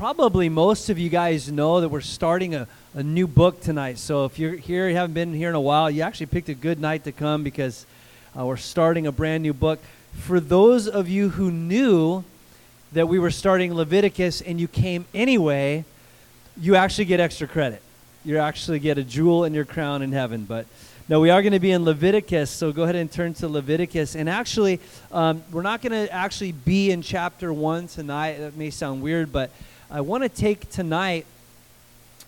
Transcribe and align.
probably 0.00 0.48
most 0.48 0.88
of 0.88 0.98
you 0.98 1.10
guys 1.10 1.52
know 1.52 1.82
that 1.82 1.90
we're 1.90 2.00
starting 2.00 2.54
a, 2.54 2.66
a 2.94 3.02
new 3.02 3.26
book 3.26 3.60
tonight. 3.60 3.98
So 3.98 4.24
if 4.24 4.38
you're 4.38 4.54
here, 4.54 4.88
you 4.88 4.96
haven't 4.96 5.12
been 5.12 5.34
here 5.34 5.50
in 5.50 5.54
a 5.54 5.60
while, 5.60 5.90
you 5.90 6.00
actually 6.00 6.24
picked 6.24 6.48
a 6.48 6.54
good 6.54 6.80
night 6.80 7.04
to 7.04 7.12
come 7.12 7.44
because 7.44 7.84
uh, 8.34 8.46
we're 8.46 8.56
starting 8.56 9.06
a 9.06 9.12
brand 9.12 9.42
new 9.42 9.52
book. 9.52 9.78
For 10.14 10.40
those 10.40 10.88
of 10.88 11.10
you 11.10 11.28
who 11.28 11.50
knew 11.50 12.24
that 12.92 13.08
we 13.08 13.18
were 13.18 13.30
starting 13.30 13.74
Leviticus 13.74 14.40
and 14.40 14.58
you 14.58 14.68
came 14.68 15.04
anyway, 15.12 15.84
you 16.58 16.76
actually 16.76 17.04
get 17.04 17.20
extra 17.20 17.46
credit. 17.46 17.82
You 18.24 18.38
actually 18.38 18.78
get 18.78 18.96
a 18.96 19.04
jewel 19.04 19.44
in 19.44 19.52
your 19.52 19.66
crown 19.66 20.00
in 20.00 20.12
heaven. 20.12 20.46
But 20.46 20.64
no, 21.10 21.20
we 21.20 21.28
are 21.28 21.42
going 21.42 21.52
to 21.52 21.60
be 21.60 21.72
in 21.72 21.84
Leviticus, 21.84 22.48
so 22.50 22.72
go 22.72 22.84
ahead 22.84 22.96
and 22.96 23.12
turn 23.12 23.34
to 23.34 23.48
Leviticus. 23.48 24.16
And 24.16 24.30
actually, 24.30 24.80
um, 25.12 25.42
we're 25.52 25.60
not 25.60 25.82
going 25.82 25.92
to 25.92 26.10
actually 26.10 26.52
be 26.52 26.90
in 26.90 27.02
chapter 27.02 27.52
1 27.52 27.88
tonight. 27.88 28.38
That 28.38 28.56
may 28.56 28.70
sound 28.70 29.02
weird, 29.02 29.30
but 29.30 29.50
I 29.92 30.02
want 30.02 30.22
to 30.22 30.28
take 30.28 30.70
tonight 30.70 31.26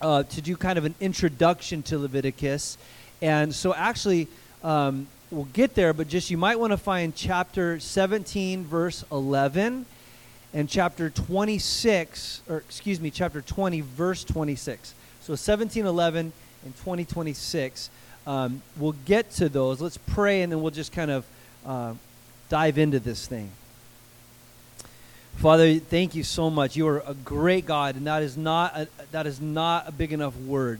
uh, 0.01 0.23
to 0.23 0.41
do 0.41 0.57
kind 0.57 0.77
of 0.77 0.83
an 0.83 0.95
introduction 0.99 1.81
to 1.83 1.97
Leviticus. 1.97 2.77
And 3.21 3.55
so, 3.55 3.73
actually, 3.73 4.27
um, 4.65 5.07
we'll 5.31 5.47
get 5.53 5.73
there, 5.73 5.93
but 5.93 6.09
just 6.09 6.29
you 6.29 6.37
might 6.37 6.59
want 6.59 6.71
to 6.71 6.77
find 6.77 7.15
chapter 7.15 7.79
17, 7.79 8.65
verse 8.65 9.05
11, 9.13 9.85
and 10.53 10.67
chapter 10.67 11.09
26, 11.09 12.41
or 12.49 12.57
excuse 12.57 12.99
me, 12.99 13.09
chapter 13.09 13.39
20, 13.41 13.79
verse 13.79 14.25
26. 14.25 14.93
So, 15.21 15.33
17, 15.33 15.85
11, 15.85 16.33
and 16.65 16.77
20, 16.79 17.05
26. 17.05 17.89
Um, 18.27 18.61
we'll 18.75 18.95
get 19.05 19.31
to 19.35 19.47
those. 19.47 19.79
Let's 19.79 19.97
pray, 19.97 20.41
and 20.41 20.51
then 20.51 20.61
we'll 20.61 20.71
just 20.71 20.91
kind 20.91 21.11
of 21.11 21.25
uh, 21.65 21.93
dive 22.49 22.77
into 22.77 22.99
this 22.99 23.25
thing. 23.25 23.51
Father, 25.35 25.77
thank 25.79 26.15
you 26.15 26.23
so 26.23 26.49
much. 26.49 26.75
You 26.75 26.87
are 26.87 27.03
a 27.05 27.13
great 27.13 27.65
God, 27.65 27.95
and 27.95 28.07
that 28.07 28.23
is 28.23 28.37
not 28.37 28.75
a, 28.75 28.87
that 29.11 29.27
is 29.27 29.41
not 29.41 29.89
a 29.89 29.91
big 29.91 30.13
enough 30.13 30.35
word. 30.37 30.79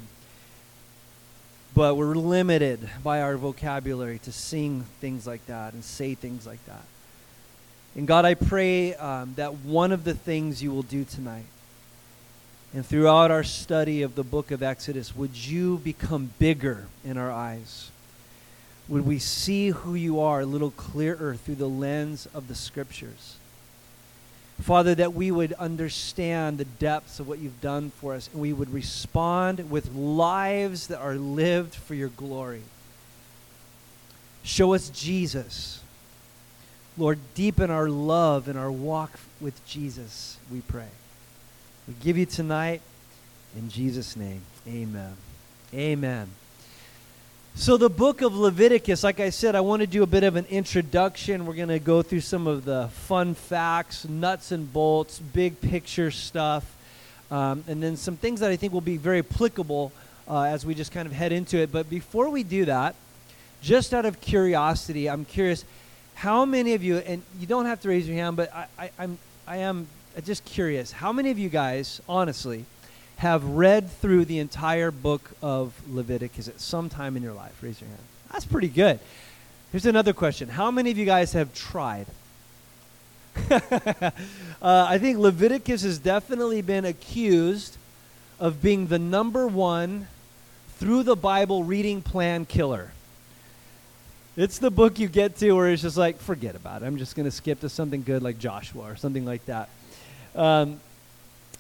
But 1.76 1.98
we're 1.98 2.16
limited 2.16 2.88
by 3.04 3.22
our 3.22 3.36
vocabulary 3.36 4.20
to 4.20 4.32
sing 4.32 4.86
things 5.02 5.26
like 5.26 5.46
that 5.48 5.74
and 5.74 5.84
say 5.84 6.14
things 6.14 6.46
like 6.46 6.64
that. 6.66 6.84
And 7.96 8.08
God, 8.08 8.26
I 8.26 8.36
pray 8.36 8.94
um, 8.96 9.34
that 9.36 9.56
one 9.56 9.92
of 9.92 10.04
the 10.04 10.14
things 10.14 10.64
you 10.64 10.72
will 10.72 10.84
do 10.84 11.04
tonight, 11.04 11.46
and 12.74 12.86
throughout 12.86 13.32
our 13.32 13.44
study 13.44 14.02
of 14.02 14.16
the 14.16 14.24
book 14.24 14.50
of 14.50 14.64
Exodus, 14.64 15.16
would 15.16 15.36
you 15.36 15.78
become 15.80 16.32
bigger 16.40 16.86
in 17.04 17.18
our 17.18 17.32
eyes? 17.32 17.92
Would 18.88 19.06
we 19.06 19.20
see 19.20 19.70
who 19.70 19.94
you 19.96 20.20
are 20.20 20.42
a 20.42 20.46
little 20.46 20.72
clearer 20.72 21.36
through 21.36 21.56
the 21.56 21.70
lens 21.70 22.28
of 22.34 22.48
the 22.48 22.56
scriptures? 22.56 23.38
Father, 24.64 24.96
that 24.96 25.14
we 25.14 25.30
would 25.30 25.52
understand 25.54 26.58
the 26.58 26.64
depths 26.66 27.20
of 27.20 27.28
what 27.28 27.40
you've 27.40 27.60
done 27.60 27.92
for 28.00 28.14
us 28.14 28.30
and 28.32 28.42
we 28.42 28.54
would 28.54 28.72
respond 28.72 29.70
with 29.70 29.94
lives 29.94 30.88
that 30.88 31.00
are 31.00 31.16
lived 31.16 31.76
for 31.76 31.96
your 31.96 32.08
glory. 32.08 32.62
Show 34.42 34.74
us 34.74 34.88
Jesus. 34.90 35.82
Lord, 36.98 37.20
deepen 37.36 37.72
our 37.72 37.90
love 37.90 38.48
and 38.48 38.58
our 38.58 38.72
walk 38.72 39.20
with 39.42 39.66
Jesus, 39.66 40.38
we 40.50 40.62
pray. 40.62 40.92
We 41.86 41.96
give 42.02 42.18
you 42.18 42.26
tonight 42.26 42.82
in 43.58 43.70
Jesus' 43.70 44.16
name. 44.16 44.44
Amen. 44.66 45.18
Amen. 45.74 46.30
So, 47.56 47.78
the 47.78 47.90
book 47.90 48.24
of 48.24 48.36
Leviticus, 48.36 49.04
like 49.04 49.20
I 49.20 49.30
said, 49.30 49.54
I 49.54 49.62
want 49.62 49.82
to 49.82 49.88
do 49.88 50.02
a 50.02 50.08
bit 50.08 50.24
of 50.24 50.36
an 50.36 50.46
introduction. 50.50 51.46
We're 51.46 51.54
going 51.54 51.68
to 51.70 51.78
go 51.78 52.02
through 52.02 52.22
some 52.22 52.48
of 52.48 52.66
the 52.66 52.88
fun 52.88 53.36
facts, 53.36 54.08
nuts 54.08 54.52
and 54.52 54.74
bolts, 54.74 55.20
big 55.20 55.62
picture 55.62 56.10
stuff, 56.10 56.66
um, 57.30 57.64
and 57.68 57.82
then 57.82 57.96
some 57.96 58.18
things 58.18 58.40
that 58.40 58.50
I 58.50 58.56
think 58.56 58.74
will 58.74 58.82
be 58.82 58.98
very 58.98 59.20
applicable 59.20 59.92
uh, 60.28 60.42
as 60.42 60.66
we 60.66 60.74
just 60.74 60.92
kind 60.92 61.06
of 61.06 61.14
head 61.14 61.32
into 61.32 61.60
it. 61.60 61.72
But 61.72 61.92
before 61.92 62.28
we 62.30 62.42
do 62.42 62.66
that, 62.66 62.96
just 63.62 63.94
out 63.94 64.06
of 64.06 64.20
curiosity, 64.20 65.08
I'm 65.08 65.24
curious 65.24 65.64
how 66.16 66.46
many 66.46 66.74
of 66.74 66.84
you, 66.84 66.98
and 66.98 67.22
you 67.40 67.46
don't 67.46 67.68
have 67.68 67.80
to 67.82 67.90
raise 67.90 68.08
your 68.08 68.18
hand, 68.18 68.36
but 68.36 68.52
I, 68.52 68.66
I, 68.80 68.92
I'm, 68.98 69.20
I 69.46 69.58
am 69.58 69.86
just 70.26 70.44
curious, 70.44 70.92
how 70.92 71.14
many 71.14 71.30
of 71.30 71.38
you 71.38 71.50
guys, 71.50 72.02
honestly, 72.10 72.66
have 73.18 73.44
read 73.44 73.90
through 73.90 74.26
the 74.26 74.40
entire 74.40 74.92
book 74.92 75.32
of 75.42 75.74
Leviticus 75.90 76.48
at 76.48 76.60
some 76.60 76.90
time 76.90 77.16
in 77.16 77.24
your 77.24 77.34
life? 77.34 77.58
Raise 77.62 77.80
your 77.80 77.90
hand. 77.90 78.02
That's 78.32 78.46
pretty 78.46 78.68
good. 78.68 79.00
Here's 79.72 79.86
another 79.86 80.14
question 80.14 80.50
How 80.50 80.72
many 80.72 80.92
of 80.92 80.98
you 80.98 81.06
guys 81.06 81.34
have 81.34 81.54
tried? 81.54 82.08
uh, 83.50 84.12
I 84.62 84.98
think 85.00 85.18
Leviticus 85.18 85.82
has 85.84 85.98
definitely 85.98 86.62
been 86.62 86.86
accused 86.86 87.78
of 88.40 88.62
being 88.62 88.88
the 88.88 89.00
number 89.00 89.48
one 89.48 90.08
through 90.78 91.04
the 91.04 91.16
Bible 91.16 91.64
reading 91.64 92.02
plan 92.02 92.46
killer. 92.46 92.92
It's 94.36 94.58
the 94.58 94.72
book 94.72 95.00
you 95.00 95.08
get 95.08 95.38
to 95.38 95.52
where 95.54 95.70
it's 95.70 95.84
just 95.84 95.98
like, 95.98 96.20
forget 96.20 96.56
about 96.56 96.82
it. 96.82 96.86
I'm 96.86 96.98
just 96.98 97.16
going 97.16 97.26
to 97.26 97.32
skip 97.32 97.60
to 97.62 97.70
something 97.70 98.04
good 98.04 98.24
like 98.24 98.40
Joshua 98.40 98.84
or 98.84 98.96
something 98.96 99.26
like 99.26 99.46
that. 99.46 99.70
Um, 100.36 100.80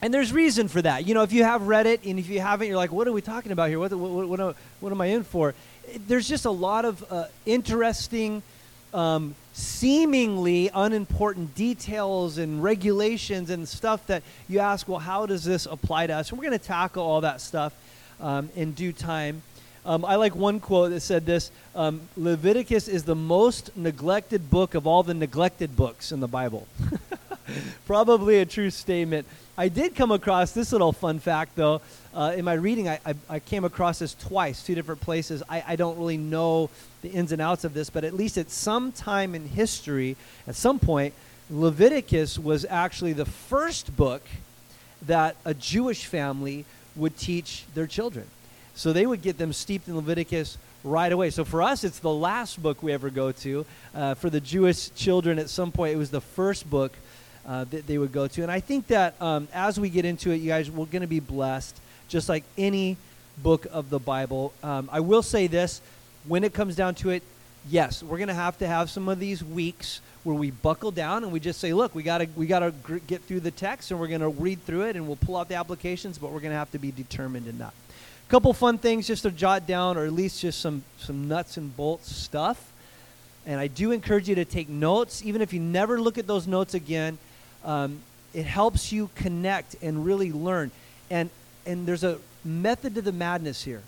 and 0.03 0.13
there's 0.13 0.33
reason 0.33 0.67
for 0.67 0.81
that. 0.81 1.07
You 1.07 1.13
know, 1.13 1.23
if 1.23 1.31
you 1.31 1.45
have 1.45 1.65
read 1.65 1.87
it 1.87 2.03
and 2.03 2.19
if 2.19 2.27
you 2.27 2.41
haven't, 2.41 2.67
you're 2.67 2.75
like, 2.75 2.91
what 2.91 3.07
are 3.07 3.13
we 3.13 3.21
talking 3.21 3.53
about 3.53 3.69
here? 3.69 3.79
What, 3.79 3.93
what, 3.93 4.27
what, 4.27 4.55
what, 4.81 4.91
am 4.91 4.99
I 4.99 5.05
in 5.05 5.23
for? 5.23 5.55
There's 6.09 6.27
just 6.27 6.43
a 6.43 6.51
lot 6.51 6.83
of 6.83 7.05
uh, 7.09 7.27
interesting, 7.45 8.43
um, 8.93 9.33
seemingly 9.53 10.69
unimportant 10.73 11.55
details 11.55 12.37
and 12.37 12.61
regulations 12.61 13.49
and 13.49 13.65
stuff 13.65 14.05
that 14.07 14.23
you 14.49 14.59
ask, 14.59 14.89
well, 14.89 14.99
how 14.99 15.25
does 15.25 15.45
this 15.45 15.67
apply 15.67 16.07
to 16.07 16.13
us? 16.15 16.31
And 16.31 16.37
we're 16.37 16.49
going 16.49 16.59
to 16.59 16.65
tackle 16.65 17.01
all 17.01 17.21
that 17.21 17.39
stuff 17.39 17.73
um, 18.19 18.49
in 18.57 18.73
due 18.73 18.91
time. 18.91 19.41
Um, 19.85 20.03
I 20.03 20.15
like 20.15 20.35
one 20.35 20.59
quote 20.59 20.89
that 20.91 20.99
said 20.99 21.25
this 21.25 21.49
um, 21.75 22.01
Leviticus 22.17 22.89
is 22.89 23.05
the 23.05 23.15
most 23.15 23.77
neglected 23.77 24.49
book 24.49 24.75
of 24.75 24.85
all 24.85 25.03
the 25.03 25.13
neglected 25.13 25.77
books 25.77 26.11
in 26.11 26.19
the 26.19 26.27
Bible. 26.27 26.67
Probably 27.85 28.39
a 28.39 28.45
true 28.45 28.69
statement. 28.69 29.27
I 29.57 29.69
did 29.69 29.95
come 29.95 30.11
across 30.11 30.51
this 30.51 30.71
little 30.71 30.91
fun 30.91 31.19
fact, 31.19 31.55
though. 31.55 31.81
Uh, 32.13 32.33
in 32.35 32.45
my 32.45 32.53
reading, 32.53 32.89
I, 32.89 32.99
I, 33.05 33.13
I, 33.29 33.39
came 33.39 33.65
across 33.65 33.99
this 33.99 34.15
twice, 34.15 34.63
two 34.63 34.75
different 34.75 35.01
places. 35.01 35.43
I, 35.47 35.63
I 35.67 35.75
don't 35.75 35.97
really 35.97 36.17
know 36.17 36.69
the 37.01 37.09
ins 37.09 37.31
and 37.31 37.41
outs 37.41 37.63
of 37.63 37.73
this, 37.73 37.89
but 37.89 38.03
at 38.03 38.13
least 38.13 38.37
at 38.37 38.49
some 38.49 38.91
time 38.91 39.35
in 39.35 39.47
history, 39.47 40.15
at 40.47 40.55
some 40.55 40.79
point, 40.79 41.13
Leviticus 41.49 42.39
was 42.39 42.65
actually 42.69 43.13
the 43.13 43.25
first 43.25 43.95
book 43.95 44.23
that 45.03 45.35
a 45.45 45.53
Jewish 45.53 46.05
family 46.05 46.65
would 46.95 47.17
teach 47.17 47.65
their 47.73 47.87
children. 47.87 48.25
So 48.75 48.93
they 48.93 49.05
would 49.05 49.21
get 49.21 49.37
them 49.37 49.53
steeped 49.53 49.87
in 49.87 49.95
Leviticus 49.95 50.57
right 50.83 51.11
away. 51.11 51.29
So 51.29 51.45
for 51.45 51.61
us, 51.61 51.83
it's 51.83 51.99
the 51.99 52.11
last 52.11 52.61
book 52.61 52.81
we 52.81 52.91
ever 52.91 53.09
go 53.09 53.31
to. 53.31 53.65
Uh, 53.93 54.13
for 54.15 54.29
the 54.29 54.39
Jewish 54.39 54.89
children, 54.93 55.39
at 55.39 55.49
some 55.49 55.71
point, 55.71 55.93
it 55.93 55.97
was 55.97 56.11
the 56.11 56.21
first 56.21 56.69
book 56.69 56.93
uh, 57.47 57.65
that 57.65 57.87
they 57.87 57.97
would 57.97 58.11
go 58.11 58.27
to. 58.27 58.41
And 58.41 58.51
I 58.51 58.59
think 58.59 58.87
that 58.87 59.21
um, 59.21 59.47
as 59.53 59.79
we 59.79 59.89
get 59.89 60.05
into 60.05 60.31
it, 60.31 60.37
you 60.37 60.49
guys, 60.49 60.71
we're 60.71 60.85
going 60.85 61.01
to 61.01 61.07
be 61.07 61.19
blessed, 61.19 61.79
just 62.07 62.29
like 62.29 62.43
any 62.57 62.97
book 63.37 63.67
of 63.71 63.89
the 63.89 63.99
Bible. 63.99 64.53
Um, 64.63 64.89
I 64.91 64.99
will 64.99 65.23
say 65.23 65.47
this 65.47 65.81
when 66.27 66.43
it 66.43 66.53
comes 66.53 66.75
down 66.75 66.95
to 66.95 67.09
it, 67.09 67.23
yes, 67.69 68.03
we're 68.03 68.17
going 68.17 68.29
to 68.29 68.33
have 68.33 68.57
to 68.59 68.67
have 68.67 68.89
some 68.89 69.09
of 69.09 69.19
these 69.19 69.43
weeks 69.43 70.01
where 70.23 70.35
we 70.35 70.51
buckle 70.51 70.91
down 70.91 71.23
and 71.23 71.33
we 71.33 71.39
just 71.39 71.59
say, 71.59 71.73
look, 71.73 71.93
we 71.93 72.03
got 72.03 72.19
to 72.19 72.27
we 72.35 72.45
got 72.45 72.59
to 72.59 72.71
gr- 72.71 72.97
get 73.07 73.21
through 73.23 73.41
the 73.41 73.51
text 73.51 73.91
and 73.91 73.99
we're 73.99 74.07
going 74.07 74.21
to 74.21 74.29
read 74.29 74.63
through 74.65 74.83
it 74.83 74.95
and 74.95 75.05
we'll 75.05 75.17
pull 75.17 75.35
out 75.35 75.49
the 75.49 75.55
applications, 75.55 76.17
but 76.17 76.31
we're 76.31 76.39
going 76.39 76.51
to 76.51 76.57
have 76.57 76.71
to 76.71 76.79
be 76.79 76.91
determined 76.91 77.47
in 77.47 77.57
that. 77.57 77.73
A 78.27 78.31
couple 78.31 78.53
fun 78.53 78.77
things 78.77 79.05
just 79.05 79.23
to 79.23 79.31
jot 79.31 79.67
down, 79.67 79.97
or 79.97 80.05
at 80.05 80.13
least 80.13 80.39
just 80.39 80.61
some 80.61 80.83
some 80.97 81.27
nuts 81.27 81.57
and 81.57 81.75
bolts 81.75 82.13
stuff. 82.13 82.71
And 83.45 83.59
I 83.59 83.67
do 83.67 83.91
encourage 83.91 84.29
you 84.29 84.35
to 84.35 84.45
take 84.45 84.69
notes, 84.69 85.21
even 85.25 85.41
if 85.41 85.51
you 85.51 85.59
never 85.59 85.99
look 85.99 86.17
at 86.17 86.25
those 86.25 86.47
notes 86.47 86.73
again 86.73 87.17
um, 87.63 87.99
it 88.33 88.45
helps 88.45 88.91
you 88.91 89.09
connect 89.15 89.75
and 89.81 90.05
really 90.05 90.31
learn. 90.31 90.71
And, 91.09 91.29
and 91.65 91.85
there's 91.85 92.03
a 92.03 92.17
method 92.43 92.95
to 92.95 93.01
the 93.01 93.11
madness 93.11 93.63
here. 93.63 93.81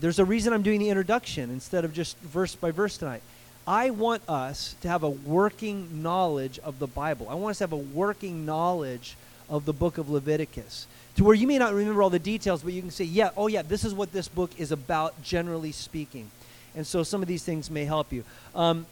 There's 0.00 0.18
a 0.18 0.24
reason 0.24 0.52
I'm 0.52 0.62
doing 0.62 0.80
the 0.80 0.90
introduction 0.90 1.50
instead 1.50 1.84
of 1.84 1.92
just 1.92 2.18
verse 2.18 2.54
by 2.54 2.70
verse 2.70 2.98
tonight. 2.98 3.22
I 3.66 3.90
want 3.90 4.22
us 4.28 4.76
to 4.80 4.88
have 4.88 5.02
a 5.02 5.10
working 5.10 6.02
knowledge 6.02 6.58
of 6.60 6.78
the 6.78 6.86
Bible. 6.86 7.28
I 7.28 7.34
want 7.34 7.52
us 7.52 7.58
to 7.58 7.64
have 7.64 7.72
a 7.72 7.76
working 7.76 8.46
knowledge 8.46 9.16
of 9.48 9.64
the 9.64 9.72
book 9.72 9.98
of 9.98 10.08
Leviticus 10.08 10.86
to 11.16 11.24
where 11.24 11.34
you 11.34 11.46
may 11.46 11.58
not 11.58 11.74
remember 11.74 12.02
all 12.02 12.10
the 12.10 12.18
details, 12.18 12.62
but 12.62 12.72
you 12.72 12.80
can 12.80 12.92
say, 12.92 13.04
yeah, 13.04 13.30
oh, 13.36 13.48
yeah, 13.48 13.62
this 13.62 13.84
is 13.84 13.92
what 13.92 14.12
this 14.12 14.28
book 14.28 14.50
is 14.56 14.70
about, 14.70 15.20
generally 15.22 15.72
speaking. 15.72 16.30
And 16.76 16.86
so 16.86 17.02
some 17.02 17.22
of 17.22 17.28
these 17.28 17.42
things 17.42 17.70
may 17.70 17.84
help 17.84 18.12
you. 18.12 18.22
Um, 18.54 18.86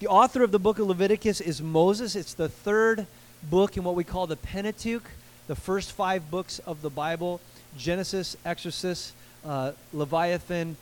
the 0.00 0.06
author 0.06 0.42
of 0.42 0.50
the 0.50 0.58
book 0.58 0.78
of 0.78 0.86
Leviticus 0.86 1.42
is 1.42 1.60
Moses. 1.60 2.16
It's 2.16 2.32
the 2.32 2.48
third 2.48 3.06
book 3.44 3.76
in 3.76 3.84
what 3.84 3.94
we 3.94 4.04
call 4.04 4.26
the 4.26 4.36
Pentateuch, 4.36 5.04
the 5.46 5.54
first 5.54 5.92
five 5.92 6.30
books 6.30 6.58
of 6.60 6.82
the 6.82 6.90
Bible 6.90 7.40
Genesis, 7.76 8.36
Exodus, 8.44 9.12
uh, 9.44 9.72
Leviathan, 9.92 10.76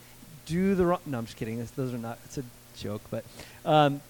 do 0.47 0.75
the 0.75 0.87
wrong. 0.87 1.01
No, 1.07 1.19
I'm 1.19 1.27
just 1.27 1.37
kidding. 1.37 1.67
those 1.77 1.93
are 1.93 1.99
not. 1.99 2.19
It's 2.25 2.39
a 2.39 2.45
joke, 2.77 3.03
but 3.11 3.25
um, 3.65 4.01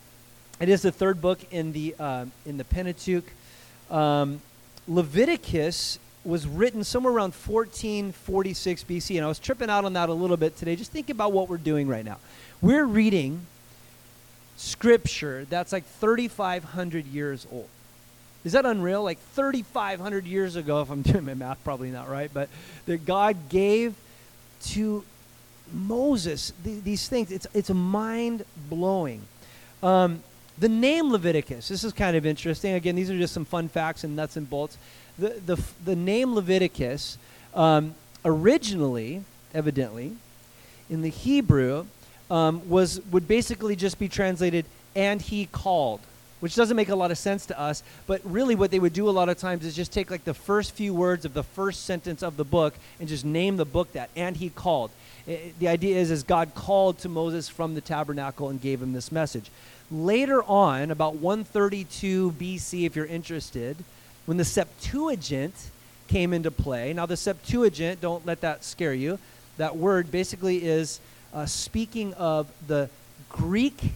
it 0.60 0.68
is 0.68 0.82
the 0.82 0.92
third 0.92 1.20
book 1.20 1.40
in 1.50 1.72
the 1.72 1.94
uh, 1.98 2.26
in 2.44 2.58
the 2.58 2.64
Pentateuch. 2.64 3.24
Um, 3.90 4.40
Leviticus 4.88 5.98
was 6.26 6.46
written 6.46 6.82
somewhere 6.82 7.12
around 7.12 7.32
1446 7.32 8.84
BC. 8.84 9.16
And 9.16 9.24
I 9.24 9.28
was 9.28 9.38
tripping 9.38 9.70
out 9.70 9.84
on 9.84 9.92
that 9.94 10.08
a 10.08 10.12
little 10.12 10.36
bit 10.36 10.56
today. 10.56 10.76
Just 10.76 10.90
think 10.90 11.08
about 11.08 11.32
what 11.32 11.48
we're 11.48 11.56
doing 11.56 11.86
right 11.88 12.04
now. 12.04 12.18
We're 12.60 12.84
reading 12.84 13.46
scripture 14.56 15.46
that's 15.48 15.72
like 15.72 15.84
3,500 15.84 17.06
years 17.06 17.46
old. 17.52 17.68
Is 18.46 18.52
that 18.52 18.64
unreal? 18.64 19.02
Like 19.02 19.18
3,500 19.32 20.24
years 20.24 20.54
ago, 20.54 20.80
if 20.80 20.88
I'm 20.88 21.02
doing 21.02 21.24
my 21.24 21.34
math, 21.34 21.62
probably 21.64 21.90
not 21.90 22.08
right, 22.08 22.30
but 22.32 22.48
that 22.86 23.04
God 23.04 23.48
gave 23.48 23.96
to 24.66 25.02
Moses 25.72 26.52
th- 26.62 26.84
these 26.84 27.08
things. 27.08 27.32
It's, 27.32 27.48
it's 27.54 27.70
mind 27.70 28.44
blowing. 28.70 29.22
Um, 29.82 30.22
the 30.60 30.68
name 30.68 31.10
Leviticus, 31.10 31.66
this 31.66 31.82
is 31.82 31.92
kind 31.92 32.16
of 32.16 32.24
interesting. 32.24 32.74
Again, 32.74 32.94
these 32.94 33.10
are 33.10 33.18
just 33.18 33.34
some 33.34 33.44
fun 33.44 33.68
facts 33.68 34.04
and 34.04 34.14
nuts 34.14 34.36
and 34.36 34.48
bolts. 34.48 34.78
The, 35.18 35.30
the, 35.44 35.60
the 35.84 35.96
name 35.96 36.32
Leviticus 36.32 37.18
um, 37.52 37.96
originally, 38.24 39.24
evidently, 39.54 40.12
in 40.88 41.02
the 41.02 41.10
Hebrew, 41.10 41.86
um, 42.30 42.68
was 42.68 43.00
would 43.10 43.26
basically 43.26 43.74
just 43.74 43.98
be 43.98 44.08
translated 44.08 44.66
"and 44.94 45.20
he 45.20 45.46
called," 45.46 46.00
which 46.40 46.54
doesn't 46.54 46.76
make 46.76 46.88
a 46.88 46.96
lot 46.96 47.10
of 47.10 47.18
sense 47.18 47.46
to 47.46 47.58
us. 47.58 47.82
But 48.06 48.20
really, 48.24 48.54
what 48.54 48.70
they 48.70 48.78
would 48.78 48.92
do 48.92 49.08
a 49.08 49.10
lot 49.10 49.28
of 49.28 49.38
times 49.38 49.64
is 49.64 49.74
just 49.74 49.92
take 49.92 50.10
like 50.10 50.24
the 50.24 50.34
first 50.34 50.72
few 50.72 50.94
words 50.94 51.24
of 51.24 51.34
the 51.34 51.42
first 51.42 51.84
sentence 51.84 52.22
of 52.22 52.36
the 52.36 52.44
book 52.44 52.74
and 53.00 53.08
just 53.08 53.24
name 53.24 53.56
the 53.56 53.64
book 53.64 53.92
that 53.92 54.10
"and 54.16 54.36
he 54.36 54.50
called." 54.50 54.90
It, 55.26 55.58
the 55.58 55.68
idea 55.68 55.96
is, 55.96 56.10
is 56.10 56.22
God 56.22 56.54
called 56.54 56.98
to 56.98 57.08
Moses 57.08 57.48
from 57.48 57.74
the 57.74 57.80
tabernacle 57.80 58.48
and 58.48 58.60
gave 58.60 58.80
him 58.80 58.92
this 58.92 59.10
message. 59.10 59.50
Later 59.90 60.42
on, 60.42 60.90
about 60.90 61.16
132 61.16 62.32
BC, 62.32 62.86
if 62.86 62.96
you're 62.96 63.06
interested, 63.06 63.76
when 64.26 64.36
the 64.36 64.44
Septuagint 64.44 65.70
came 66.08 66.32
into 66.32 66.50
play. 66.50 66.92
Now, 66.92 67.06
the 67.06 67.16
Septuagint, 67.16 68.00
don't 68.00 68.26
let 68.26 68.40
that 68.40 68.64
scare 68.64 68.94
you. 68.94 69.18
That 69.56 69.76
word 69.76 70.10
basically 70.10 70.64
is 70.64 71.00
uh, 71.32 71.46
speaking 71.46 72.14
of 72.14 72.50
the 72.66 72.88
Greek 73.28 73.92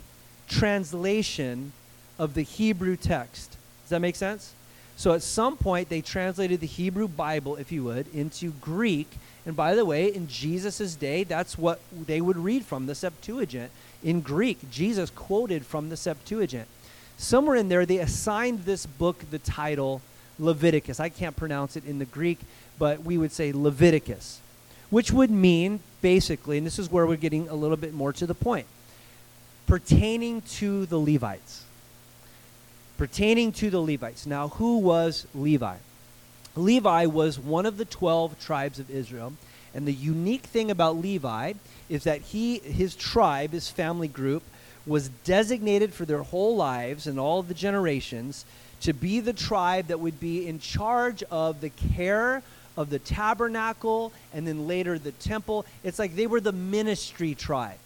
translation 0.49 1.73
of 2.21 2.35
the 2.35 2.43
Hebrew 2.43 2.97
text. 2.97 3.57
Does 3.83 3.91
that 3.91 4.01
make 4.01 4.15
sense? 4.15 4.53
So 4.97 5.15
at 5.15 5.23
some 5.23 5.57
point, 5.57 5.89
they 5.89 6.03
translated 6.03 6.61
the 6.61 6.67
Hebrew 6.67 7.09
Bible, 7.09 7.57
if 7.57 7.73
you 7.73 7.85
would, 7.85 8.15
into 8.15 8.51
Greek. 8.61 9.09
And 9.47 9.57
by 9.57 9.75
the 9.75 9.87
way, 9.87 10.15
in 10.15 10.29
Jesus' 10.29 10.95
day, 10.95 11.25
that's 11.25 11.57
what 11.57 11.81
they 11.91 12.21
would 12.21 12.37
read 12.37 12.67
from 12.67 12.85
the 12.85 12.95
Septuagint 12.95 13.71
in 14.05 14.21
Greek. 14.21 14.71
Jesus 14.71 15.09
quoted 15.09 15.65
from 15.65 15.89
the 15.89 15.97
Septuagint. 15.97 16.69
Somewhere 17.17 17.57
in 17.57 17.71
there, 17.71 17.87
they 17.87 17.97
assigned 17.97 18.67
this 18.67 18.85
book 18.85 19.25
the 19.31 19.39
title 19.39 20.03
Leviticus. 20.39 21.01
I 21.01 21.09
can't 21.09 21.37
pronounce 21.37 21.75
it 21.75 21.87
in 21.87 21.99
the 21.99 22.05
Greek, 22.05 22.39
but 22.79 23.03
we 23.03 23.17
would 23.17 23.33
say 23.33 23.51
Leviticus, 23.53 24.41
which 24.91 25.11
would 25.11 25.31
mean 25.31 25.81
basically, 26.03 26.59
and 26.59 26.67
this 26.67 26.79
is 26.79 26.91
where 26.91 27.07
we're 27.07 27.17
getting 27.17 27.49
a 27.49 27.55
little 27.55 27.79
bit 27.79 27.95
more 27.95 28.13
to 28.13 28.27
the 28.27 28.35
point, 28.35 28.67
pertaining 29.67 30.43
to 30.43 30.85
the 30.85 30.99
Levites. 30.99 31.65
Pertaining 33.01 33.53
to 33.53 33.71
the 33.71 33.81
Levites. 33.81 34.27
Now, 34.27 34.49
who 34.49 34.77
was 34.77 35.27
Levi? 35.35 35.77
Levi 36.55 37.07
was 37.07 37.39
one 37.39 37.65
of 37.65 37.79
the 37.79 37.87
12 37.87 38.39
tribes 38.39 38.79
of 38.79 38.91
Israel. 38.91 39.33
And 39.75 39.89
the 39.89 39.93
unique 39.95 40.43
thing 40.43 40.71
about 40.71 40.99
Levi 40.99 41.55
is 41.89 42.05
that 42.05 42.21
he, 42.21 42.59
his 42.59 42.95
tribe, 42.95 43.53
his 43.53 43.71
family 43.71 44.07
group, 44.07 44.43
was 44.85 45.09
designated 45.25 45.95
for 45.95 46.05
their 46.05 46.23
whole 46.23 46.57
lives 46.57 47.07
and 47.07 47.19
all 47.19 47.41
of 47.41 47.49
the 47.49 47.55
generations 47.55 48.45
to 48.83 48.93
be 48.93 49.21
the 49.21 49.33
tribe 49.33 49.87
that 49.87 49.99
would 49.99 50.21
be 50.21 50.47
in 50.47 50.59
charge 50.59 51.23
of 51.31 51.63
the 51.63 51.71
care 51.71 52.43
of 52.77 52.91
the 52.91 52.99
tabernacle 52.99 54.13
and 54.35 54.47
then 54.47 54.69
later 54.69 54.99
the 54.99 55.13
temple. 55.13 55.65
It's 55.83 55.99
like 55.99 56.17
they 56.17 56.27
were 56.27 56.43
the 56.43 56.53
ministry 56.53 57.35
tribe. 57.35 57.79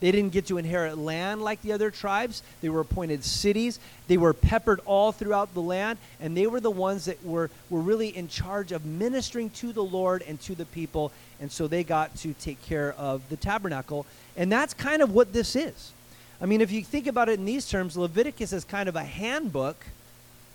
They 0.00 0.10
didn't 0.10 0.32
get 0.32 0.46
to 0.46 0.56
inherit 0.58 0.96
land 0.96 1.42
like 1.42 1.60
the 1.62 1.72
other 1.72 1.90
tribes. 1.90 2.42
They 2.62 2.70
were 2.70 2.80
appointed 2.80 3.22
cities. 3.22 3.78
They 4.08 4.16
were 4.16 4.32
peppered 4.32 4.80
all 4.86 5.12
throughout 5.12 5.52
the 5.52 5.60
land, 5.60 5.98
and 6.20 6.36
they 6.36 6.46
were 6.46 6.60
the 6.60 6.70
ones 6.70 7.04
that 7.04 7.22
were, 7.24 7.50
were 7.68 7.80
really 7.80 8.08
in 8.08 8.28
charge 8.28 8.72
of 8.72 8.84
ministering 8.84 9.50
to 9.50 9.72
the 9.72 9.84
Lord 9.84 10.22
and 10.26 10.40
to 10.42 10.54
the 10.54 10.64
people. 10.64 11.12
And 11.40 11.52
so 11.52 11.66
they 11.66 11.84
got 11.84 12.16
to 12.16 12.32
take 12.34 12.62
care 12.62 12.94
of 12.94 13.28
the 13.28 13.36
tabernacle. 13.36 14.06
And 14.36 14.50
that's 14.50 14.72
kind 14.72 15.02
of 15.02 15.12
what 15.12 15.32
this 15.32 15.54
is. 15.54 15.92
I 16.40 16.46
mean, 16.46 16.62
if 16.62 16.72
you 16.72 16.82
think 16.82 17.06
about 17.06 17.28
it 17.28 17.38
in 17.38 17.44
these 17.44 17.68
terms, 17.68 17.96
Leviticus 17.96 18.54
is 18.54 18.64
kind 18.64 18.88
of 18.88 18.96
a 18.96 19.04
handbook 19.04 19.76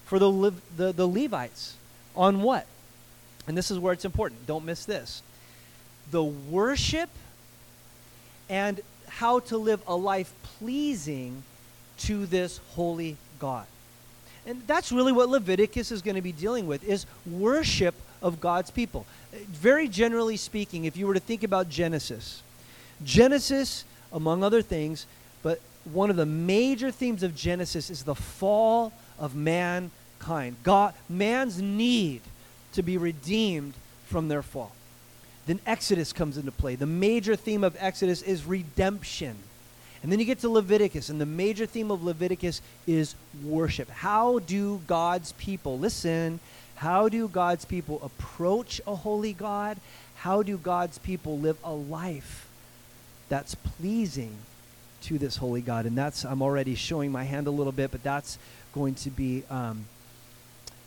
for 0.06 0.18
the, 0.18 0.53
the, 0.75 0.91
the 0.91 1.07
Levites 1.07 1.75
on 2.15 2.41
what? 2.41 2.65
And 3.48 3.56
this 3.56 3.69
is 3.69 3.77
where 3.77 3.94
it's 3.94 4.06
important. 4.06 4.48
Don't 4.48 4.65
miss 4.65 4.86
this. 4.86 5.21
The 6.09 6.24
worship 6.24 7.09
and 8.50 8.81
how 9.15 9.39
to 9.39 9.57
live 9.57 9.81
a 9.88 9.95
life 9.95 10.33
pleasing 10.59 11.44
to 11.97 12.25
this 12.25 12.59
holy 12.71 13.15
God. 13.39 13.65
And 14.45 14.62
that's 14.67 14.91
really 14.91 15.12
what 15.12 15.29
Leviticus 15.29 15.91
is 15.91 16.01
going 16.01 16.15
to 16.15 16.21
be 16.21 16.31
dealing 16.31 16.67
with 16.67 16.83
is 16.83 17.06
worship 17.25 17.95
of 18.21 18.39
God's 18.39 18.71
people. 18.71 19.06
Very 19.33 19.88
generally 19.88 20.38
speaking, 20.38 20.85
if 20.85 20.97
you 20.97 21.07
were 21.07 21.13
to 21.13 21.19
think 21.19 21.44
about 21.44 21.69
Genesis, 21.69 22.44
Genesis, 23.03 23.85
among 24.12 24.44
other 24.44 24.62
things, 24.62 25.07
but 25.41 25.62
one 25.85 26.09
of 26.09 26.15
the 26.15 26.25
major 26.25 26.91
themes 26.91 27.23
of 27.23 27.35
Genesis 27.35 27.89
is 27.89 28.03
the 28.03 28.15
fall 28.15 28.91
of 29.17 29.33
mankind. 29.33 30.57
God, 30.63 30.94
man's 31.07 31.62
need 31.62 32.21
to 32.73 32.83
be 32.83 32.97
redeemed 32.97 33.73
from 34.07 34.27
their 34.27 34.41
fall. 34.41 34.73
Then 35.47 35.59
Exodus 35.65 36.12
comes 36.13 36.38
into 36.38 36.51
play. 36.51 36.75
The 36.75 36.86
major 36.86 37.36
theme 37.36 37.63
of 37.63 37.75
Exodus 37.80 38.21
is 38.21 38.45
redemption. 38.45 39.36
And 40.01 40.12
then 40.12 40.19
you 40.19 40.25
get 40.25 40.39
to 40.39 40.50
Leviticus, 40.50 41.09
and 41.09 41.19
the 41.19 41.25
major 41.25 41.65
theme 41.65 41.89
of 41.89 42.03
Leviticus 42.03 42.62
is 42.86 43.15
worship. 43.44 43.89
How 43.89 44.39
do 44.39 44.81
God's 44.86 45.31
people, 45.33 45.80
listen, 45.80 46.39
how 46.75 47.09
do 47.09 47.27
God's 47.27 47.65
people 47.65 48.00
approach 48.03 48.81
a 48.86 48.95
holy 48.95 49.33
God? 49.33 49.77
How 50.18 50.44
do 50.44 50.57
God's 50.57 50.97
people 51.00 51.39
live 51.39 51.57
a 51.63 51.74
life 51.74 52.48
that's 53.30 53.56
pleasing 53.56 54.36
to 55.03 55.18
this 55.18 55.38
holy 55.38 55.62
God? 55.62 55.86
And 55.86 55.98
that's, 55.98 56.25
I'm 56.25 56.41
already 56.41 56.75
showing 56.75 57.12
my 57.12 57.24
hand 57.24 57.48
a 57.48 57.51
little 57.51 57.71
bit, 57.71 57.91
but 57.91 58.03
that's 58.03 58.38
going 58.74 58.95
to 58.95 59.09
be 59.09 59.44
um, 59.50 59.86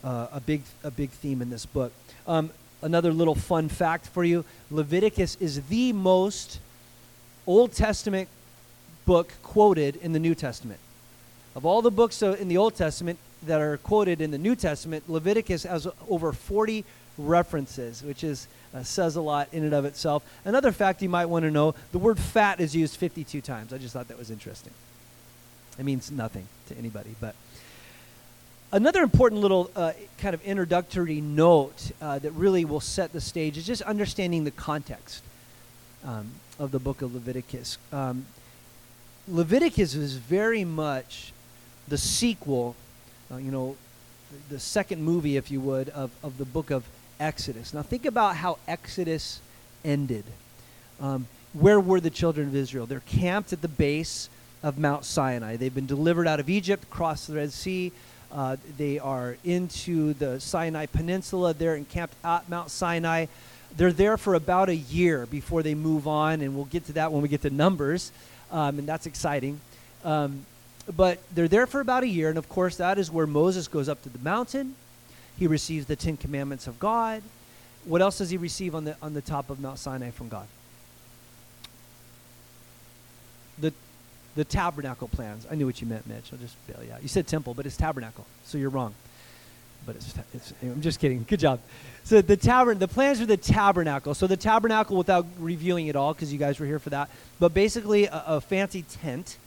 uh, 0.04 0.28
a, 0.32 0.40
big, 0.40 0.62
a 0.84 0.90
big 0.90 1.10
theme 1.10 1.42
in 1.42 1.50
this 1.50 1.66
book. 1.66 1.92
Um, 2.26 2.50
another 2.82 3.12
little 3.12 3.34
fun 3.34 3.68
fact 3.68 4.06
for 4.06 4.24
you 4.24 4.44
Leviticus 4.70 5.36
is 5.40 5.62
the 5.68 5.92
most 5.92 6.60
Old 7.46 7.72
Testament 7.72 8.28
book 9.06 9.32
quoted 9.42 9.96
in 9.96 10.12
the 10.12 10.18
New 10.18 10.34
Testament. 10.34 10.80
Of 11.56 11.64
all 11.64 11.82
the 11.82 11.90
books 11.90 12.22
in 12.22 12.48
the 12.48 12.58
Old 12.58 12.74
Testament 12.74 13.18
that 13.44 13.60
are 13.60 13.78
quoted 13.78 14.20
in 14.20 14.30
the 14.30 14.38
New 14.38 14.54
Testament, 14.54 15.08
Leviticus 15.08 15.62
has 15.62 15.88
over 16.08 16.32
40 16.32 16.84
references, 17.16 18.02
which 18.02 18.22
is 18.22 18.46
uh, 18.74 18.82
says 18.82 19.16
a 19.16 19.20
lot 19.20 19.48
in 19.52 19.64
and 19.64 19.72
of 19.72 19.84
itself. 19.84 20.22
Another 20.44 20.72
fact 20.72 21.02
you 21.02 21.08
might 21.08 21.26
want 21.26 21.44
to 21.44 21.50
know: 21.50 21.74
the 21.92 21.98
word 21.98 22.18
"fat" 22.18 22.60
is 22.60 22.76
used 22.76 22.96
52 22.96 23.40
times. 23.40 23.72
I 23.72 23.78
just 23.78 23.94
thought 23.94 24.08
that 24.08 24.18
was 24.18 24.30
interesting. 24.30 24.72
It 25.78 25.84
means 25.84 26.10
nothing 26.10 26.46
to 26.68 26.76
anybody, 26.76 27.14
but 27.20 27.34
Another 28.70 29.02
important 29.02 29.40
little 29.40 29.70
uh, 29.74 29.92
kind 30.18 30.34
of 30.34 30.44
introductory 30.44 31.22
note 31.22 31.90
uh, 32.02 32.18
that 32.18 32.32
really 32.32 32.66
will 32.66 32.80
set 32.80 33.14
the 33.14 33.20
stage 33.20 33.56
is 33.56 33.66
just 33.66 33.80
understanding 33.80 34.44
the 34.44 34.50
context 34.50 35.22
um, 36.04 36.32
of 36.58 36.70
the 36.70 36.78
book 36.78 37.00
of 37.00 37.14
Leviticus. 37.14 37.78
Um, 37.94 38.26
Leviticus 39.26 39.94
is 39.94 40.16
very 40.16 40.66
much 40.66 41.32
the 41.88 41.96
sequel, 41.96 42.76
uh, 43.32 43.38
you 43.38 43.50
know, 43.50 43.76
the 44.50 44.60
second 44.60 45.02
movie, 45.02 45.38
if 45.38 45.50
you 45.50 45.62
would, 45.62 45.88
of, 45.88 46.10
of 46.22 46.36
the 46.36 46.44
book 46.44 46.70
of 46.70 46.84
Exodus. 47.18 47.72
Now, 47.72 47.80
think 47.80 48.04
about 48.04 48.36
how 48.36 48.58
Exodus 48.68 49.40
ended. 49.82 50.24
Um, 51.00 51.26
where 51.54 51.80
were 51.80 52.00
the 52.00 52.10
children 52.10 52.48
of 52.48 52.54
Israel? 52.54 52.84
They're 52.84 53.00
camped 53.00 53.54
at 53.54 53.62
the 53.62 53.68
base 53.68 54.28
of 54.62 54.76
Mount 54.76 55.06
Sinai. 55.06 55.56
They've 55.56 55.74
been 55.74 55.86
delivered 55.86 56.28
out 56.28 56.38
of 56.38 56.50
Egypt, 56.50 56.90
crossed 56.90 57.28
the 57.28 57.36
Red 57.36 57.52
Sea. 57.52 57.92
Uh, 58.32 58.56
they 58.76 58.98
are 58.98 59.36
into 59.44 60.12
the 60.14 60.38
Sinai 60.40 60.86
Peninsula. 60.86 61.54
They're 61.54 61.76
encamped 61.76 62.14
at 62.24 62.48
Mount 62.48 62.70
Sinai. 62.70 63.26
They're 63.76 63.92
there 63.92 64.16
for 64.16 64.34
about 64.34 64.68
a 64.68 64.76
year 64.76 65.26
before 65.26 65.62
they 65.62 65.74
move 65.74 66.06
on, 66.06 66.40
and 66.40 66.54
we'll 66.54 66.66
get 66.66 66.86
to 66.86 66.92
that 66.94 67.12
when 67.12 67.22
we 67.22 67.28
get 67.28 67.42
to 67.42 67.50
Numbers, 67.50 68.12
um, 68.50 68.78
and 68.78 68.88
that's 68.88 69.06
exciting. 69.06 69.60
Um, 70.04 70.46
but 70.96 71.18
they're 71.34 71.48
there 71.48 71.66
for 71.66 71.80
about 71.80 72.02
a 72.02 72.08
year, 72.08 72.28
and 72.28 72.38
of 72.38 72.48
course, 72.48 72.76
that 72.76 72.98
is 72.98 73.10
where 73.10 73.26
Moses 73.26 73.68
goes 73.68 73.88
up 73.88 74.02
to 74.02 74.08
the 74.08 74.18
mountain. 74.20 74.74
He 75.38 75.46
receives 75.46 75.86
the 75.86 75.96
Ten 75.96 76.16
Commandments 76.16 76.66
of 76.66 76.78
God. 76.78 77.22
What 77.84 78.02
else 78.02 78.18
does 78.18 78.30
he 78.30 78.36
receive 78.36 78.74
on 78.74 78.84
the 78.84 78.96
on 79.00 79.14
the 79.14 79.20
top 79.20 79.50
of 79.50 79.60
Mount 79.60 79.78
Sinai 79.78 80.10
from 80.10 80.28
God? 80.28 80.46
The 83.58 83.72
the 84.38 84.44
tabernacle 84.44 85.08
plans. 85.08 85.48
I 85.50 85.56
knew 85.56 85.66
what 85.66 85.80
you 85.80 85.88
meant, 85.88 86.06
Mitch. 86.06 86.32
I'll 86.32 86.38
just 86.38 86.54
bail 86.68 86.80
you 86.86 86.92
out. 86.92 87.02
You 87.02 87.08
said 87.08 87.26
temple, 87.26 87.54
but 87.54 87.66
it's 87.66 87.76
tabernacle, 87.76 88.24
so 88.44 88.56
you're 88.56 88.70
wrong. 88.70 88.94
but 89.84 89.96
it's, 89.96 90.14
it's 90.32 90.52
I'm 90.62 90.80
just 90.80 91.00
kidding. 91.00 91.24
Good 91.26 91.40
job. 91.40 91.58
So 92.04 92.22
the 92.22 92.36
tabern, 92.36 92.78
the 92.78 92.86
plans 92.86 93.18
for 93.18 93.26
the 93.26 93.36
tabernacle. 93.36 94.14
So 94.14 94.28
the 94.28 94.36
tabernacle, 94.36 94.96
without 94.96 95.26
reviewing 95.40 95.88
it 95.88 95.96
all, 95.96 96.14
because 96.14 96.32
you 96.32 96.38
guys 96.38 96.60
were 96.60 96.66
here 96.66 96.78
for 96.78 96.90
that, 96.90 97.10
but 97.40 97.52
basically 97.52 98.06
a, 98.06 98.22
a 98.28 98.40
fancy 98.40 98.82
tent 98.82 99.38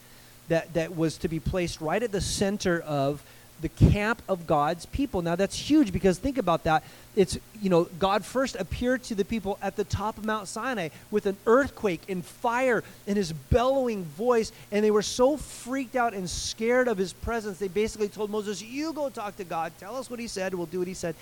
that 0.48 0.74
that 0.74 0.94
was 0.94 1.16
to 1.18 1.28
be 1.28 1.40
placed 1.40 1.80
right 1.80 2.02
at 2.02 2.12
the 2.12 2.20
center 2.20 2.78
of 2.80 3.22
the 3.62 3.68
camp 3.68 4.20
of 4.28 4.46
God's 4.46 4.86
people. 4.86 5.22
Now 5.22 5.36
that's 5.36 5.56
huge 5.56 5.92
because 5.92 6.18
think 6.18 6.36
about 6.36 6.64
that. 6.64 6.84
It's, 7.14 7.38
you 7.60 7.70
know, 7.70 7.84
God 7.98 8.24
first 8.24 8.56
appeared 8.56 9.02
to 9.04 9.14
the 9.14 9.24
people 9.24 9.58
at 9.62 9.76
the 9.76 9.84
top 9.84 10.18
of 10.18 10.24
Mount 10.24 10.48
Sinai 10.48 10.90
with 11.10 11.26
an 11.26 11.36
earthquake 11.46 12.02
and 12.08 12.24
fire 12.24 12.82
and 13.06 13.16
his 13.16 13.32
bellowing 13.32 14.04
voice. 14.04 14.52
And 14.70 14.84
they 14.84 14.90
were 14.90 15.02
so 15.02 15.36
freaked 15.36 15.96
out 15.96 16.12
and 16.12 16.28
scared 16.28 16.88
of 16.88 16.98
his 16.98 17.12
presence, 17.12 17.58
they 17.58 17.68
basically 17.68 18.08
told 18.08 18.30
Moses, 18.30 18.60
You 18.62 18.92
go 18.92 19.08
talk 19.08 19.36
to 19.36 19.44
God. 19.44 19.72
Tell 19.78 19.96
us 19.96 20.10
what 20.10 20.18
he 20.18 20.26
said. 20.26 20.54
We'll 20.54 20.66
do 20.66 20.80
what 20.80 20.88
he 20.88 20.94
said. 20.94 21.14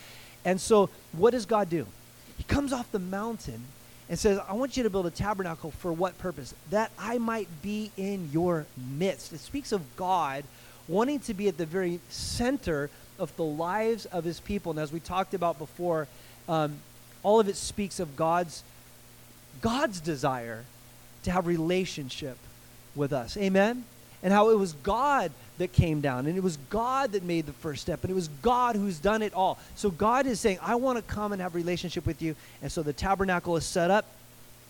And 0.44 0.60
so 0.60 0.88
what 1.12 1.32
does 1.32 1.46
God 1.46 1.68
do? 1.68 1.86
He 2.38 2.44
comes 2.44 2.72
off 2.72 2.90
the 2.90 2.98
mountain 2.98 3.62
and 4.08 4.18
says, 4.18 4.40
I 4.48 4.54
want 4.54 4.76
you 4.76 4.82
to 4.82 4.90
build 4.90 5.06
a 5.06 5.10
tabernacle 5.10 5.70
for 5.70 5.92
what 5.92 6.18
purpose? 6.18 6.54
That 6.70 6.90
I 6.98 7.18
might 7.18 7.48
be 7.62 7.92
in 7.96 8.30
your 8.32 8.66
midst. 8.76 9.32
It 9.32 9.38
speaks 9.38 9.72
of 9.72 9.82
God 9.96 10.44
wanting 10.88 11.20
to 11.20 11.34
be 11.34 11.48
at 11.48 11.56
the 11.56 11.66
very 11.66 12.00
center 12.08 12.90
of 13.18 13.34
the 13.36 13.44
lives 13.44 14.06
of 14.06 14.24
his 14.24 14.40
people. 14.40 14.70
And 14.70 14.80
as 14.80 14.92
we 14.92 15.00
talked 15.00 15.34
about 15.34 15.58
before, 15.58 16.08
um, 16.48 16.78
all 17.22 17.38
of 17.38 17.48
it 17.48 17.56
speaks 17.56 18.00
of 18.00 18.16
God's 18.16 18.64
God's 19.60 20.00
desire 20.00 20.64
to 21.24 21.30
have 21.30 21.46
relationship 21.46 22.38
with 22.94 23.12
us. 23.12 23.36
Amen. 23.36 23.84
And 24.22 24.32
how 24.32 24.50
it 24.50 24.58
was 24.58 24.72
God 24.72 25.32
that 25.58 25.72
came 25.72 26.00
down, 26.00 26.26
and 26.26 26.36
it 26.36 26.42
was 26.42 26.56
God 26.70 27.12
that 27.12 27.22
made 27.22 27.44
the 27.44 27.52
first 27.52 27.82
step, 27.82 28.02
and 28.02 28.10
it 28.10 28.14
was 28.14 28.28
God 28.40 28.76
who's 28.76 28.98
done 28.98 29.20
it 29.20 29.34
all. 29.34 29.58
So 29.74 29.90
God 29.90 30.26
is 30.26 30.40
saying, 30.40 30.58
"I 30.62 30.76
want 30.76 30.96
to 30.96 31.02
come 31.02 31.32
and 31.32 31.42
have 31.42 31.54
relationship 31.54 32.06
with 32.06 32.22
you." 32.22 32.34
And 32.62 32.72
so 32.72 32.82
the 32.82 32.94
tabernacle 32.94 33.56
is 33.56 33.66
set 33.66 33.90
up. 33.90 34.06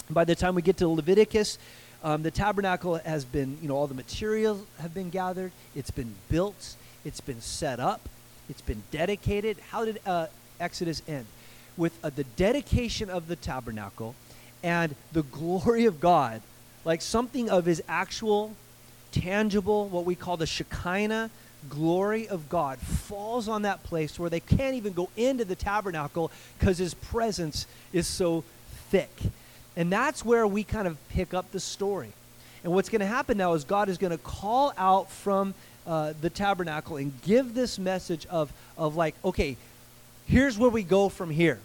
By 0.09 0.25
the 0.25 0.35
time 0.35 0.57
we 0.57 0.63
get 0.63 0.77
to 0.79 0.89
Leviticus, 0.89 1.59
um, 2.03 2.23
the 2.23 2.31
tabernacle 2.31 2.97
has 2.97 3.25
been, 3.25 3.59
you 3.61 3.69
know, 3.69 3.77
all 3.77 3.87
the 3.87 3.95
materials 3.95 4.65
have 4.79 4.95
been 4.95 5.11
gathered. 5.11 5.53
It's 5.75 5.91
been 5.91 6.15
built. 6.29 6.77
It's 7.05 7.21
been 7.21 7.41
set 7.41 7.79
up. 7.79 8.09
It's 8.49 8.63
been 8.63 8.83
dedicated. 8.91 9.59
How 9.71 9.85
did 9.85 10.01
uh, 10.07 10.27
Exodus 10.59 11.03
end? 11.07 11.27
With 11.77 11.93
uh, 12.03 12.11
the 12.11 12.25
dedication 12.25 13.11
of 13.11 13.29
the 13.29 13.37
tabernacle 13.37 14.15
and 14.63 14.95
the 15.13 15.23
glory 15.23 15.85
of 15.85 16.01
God, 16.01 16.43
like 16.85 17.03
something 17.03 17.51
of 17.51 17.67
his 17.67 17.83
actual, 17.89 18.55
tangible, 19.13 19.89
what 19.89 20.05
we 20.05 20.15
call 20.15 20.37
the 20.37 20.47
Shekinah 20.47 21.31
glory 21.69 22.27
of 22.27 22.49
God, 22.49 22.79
falls 22.79 23.47
on 23.47 23.63
that 23.63 23.83
place 23.83 24.19
where 24.19 24.31
they 24.31 24.41
can't 24.41 24.75
even 24.75 24.95
go 24.95 25.11
into 25.17 25.45
the 25.45 25.55
tabernacle 25.55 26.31
because 26.59 26.79
his 26.79 26.95
presence 26.95 27.67
is 27.93 28.07
so 28.07 28.45
thick. 28.91 29.11
And 29.77 29.93
that's 29.93 30.25
where 30.25 30.47
we 30.47 30.65
kind 30.65 30.87
of 30.87 30.97
pick 31.11 31.33
up 31.35 31.51
the 31.53 31.61
story. 31.61 32.13
And 32.63 32.73
what's 32.73 32.89
going 32.89 33.01
to 33.01 33.07
happen 33.07 33.39
now 33.39 33.55
is 33.55 33.65
God 33.65 33.89
is 33.89 33.99
going 33.99 34.11
to 34.11 34.19
call 34.19 34.73
out 34.77 35.11
from 35.11 35.55
uh, 35.87 36.13
the 36.21 36.31
tabernacle 36.31 36.97
and 36.97 37.13
give 37.23 37.55
this 37.55 37.79
message 37.79 38.27
of, 38.27 38.53
of 38.77 38.97
like, 38.97 39.15
okay, 39.25 39.57
here's 40.27 40.59
where 40.59 40.71
we 40.71 40.83
go 40.83 41.09
from 41.09 41.31
here. 41.31 41.59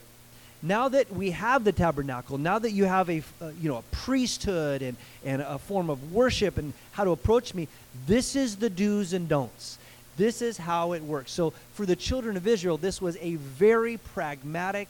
Now 0.62 0.88
that 0.90 1.14
we 1.14 1.32
have 1.32 1.64
the 1.64 1.72
tabernacle, 1.72 2.38
now 2.38 2.58
that 2.58 2.72
you 2.72 2.86
have 2.86 3.10
a, 3.10 3.22
uh, 3.42 3.50
you 3.62 3.70
know, 3.70 3.78
a 3.78 3.84
priesthood 3.92 4.82
and, 4.82 4.96
and 5.24 5.42
a 5.42 5.60
form 5.60 5.90
of 5.90 6.14
worship 6.14 6.58
and 6.58 6.74
how 6.94 7.04
to 7.04 7.12
approach 7.12 7.54
me, 7.54 7.68
this 8.08 8.36
is 8.36 8.56
the 8.56 8.70
do's 8.70 9.14
and 9.14 9.28
don'ts. 9.28 9.78
This 10.18 10.42
is 10.42 10.58
how 10.58 10.94
it 10.94 11.04
works. 11.04 11.32
So 11.34 11.52
for 11.74 11.86
the 11.86 11.96
children 11.96 12.38
of 12.38 12.48
Israel, 12.48 12.78
this 12.78 13.02
was 13.02 13.18
a 13.18 13.36
very 13.36 13.98
pragmatic 13.98 14.88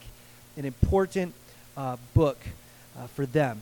and 0.55 0.65
important 0.65 1.33
uh, 1.75 1.97
book 2.13 2.37
uh, 2.97 3.07
for 3.07 3.25
them. 3.25 3.61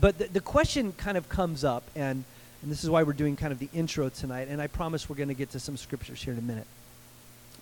But 0.00 0.18
the, 0.18 0.24
the 0.26 0.40
question 0.40 0.92
kind 0.92 1.16
of 1.16 1.28
comes 1.28 1.64
up, 1.64 1.82
and, 1.96 2.24
and 2.62 2.70
this 2.70 2.84
is 2.84 2.90
why 2.90 3.02
we're 3.02 3.12
doing 3.12 3.36
kind 3.36 3.52
of 3.52 3.58
the 3.58 3.68
intro 3.74 4.08
tonight, 4.08 4.48
and 4.48 4.60
I 4.60 4.66
promise 4.66 5.08
we're 5.08 5.16
going 5.16 5.28
to 5.28 5.34
get 5.34 5.50
to 5.50 5.60
some 5.60 5.76
scriptures 5.76 6.22
here 6.22 6.32
in 6.32 6.38
a 6.38 6.42
minute. 6.42 6.66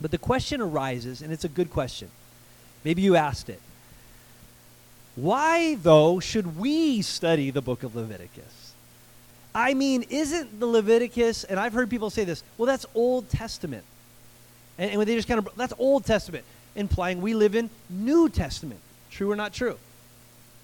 But 0.01 0.11
the 0.11 0.19
question 0.19 0.61
arises, 0.61 1.23
and 1.23 1.33
it's 1.33 1.45
a 1.45 1.49
good 1.49 1.71
question. 1.71 2.11
Maybe 2.85 3.03
you 3.03 3.17
asked 3.17 3.49
it. 3.49 3.61
Why, 5.17 5.75
though, 5.75 6.21
should 6.21 6.57
we 6.57 7.03
study 7.03 7.51
the 7.51 7.63
book 7.63 7.83
of 7.83 7.97
Leviticus? 7.97 8.73
I 9.55 9.75
mean, 9.75 10.05
isn't 10.11 10.61
the 10.61 10.67
Leviticus, 10.67 11.43
and 11.43 11.59
I've 11.59 11.73
heard 11.73 11.91
people 11.91 12.11
say 12.11 12.23
this, 12.23 12.45
well, 12.57 12.67
that's 12.67 12.87
Old 12.95 13.29
Testament. 13.29 13.83
And, 14.79 14.93
and 14.93 15.03
they 15.03 15.17
just 15.17 15.27
kind 15.27 15.39
of, 15.39 15.49
that's 15.57 15.73
Old 15.79 16.05
Testament, 16.05 16.45
implying 16.77 17.21
we 17.21 17.35
live 17.35 17.57
in 17.57 17.69
New 17.91 18.29
Testament. 18.29 18.81
True 19.11 19.33
or 19.33 19.37
not 19.37 19.53
true? 19.53 19.77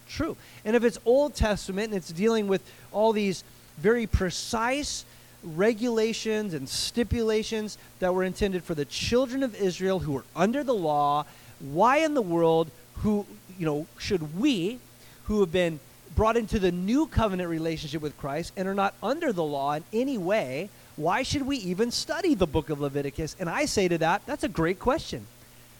True. 0.08 0.37
And 0.64 0.76
if 0.76 0.84
it's 0.84 0.99
Old 1.04 1.34
Testament 1.34 1.88
and 1.88 1.94
it's 1.94 2.11
dealing 2.11 2.46
with 2.46 2.62
all 2.92 3.12
these 3.12 3.44
very 3.78 4.06
precise 4.06 5.04
regulations 5.42 6.54
and 6.54 6.68
stipulations 6.68 7.76
that 7.99 8.14
were 8.14 8.25
intended 8.25 8.64
for 8.64 8.75
the 8.75 8.84
children 8.84 9.42
of 9.42 9.54
Israel 9.54 10.00
who 10.00 10.12
were 10.12 10.25
under 10.34 10.64
the 10.64 10.75
law, 10.75 11.26
why 11.61 11.99
in 11.99 12.14
the 12.14 12.23
world 12.23 12.70
who, 12.96 13.26
you 13.58 13.66
know, 13.66 13.87
should 13.99 14.38
we 14.38 14.78
who 15.25 15.40
have 15.40 15.52
been 15.52 15.80
brought 16.14 16.37
into 16.37 16.58
the 16.58 16.73
new 16.73 17.06
covenant 17.06 17.49
relationship 17.50 18.00
with 18.00 18.16
Christ 18.16 18.52
and 18.56 18.68
are 18.68 18.75
not 18.75 18.94
under 19.02 19.32
the 19.32 19.44
law 19.44 19.75
in 19.75 19.84
any 19.92 20.16
way, 20.16 20.70
why 20.96 21.23
should 21.23 21.42
we 21.42 21.56
even 21.58 21.90
study 21.90 22.34
the 22.34 22.46
book 22.46 22.70
of 22.70 22.80
Leviticus? 22.80 23.34
And 23.40 23.50
I 23.50 23.64
say 23.64 23.88
to 23.88 23.99
that, 23.99 24.23
that's 24.26 24.44
a 24.44 24.49
great 24.49 24.78
question. 24.78 25.26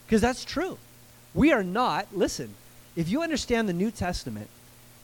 Because 0.05 0.21
that's 0.21 0.43
true. 0.43 0.77
We 1.33 1.51
are 1.51 1.63
not, 1.63 2.07
listen, 2.13 2.53
if 2.95 3.09
you 3.09 3.21
understand 3.21 3.67
the 3.67 3.73
New 3.73 3.91
Testament, 3.91 4.47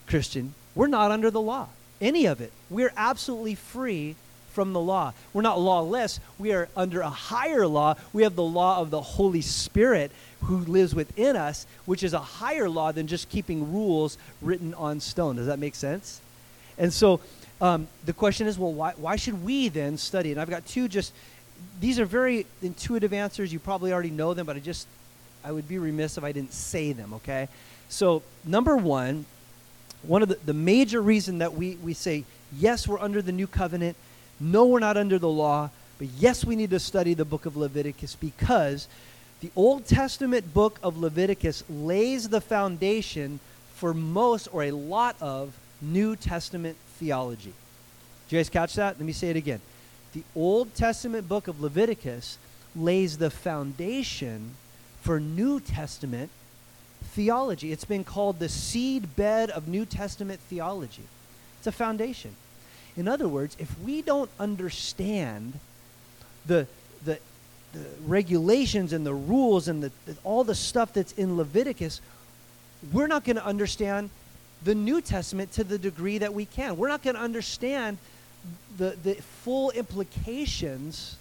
Christian, 0.07 0.53
we're 0.75 0.87
not 0.87 1.11
under 1.11 1.31
the 1.31 1.41
law, 1.41 1.67
any 1.99 2.25
of 2.25 2.41
it. 2.41 2.51
We're 2.69 2.93
absolutely 2.95 3.55
free 3.55 4.15
from 4.51 4.73
the 4.73 4.79
law. 4.79 5.13
We're 5.33 5.41
not 5.41 5.59
lawless. 5.59 6.19
We 6.37 6.51
are 6.53 6.67
under 6.75 7.01
a 7.01 7.09
higher 7.09 7.65
law. 7.67 7.95
We 8.13 8.23
have 8.23 8.35
the 8.35 8.43
law 8.43 8.79
of 8.79 8.89
the 8.89 9.01
Holy 9.01 9.41
Spirit 9.41 10.11
who 10.41 10.57
lives 10.57 10.93
within 10.93 11.35
us, 11.35 11.65
which 11.85 12.03
is 12.03 12.13
a 12.13 12.19
higher 12.19 12.69
law 12.69 12.91
than 12.91 13.07
just 13.07 13.29
keeping 13.29 13.71
rules 13.71 14.17
written 14.41 14.73
on 14.73 14.99
stone. 14.99 15.37
Does 15.37 15.47
that 15.47 15.59
make 15.59 15.75
sense? 15.75 16.21
And 16.77 16.91
so 16.91 17.21
um, 17.61 17.87
the 18.05 18.13
question 18.13 18.47
is 18.47 18.57
well, 18.57 18.73
why, 18.73 18.93
why 18.97 19.15
should 19.15 19.43
we 19.43 19.69
then 19.69 19.97
study? 19.97 20.31
And 20.31 20.41
I've 20.41 20.49
got 20.49 20.65
two 20.65 20.87
just, 20.87 21.13
these 21.79 21.99
are 21.99 22.05
very 22.05 22.45
intuitive 22.61 23.13
answers. 23.13 23.53
You 23.53 23.59
probably 23.59 23.93
already 23.93 24.09
know 24.09 24.33
them, 24.33 24.45
but 24.45 24.55
I 24.55 24.59
just, 24.59 24.87
I 25.43 25.51
would 25.51 25.67
be 25.67 25.77
remiss 25.77 26.17
if 26.17 26.23
I 26.23 26.31
didn't 26.31 26.53
say 26.53 26.91
them, 26.91 27.13
okay? 27.13 27.47
So, 27.91 28.23
number 28.45 28.77
one, 28.77 29.25
one 30.03 30.23
of 30.23 30.29
the, 30.29 30.37
the 30.45 30.53
major 30.53 31.01
reason 31.01 31.39
that 31.39 31.53
we, 31.53 31.75
we 31.75 31.93
say, 31.93 32.23
yes, 32.57 32.87
we're 32.87 32.99
under 32.99 33.21
the 33.21 33.33
new 33.33 33.47
covenant, 33.47 33.97
no, 34.39 34.65
we're 34.65 34.79
not 34.79 34.95
under 34.95 35.19
the 35.19 35.27
law, 35.27 35.69
but 35.99 36.07
yes, 36.17 36.45
we 36.45 36.55
need 36.55 36.69
to 36.69 36.79
study 36.79 37.13
the 37.13 37.25
book 37.25 37.45
of 37.45 37.57
Leviticus 37.57 38.15
because 38.15 38.87
the 39.41 39.51
Old 39.57 39.85
Testament 39.85 40.53
book 40.53 40.79
of 40.81 40.97
Leviticus 40.97 41.65
lays 41.69 42.29
the 42.29 42.39
foundation 42.39 43.41
for 43.75 43.93
most 43.93 44.47
or 44.53 44.63
a 44.63 44.71
lot 44.71 45.17
of 45.19 45.53
New 45.81 46.15
Testament 46.15 46.77
theology. 46.97 47.53
Did 48.29 48.35
you 48.35 48.39
guys 48.39 48.49
catch 48.49 48.75
that? 48.75 48.97
Let 48.97 49.05
me 49.05 49.11
say 49.11 49.31
it 49.31 49.35
again. 49.35 49.59
The 50.13 50.23
Old 50.33 50.73
Testament 50.75 51.27
book 51.27 51.49
of 51.49 51.59
Leviticus 51.59 52.37
lays 52.73 53.17
the 53.17 53.29
foundation 53.29 54.51
for 55.01 55.19
New 55.19 55.59
Testament 55.59 56.29
theology. 57.03 57.71
It's 57.71 57.85
been 57.85 58.03
called 58.03 58.39
the 58.39 58.49
seed 58.49 59.15
bed 59.15 59.49
of 59.49 59.67
New 59.67 59.85
Testament 59.85 60.39
theology. 60.41 61.03
It's 61.59 61.67
a 61.67 61.71
foundation. 61.71 62.35
In 62.97 63.07
other 63.07 63.27
words, 63.27 63.55
if 63.59 63.79
we 63.79 64.01
don't 64.01 64.29
understand 64.39 65.53
the, 66.45 66.67
the, 67.05 67.19
the 67.73 67.85
regulations 68.05 68.93
and 68.93 69.05
the 69.05 69.13
rules 69.13 69.67
and 69.67 69.83
the, 69.83 69.91
the, 70.05 70.15
all 70.23 70.43
the 70.43 70.55
stuff 70.55 70.93
that's 70.93 71.13
in 71.13 71.37
Leviticus, 71.37 72.01
we're 72.91 73.07
not 73.07 73.23
going 73.23 73.35
to 73.35 73.45
understand 73.45 74.09
the 74.63 74.75
New 74.75 75.01
Testament 75.01 75.51
to 75.53 75.63
the 75.63 75.77
degree 75.77 76.17
that 76.17 76.33
we 76.33 76.45
can. 76.45 76.77
We're 76.77 76.89
not 76.89 77.03
going 77.03 77.15
to 77.15 77.21
understand 77.21 77.97
the, 78.77 78.95
the 79.03 79.15
full 79.15 79.71
implications 79.71 81.15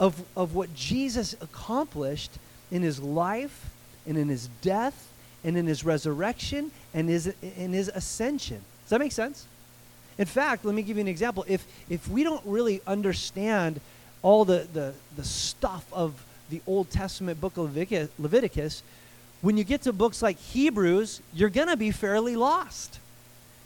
of, 0.00 0.22
of 0.36 0.54
what 0.54 0.74
Jesus 0.74 1.34
accomplished 1.40 2.32
in 2.70 2.82
his 2.82 3.00
life 3.00 3.70
and 4.06 4.16
in 4.16 4.28
his 4.28 4.48
death 4.60 5.08
and 5.44 5.56
in 5.56 5.66
his 5.66 5.84
resurrection 5.84 6.70
and 6.94 7.08
his, 7.08 7.32
in 7.56 7.72
his 7.72 7.88
ascension. 7.88 8.60
Does 8.84 8.90
that 8.90 9.00
make 9.00 9.12
sense? 9.12 9.46
In 10.18 10.26
fact, 10.26 10.64
let 10.64 10.74
me 10.74 10.82
give 10.82 10.96
you 10.96 11.00
an 11.00 11.08
example. 11.08 11.44
If, 11.48 11.64
if 11.88 12.06
we 12.08 12.22
don't 12.22 12.44
really 12.44 12.80
understand 12.86 13.80
all 14.22 14.44
the, 14.44 14.66
the, 14.72 14.94
the 15.16 15.24
stuff 15.24 15.84
of 15.92 16.24
the 16.50 16.60
Old 16.66 16.90
Testament 16.90 17.40
book 17.40 17.56
of 17.56 17.74
Leviticus, 18.18 18.82
when 19.40 19.56
you 19.56 19.64
get 19.64 19.82
to 19.82 19.92
books 19.92 20.22
like 20.22 20.38
Hebrews, 20.38 21.20
you're 21.32 21.48
going 21.48 21.68
to 21.68 21.76
be 21.76 21.90
fairly 21.90 22.36
lost. 22.36 23.00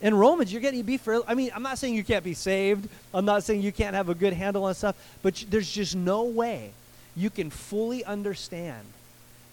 In 0.01 0.15
Romans, 0.15 0.53
you're 0.53 0.63
going 0.63 0.77
to 0.77 0.83
be 0.83 0.97
fairly, 0.97 1.25
I 1.27 1.35
mean, 1.35 1.51
I'm 1.55 1.63
not 1.63 1.79
saying 1.79 1.95
you 1.95 2.05
can't 2.05 2.25
be 2.25 2.35
saved. 2.35 2.89
I'm 3.13 3.25
not 3.25 3.43
saying 3.43 3.63
you 3.63 3.73
can't 3.73 3.95
have 3.95 4.09
a 4.09 4.15
good 4.15 4.33
handle 4.33 4.65
on 4.65 4.75
stuff, 4.75 4.97
but 5.23 5.45
there's 5.51 5.71
just 5.71 5.97
no 5.97 6.25
way 6.25 6.71
you 7.17 7.31
can 7.31 7.51
fully 7.51 8.05
understand 8.05 8.85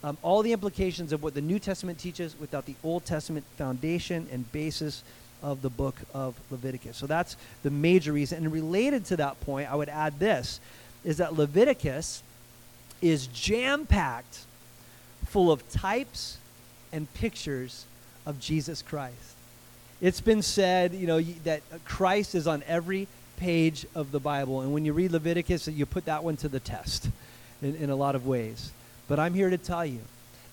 um, 0.04 0.18
all 0.22 0.42
the 0.42 0.52
implications 0.52 1.14
of 1.14 1.24
what 1.24 1.34
the 1.34 1.42
New 1.42 1.60
Testament 1.60 1.98
teaches 1.98 2.36
without 2.40 2.66
the 2.66 2.76
Old 2.84 3.06
Testament 3.06 3.46
foundation 3.58 4.28
and 4.32 4.52
basis 4.52 5.04
of 5.42 5.62
the 5.62 5.70
book 5.70 5.96
of 6.14 6.36
Leviticus. 6.52 6.98
So 6.98 7.08
that's 7.08 7.38
the 7.64 7.70
major 7.70 8.14
reason. 8.14 8.44
And 8.44 8.52
related 8.52 9.06
to 9.06 9.18
that 9.18 9.40
point, 9.42 9.72
I 9.72 9.76
would 9.76 9.90
add 9.90 10.20
this 10.20 10.60
is 11.04 11.18
that 11.18 11.36
Leviticus 11.36 12.24
is 13.02 13.28
jam 13.28 13.86
packed 13.86 14.40
full 15.26 15.52
of 15.52 15.70
types 15.70 16.38
and 16.94 17.14
pictures 17.14 17.86
of 18.26 18.40
Jesus 18.40 18.82
Christ. 18.82 19.36
It's 20.00 20.22
been 20.22 20.42
said, 20.42 20.94
you 20.94 21.08
know, 21.08 21.22
that 21.44 21.62
Christ 21.86 22.36
is 22.36 22.48
on 22.48 22.64
every 22.68 23.08
page 23.38 23.86
of 23.96 24.12
the 24.12 24.20
Bible. 24.20 24.62
And 24.62 24.74
when 24.74 24.86
you 24.86 24.94
read 24.94 25.12
Leviticus, 25.12 25.68
you 25.68 25.86
put 25.86 26.06
that 26.06 26.24
one 26.24 26.38
to 26.38 26.48
the 26.48 26.60
test 26.60 27.10
in, 27.62 27.76
in 27.76 27.90
a 27.90 27.96
lot 27.96 28.16
of 28.16 28.26
ways. 28.26 28.72
But 29.08 29.20
I'm 29.20 29.34
here 29.34 29.50
to 29.50 29.58
tell 29.58 29.86
you 29.86 30.00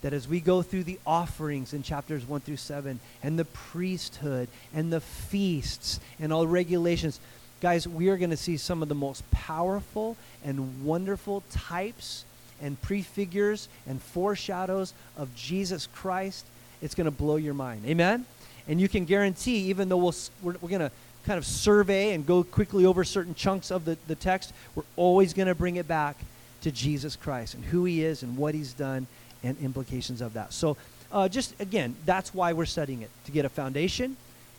that 0.02 0.12
as 0.12 0.26
we 0.26 0.40
go 0.40 0.62
through 0.62 0.84
the 0.84 0.98
offerings 1.06 1.72
in 1.72 1.82
chapters 1.82 2.26
1 2.26 2.40
through 2.40 2.56
7 2.56 2.98
and 3.22 3.38
the 3.38 3.44
priesthood 3.44 4.48
and 4.74 4.92
the 4.92 5.00
feasts 5.00 6.00
and 6.18 6.32
all 6.32 6.46
regulations, 6.46 7.20
guys, 7.60 7.86
we 7.86 8.08
are 8.08 8.16
going 8.16 8.30
to 8.30 8.36
see 8.36 8.56
some 8.56 8.82
of 8.82 8.88
the 8.88 8.94
most 8.94 9.28
powerful 9.30 10.16
and 10.44 10.84
wonderful 10.84 11.42
types 11.50 12.24
and 12.62 12.80
prefigures 12.82 13.68
and 13.86 14.00
foreshadows 14.00 14.94
of 15.16 15.34
Jesus 15.34 15.86
Christ. 15.94 16.46
It's 16.82 16.94
going 16.94 17.06
to 17.06 17.10
blow 17.10 17.36
your 17.36 17.54
mind. 17.54 17.84
Amen? 17.86 18.24
And 18.68 18.80
you 18.80 18.88
can 18.88 19.04
guarantee, 19.04 19.68
even 19.70 19.88
though 19.88 19.96
we'll, 19.96 20.14
we're, 20.42 20.54
we're 20.60 20.68
going 20.70 20.80
to 20.80 20.90
kind 21.26 21.36
of 21.36 21.44
survey 21.44 22.12
and 22.12 22.26
go 22.26 22.42
quickly 22.42 22.86
over 22.86 23.04
certain 23.04 23.34
chunks 23.34 23.70
of 23.70 23.84
the, 23.84 23.98
the 24.06 24.14
text, 24.14 24.54
we're 24.74 24.84
always 24.96 25.34
going 25.34 25.48
to 25.48 25.54
bring 25.54 25.76
it 25.76 25.86
back 25.86 26.16
to 26.62 26.70
Jesus 26.70 27.16
Christ 27.16 27.54
and 27.54 27.64
who 27.64 27.84
he 27.84 28.04
is 28.04 28.22
and 28.22 28.36
what 28.36 28.54
he's 28.54 28.72
done 28.72 29.06
and 29.42 29.58
implications 29.58 30.20
of 30.20 30.34
that. 30.34 30.52
So, 30.52 30.76
uh, 31.12 31.28
just 31.28 31.58
again, 31.60 31.96
that's 32.04 32.32
why 32.34 32.52
we're 32.52 32.66
studying 32.66 33.02
it 33.02 33.10
to 33.26 33.32
get 33.32 33.44
a 33.44 33.48
foundation 33.48 34.16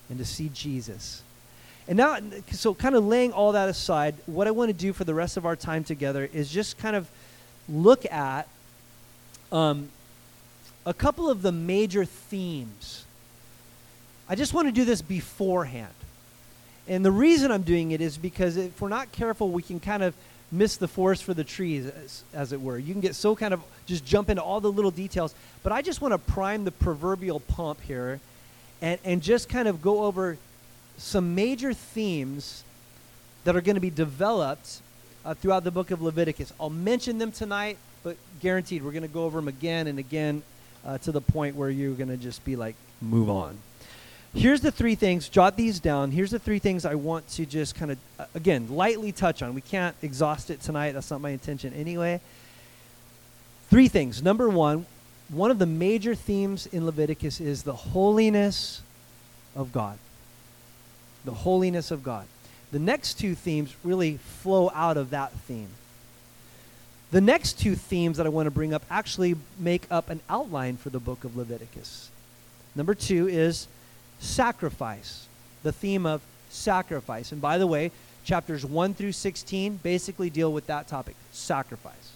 and 0.10 0.17
to 0.20 0.25
see 0.25 0.50
Jesus. 0.53 1.24
And 1.88 1.98
now, 1.98 2.17
so 2.51 2.74
kind 2.74 2.96
of 2.96 3.05
laying 3.05 3.31
all 3.31 3.53
that 3.53 3.70
aside, 3.70 4.15
what 4.25 4.48
I 4.48 4.51
want 4.51 4.70
to 4.70 4.74
do 4.74 4.93
for 4.93 5.03
the 5.03 5.13
rest 5.13 5.38
of 5.38 5.46
our 5.46 5.55
time 5.55 5.84
together 5.84 6.29
is 6.31 6.50
just 6.51 6.77
kind 6.77 6.96
of 6.96 7.10
look 7.67 8.05
at 8.12 8.48
um, 9.51 9.89
a 10.86 10.93
couple 10.93 11.29
of 11.29 11.41
the 11.41 11.51
major 11.51 12.05
themes. 12.05 13.05
I 14.29 14.36
just 14.36 14.53
want 14.53 14.67
to 14.67 14.72
do 14.72 14.86
this 14.86 15.01
beforehand. 15.01 15.93
And 16.88 17.05
the 17.05 17.12
reason 17.12 17.51
I'm 17.51 17.63
doing 17.63 17.91
it 17.91 18.01
is 18.01 18.17
because 18.17 18.58
if 18.58 18.81
we're 18.81 18.89
not 18.89 19.12
careful, 19.12 19.50
we 19.50 19.62
can 19.62 19.79
kind 19.79 20.03
of 20.03 20.13
miss 20.51 20.77
the 20.77 20.88
forest 20.88 21.24
for 21.24 21.34
the 21.34 21.43
trees, 21.43 21.86
as, 21.86 22.24
as, 22.34 22.53
it 22.53 22.62
were. 22.62 22.77
You 22.77 22.93
can 22.93 23.01
get 23.01 23.15
so 23.15 23.36
kind 23.36 23.53
of 23.53 23.62
just 23.86 24.05
jump 24.05 24.29
into 24.29 24.41
all 24.41 24.60
the 24.60 24.72
little 24.72 24.91
details. 24.91 25.34
But 25.63 25.72
I 25.72 25.81
just 25.81 26.01
want 26.01 26.13
to 26.13 26.17
prime 26.17 26.65
the 26.65 26.72
proverbial 26.72 27.39
pump 27.39 27.81
here 27.81 28.20
and, 28.81 29.00
and 29.03 29.22
just 29.22 29.48
kind 29.48 29.67
of 29.67 29.81
go 29.81 30.03
over 30.03 30.38
some 30.98 31.36
major 31.36 31.74
themes 31.74 32.63
that 33.43 33.55
are 33.55 33.62
going 33.62 33.75
to 33.75 33.81
be 33.81 33.89
developed 33.89 34.81
uh, 35.25 35.34
throughout 35.34 35.63
the 35.63 35.72
book 35.72 35.91
of 35.91 36.01
Leviticus. 36.01 36.51
I'll 36.60 36.70
mention 36.70 37.17
them 37.17 37.31
tonight, 37.31 37.77
but 38.03 38.17
guaranteed 38.39 38.84
we're 38.84 38.91
going 38.91 39.01
to 39.03 39.08
go 39.08 39.24
over 39.24 39.39
them 39.39 39.48
again 39.48 39.88
and 39.88 40.00
again 40.00 40.43
uh, 40.86 40.98
to 41.00 41.12
the 41.12 41.22
point 41.22 41.55
where 41.55 41.70
you're 41.70 41.93
going 41.93 42.10
to 42.10 42.17
just 42.17 42.43
be 42.43 42.55
like, 42.55 42.75
move 43.01 43.29
on. 43.29 43.58
Here's 44.33 44.61
the 44.61 44.71
three 44.71 44.95
things, 44.95 45.27
jot 45.27 45.57
these 45.57 45.79
down. 45.79 46.11
Here's 46.11 46.31
the 46.31 46.39
three 46.39 46.59
things 46.59 46.85
I 46.85 46.95
want 46.95 47.27
to 47.31 47.45
just 47.45 47.75
kind 47.75 47.91
of, 47.91 47.97
uh, 48.17 48.25
again, 48.33 48.67
lightly 48.69 49.11
touch 49.11 49.41
on. 49.41 49.53
We 49.53 49.61
can't 49.61 49.95
exhaust 50.01 50.50
it 50.50 50.61
tonight. 50.61 50.93
That's 50.93 51.11
not 51.11 51.19
my 51.19 51.31
intention 51.31 51.73
anyway. 51.73 52.21
Three 53.69 53.89
things. 53.89 54.23
Number 54.23 54.47
one, 54.47 54.85
one 55.27 55.51
of 55.51 55.59
the 55.59 55.65
major 55.65 56.15
themes 56.15 56.65
in 56.65 56.85
Leviticus 56.85 57.41
is 57.41 57.63
the 57.63 57.73
holiness 57.73 58.81
of 59.55 59.73
God. 59.73 59.97
The 61.25 61.33
holiness 61.33 61.91
of 61.91 62.03
God. 62.03 62.25
The 62.72 62.79
next 62.79 63.15
two 63.15 63.35
themes 63.35 63.75
really 63.83 64.17
flow 64.17 64.72
out 64.74 64.96
of 64.96 65.09
that 65.09 65.33
theme. 65.33 65.70
The 67.11 67.22
next 67.22 67.59
two 67.59 67.75
themes 67.75 68.15
that 68.15 68.25
I 68.25 68.29
want 68.29 68.48
to 68.48 68.51
bring 68.51 68.74
up 68.74 68.83
actually 68.89 69.35
make 69.59 69.85
up 69.91 70.09
an 70.09 70.22
outline 70.29 70.77
for 70.77 70.89
the 70.89 71.00
book 71.00 71.25
of 71.25 71.35
Leviticus. 71.35 72.09
Number 72.75 72.96
two 72.96 73.27
is 73.27 73.67
sacrifice, 74.22 75.27
the 75.64 75.72
theme 75.72 76.05
of 76.05 76.22
sacrifice. 76.50 77.31
And 77.31 77.42
by 77.42 77.57
the 77.57 77.68
way, 77.68 77.92
chapters 78.24 78.66
1 78.66 78.94
through 78.94 79.12
16 79.12 79.77
basically 79.77 80.29
deal 80.29 80.53
with 80.53 80.68
that 80.68 80.88
topic 80.88 81.16
sacrifice. 81.31 82.14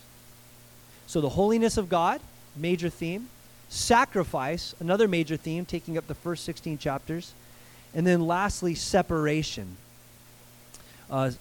So, 1.07 1.21
the 1.21 1.29
holiness 1.29 1.77
of 1.77 1.89
God, 1.89 2.21
major 2.55 2.89
theme. 2.89 3.27
Sacrifice, 3.67 4.75
another 4.79 5.07
major 5.07 5.37
theme, 5.37 5.65
taking 5.65 5.97
up 5.97 6.07
the 6.07 6.15
first 6.15 6.45
16 6.45 6.77
chapters. 6.77 7.33
And 7.93 8.05
then 8.05 8.25
lastly, 8.25 8.75
separation, 8.75 9.77
uh, 11.09 11.31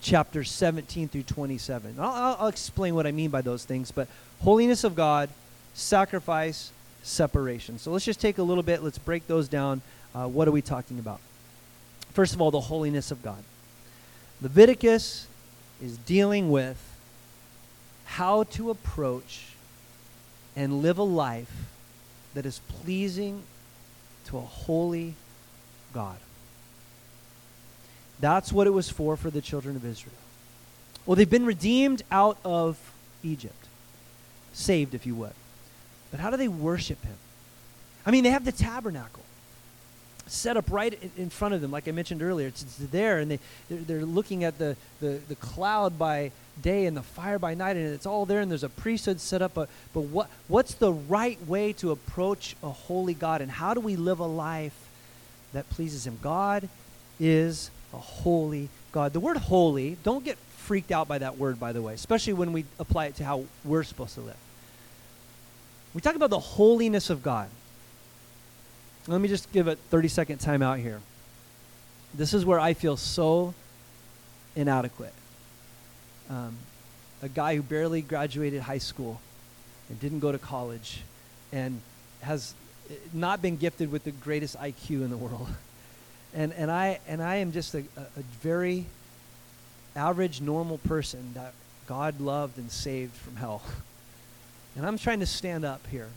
chapters 0.00 0.50
17 0.50 1.08
through 1.08 1.22
27. 1.22 1.96
I'll, 1.98 2.36
I'll, 2.40 2.48
explain 2.48 2.94
what 2.94 3.06
I 3.06 3.12
mean 3.12 3.30
by 3.30 3.40
those 3.40 3.64
things, 3.64 3.92
but 3.92 4.08
holiness 4.40 4.84
of 4.84 4.94
God, 4.94 5.28
sacrifice, 5.74 6.72
separation. 7.02 7.78
So 7.78 7.90
let's 7.90 8.04
just 8.04 8.20
take 8.20 8.38
a 8.38 8.42
little 8.42 8.62
bit, 8.62 8.82
let's 8.82 8.98
break 8.98 9.26
those 9.26 9.48
down. 9.48 9.82
Uh, 10.14 10.26
what 10.26 10.48
are 10.48 10.52
we 10.52 10.62
talking 10.62 10.98
about? 10.98 11.20
First 12.12 12.34
of 12.34 12.40
all, 12.40 12.50
the 12.50 12.60
holiness 12.60 13.10
of 13.10 13.22
God. 13.22 13.42
Leviticus 14.40 15.26
is 15.80 15.96
dealing 15.98 16.50
with 16.50 16.78
how 18.04 18.44
to 18.44 18.70
approach 18.70 19.46
and 20.54 20.82
live 20.82 20.98
a 20.98 21.02
life 21.02 21.52
that 22.34 22.44
is 22.44 22.60
pleasing 22.68 23.42
to 24.26 24.36
a 24.38 24.42
holy 24.42 25.14
God. 25.94 26.16
That's 28.20 28.52
what 28.52 28.66
it 28.66 28.70
was 28.70 28.88
for 28.88 29.16
for 29.16 29.30
the 29.30 29.40
children 29.40 29.76
of 29.76 29.84
Israel. 29.84 30.14
Well, 31.06 31.16
they've 31.16 31.28
been 31.28 31.46
redeemed 31.46 32.02
out 32.10 32.38
of 32.44 32.78
Egypt, 33.24 33.66
saved, 34.52 34.94
if 34.94 35.06
you 35.06 35.14
would. 35.16 35.32
But 36.12 36.20
how 36.20 36.30
do 36.30 36.36
they 36.36 36.46
worship 36.46 37.04
him? 37.04 37.16
I 38.06 38.12
mean, 38.12 38.22
they 38.22 38.30
have 38.30 38.44
the 38.44 38.52
tabernacle 38.52 39.22
set 40.26 40.56
up 40.56 40.70
right 40.70 40.98
in 41.16 41.30
front 41.30 41.54
of 41.54 41.60
them, 41.60 41.70
like 41.70 41.88
I 41.88 41.90
mentioned 41.90 42.22
earlier. 42.22 42.46
It's, 42.46 42.62
it's 42.62 42.76
there, 42.76 43.18
and 43.18 43.30
they, 43.30 43.38
they're, 43.68 43.80
they're, 43.80 44.06
looking 44.06 44.44
at 44.44 44.58
the, 44.58 44.76
the, 45.00 45.20
the 45.28 45.34
cloud 45.34 45.98
by 45.98 46.30
day 46.60 46.86
and 46.86 46.96
the 46.96 47.02
fire 47.02 47.38
by 47.38 47.54
night, 47.54 47.76
and 47.76 47.92
it's 47.92 48.06
all 48.06 48.24
there, 48.24 48.40
and 48.40 48.50
there's 48.50 48.62
a 48.62 48.68
priesthood 48.68 49.20
set 49.20 49.42
up. 49.42 49.54
But, 49.54 49.68
but 49.92 50.02
what, 50.02 50.30
what's 50.48 50.74
the 50.74 50.92
right 50.92 51.44
way 51.46 51.72
to 51.74 51.90
approach 51.90 52.56
a 52.62 52.70
holy 52.70 53.14
God, 53.14 53.40
and 53.40 53.50
how 53.50 53.74
do 53.74 53.80
we 53.80 53.96
live 53.96 54.20
a 54.20 54.26
life 54.26 54.76
that 55.52 55.68
pleases 55.70 56.06
Him? 56.06 56.18
God 56.22 56.68
is 57.18 57.70
a 57.92 57.98
holy 57.98 58.68
God. 58.92 59.12
The 59.12 59.20
word 59.20 59.36
holy, 59.36 59.96
don't 60.02 60.24
get 60.24 60.38
freaked 60.58 60.92
out 60.92 61.08
by 61.08 61.18
that 61.18 61.38
word, 61.38 61.58
by 61.58 61.72
the 61.72 61.82
way, 61.82 61.94
especially 61.94 62.32
when 62.32 62.52
we 62.52 62.64
apply 62.78 63.06
it 63.06 63.16
to 63.16 63.24
how 63.24 63.44
we're 63.64 63.84
supposed 63.84 64.14
to 64.14 64.20
live. 64.20 64.36
We 65.94 66.00
talk 66.00 66.16
about 66.16 66.30
the 66.30 66.38
holiness 66.38 67.10
of 67.10 67.22
God. 67.22 67.48
Let 69.06 69.20
me 69.20 69.28
just 69.28 69.50
give 69.52 69.66
a 69.66 69.76
30 69.76 70.08
second 70.08 70.38
time 70.38 70.62
out 70.62 70.78
here. 70.78 71.00
This 72.14 72.34
is 72.34 72.44
where 72.44 72.60
I 72.60 72.74
feel 72.74 72.96
so 72.96 73.54
inadequate. 74.54 75.14
Um, 76.30 76.56
a 77.22 77.28
guy 77.28 77.56
who 77.56 77.62
barely 77.62 78.00
graduated 78.00 78.62
high 78.62 78.78
school 78.78 79.20
and 79.88 80.00
didn't 80.00 80.20
go 80.20 80.32
to 80.32 80.38
college 80.38 81.02
and 81.52 81.80
has 82.20 82.54
not 83.12 83.42
been 83.42 83.56
gifted 83.56 83.90
with 83.90 84.04
the 84.04 84.10
greatest 84.10 84.58
IQ 84.58 84.90
in 85.02 85.10
the 85.10 85.16
world. 85.16 85.48
And, 86.34 86.54
and, 86.54 86.70
I, 86.70 86.98
and 87.06 87.22
I 87.22 87.36
am 87.36 87.52
just 87.52 87.74
a, 87.74 87.84
a 87.94 88.22
very 88.40 88.86
average, 89.94 90.40
normal 90.40 90.78
person 90.78 91.32
that 91.34 91.52
God 91.86 92.22
loved 92.22 92.56
and 92.56 92.70
saved 92.70 93.14
from 93.14 93.36
hell. 93.36 93.60
And 94.76 94.86
I'm 94.86 94.98
trying 94.98 95.20
to 95.20 95.26
stand 95.26 95.64
up 95.64 95.86
here 95.88 96.08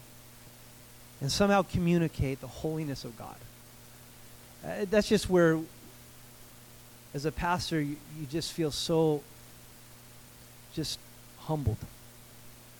and 1.21 1.31
somehow 1.31 1.61
communicate 1.61 2.41
the 2.41 2.47
holiness 2.47 3.03
of 3.03 3.17
God. 3.17 3.35
Uh, 4.65 4.85
that's 4.89 5.07
just 5.07 5.29
where, 5.29 5.59
as 7.13 7.25
a 7.25 7.31
pastor, 7.31 7.81
you, 7.81 7.97
you 8.19 8.25
just 8.25 8.53
feel 8.53 8.71
so 8.71 9.21
just 10.73 10.99
humbled. 11.39 11.77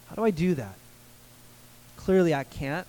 How 0.08 0.16
do 0.16 0.24
I 0.24 0.32
do 0.32 0.56
that? 0.56 0.76
Clearly, 1.98 2.34
I 2.34 2.44
can't 2.44 2.88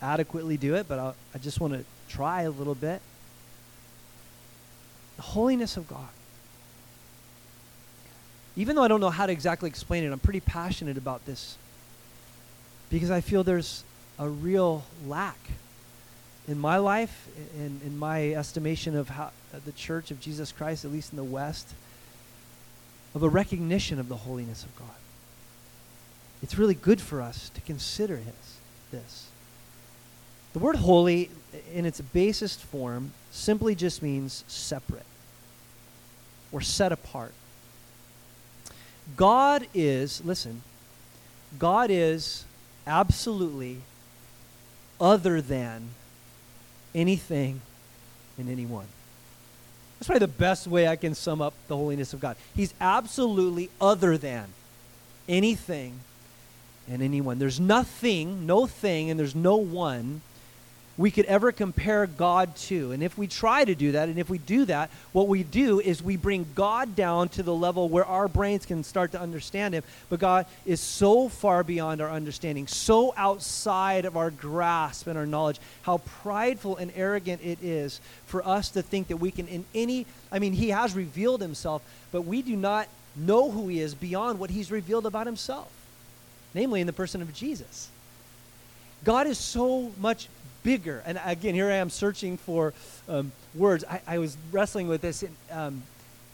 adequately 0.00 0.56
do 0.56 0.74
it, 0.74 0.86
but 0.88 0.98
I'll, 0.98 1.14
I 1.34 1.38
just 1.38 1.60
want 1.60 1.74
to 1.74 1.84
try 2.08 2.42
a 2.42 2.50
little 2.50 2.74
bit. 2.74 3.00
The 5.16 5.22
holiness 5.22 5.76
of 5.76 5.88
God. 5.88 6.08
Even 8.56 8.76
though 8.76 8.82
I 8.82 8.88
don't 8.88 9.00
know 9.00 9.10
how 9.10 9.26
to 9.26 9.32
exactly 9.32 9.68
explain 9.68 10.04
it, 10.04 10.12
I'm 10.12 10.18
pretty 10.18 10.40
passionate 10.40 10.96
about 10.96 11.24
this 11.26 11.56
because 12.94 13.10
I 13.10 13.22
feel 13.22 13.42
there's 13.42 13.82
a 14.20 14.28
real 14.28 14.84
lack 15.04 15.36
in 16.46 16.60
my 16.60 16.76
life, 16.76 17.26
in, 17.56 17.80
in 17.84 17.98
my 17.98 18.30
estimation 18.30 18.96
of 18.96 19.08
how, 19.08 19.32
the 19.64 19.72
church 19.72 20.12
of 20.12 20.20
Jesus 20.20 20.52
Christ, 20.52 20.84
at 20.84 20.92
least 20.92 21.10
in 21.12 21.16
the 21.16 21.24
West, 21.24 21.74
of 23.12 23.24
a 23.24 23.28
recognition 23.28 23.98
of 23.98 24.08
the 24.08 24.18
holiness 24.18 24.62
of 24.62 24.76
God. 24.76 24.94
it's 26.40 26.56
really 26.56 26.76
good 26.76 27.00
for 27.00 27.20
us 27.20 27.48
to 27.54 27.60
consider 27.62 28.18
his, 28.18 28.58
this. 28.92 29.26
The 30.52 30.60
word 30.60 30.76
holy, 30.76 31.30
in 31.72 31.86
its 31.86 32.00
basest 32.00 32.60
form, 32.60 33.10
simply 33.32 33.74
just 33.74 34.04
means 34.04 34.44
separate 34.46 35.06
or 36.52 36.60
set 36.60 36.92
apart. 36.92 37.32
God 39.16 39.66
is, 39.74 40.24
listen, 40.24 40.62
God 41.58 41.90
is 41.90 42.44
absolutely 42.86 43.78
other 45.00 45.40
than 45.40 45.90
anything 46.94 47.60
and 48.38 48.48
anyone. 48.48 48.86
That's 49.98 50.06
probably 50.06 50.26
the 50.26 50.28
best 50.28 50.66
way 50.66 50.86
I 50.88 50.96
can 50.96 51.14
sum 51.14 51.40
up 51.40 51.54
the 51.68 51.76
holiness 51.76 52.12
of 52.12 52.20
God. 52.20 52.36
He's 52.54 52.74
absolutely 52.80 53.70
other 53.80 54.18
than 54.18 54.46
anything 55.28 56.00
and 56.88 57.02
anyone. 57.02 57.38
There's 57.38 57.60
nothing, 57.60 58.46
no 58.46 58.66
thing, 58.66 59.10
and 59.10 59.18
there's 59.18 59.34
no 59.34 59.56
one 59.56 60.20
we 60.96 61.10
could 61.10 61.24
ever 61.24 61.50
compare 61.50 62.06
God 62.06 62.54
to. 62.56 62.92
And 62.92 63.02
if 63.02 63.18
we 63.18 63.26
try 63.26 63.64
to 63.64 63.74
do 63.74 63.92
that, 63.92 64.08
and 64.08 64.18
if 64.18 64.30
we 64.30 64.38
do 64.38 64.64
that, 64.66 64.90
what 65.12 65.26
we 65.26 65.42
do 65.42 65.80
is 65.80 66.02
we 66.02 66.16
bring 66.16 66.46
God 66.54 66.94
down 66.94 67.28
to 67.30 67.42
the 67.42 67.54
level 67.54 67.88
where 67.88 68.04
our 68.04 68.28
brains 68.28 68.64
can 68.64 68.84
start 68.84 69.12
to 69.12 69.20
understand 69.20 69.74
Him. 69.74 69.82
But 70.08 70.20
God 70.20 70.46
is 70.64 70.80
so 70.80 71.28
far 71.28 71.64
beyond 71.64 72.00
our 72.00 72.10
understanding, 72.10 72.66
so 72.68 73.12
outside 73.16 74.04
of 74.04 74.16
our 74.16 74.30
grasp 74.30 75.08
and 75.08 75.18
our 75.18 75.26
knowledge, 75.26 75.58
how 75.82 75.98
prideful 75.98 76.76
and 76.76 76.92
arrogant 76.94 77.42
it 77.42 77.58
is 77.60 78.00
for 78.26 78.46
us 78.46 78.68
to 78.70 78.82
think 78.82 79.08
that 79.08 79.16
we 79.16 79.32
can, 79.32 79.48
in 79.48 79.64
any, 79.74 80.06
I 80.30 80.38
mean, 80.38 80.52
He 80.52 80.68
has 80.68 80.94
revealed 80.94 81.40
Himself, 81.40 81.82
but 82.12 82.22
we 82.22 82.40
do 82.40 82.54
not 82.54 82.88
know 83.16 83.50
who 83.50 83.66
He 83.66 83.80
is 83.80 83.94
beyond 83.94 84.38
what 84.38 84.50
He's 84.50 84.70
revealed 84.70 85.06
about 85.06 85.26
Himself, 85.26 85.70
namely 86.54 86.80
in 86.80 86.86
the 86.86 86.92
person 86.92 87.20
of 87.20 87.34
Jesus. 87.34 87.88
God 89.02 89.26
is 89.26 89.38
so 89.38 89.92
much 90.00 90.28
bigger. 90.64 91.04
And 91.06 91.20
again, 91.24 91.54
here 91.54 91.70
I 91.70 91.76
am 91.76 91.90
searching 91.90 92.36
for 92.36 92.74
um, 93.08 93.30
words. 93.54 93.84
I, 93.88 94.00
I, 94.06 94.18
was 94.18 94.36
wrestling 94.50 94.88
with 94.88 95.02
this. 95.02 95.22
And, 95.22 95.36
um, 95.52 95.82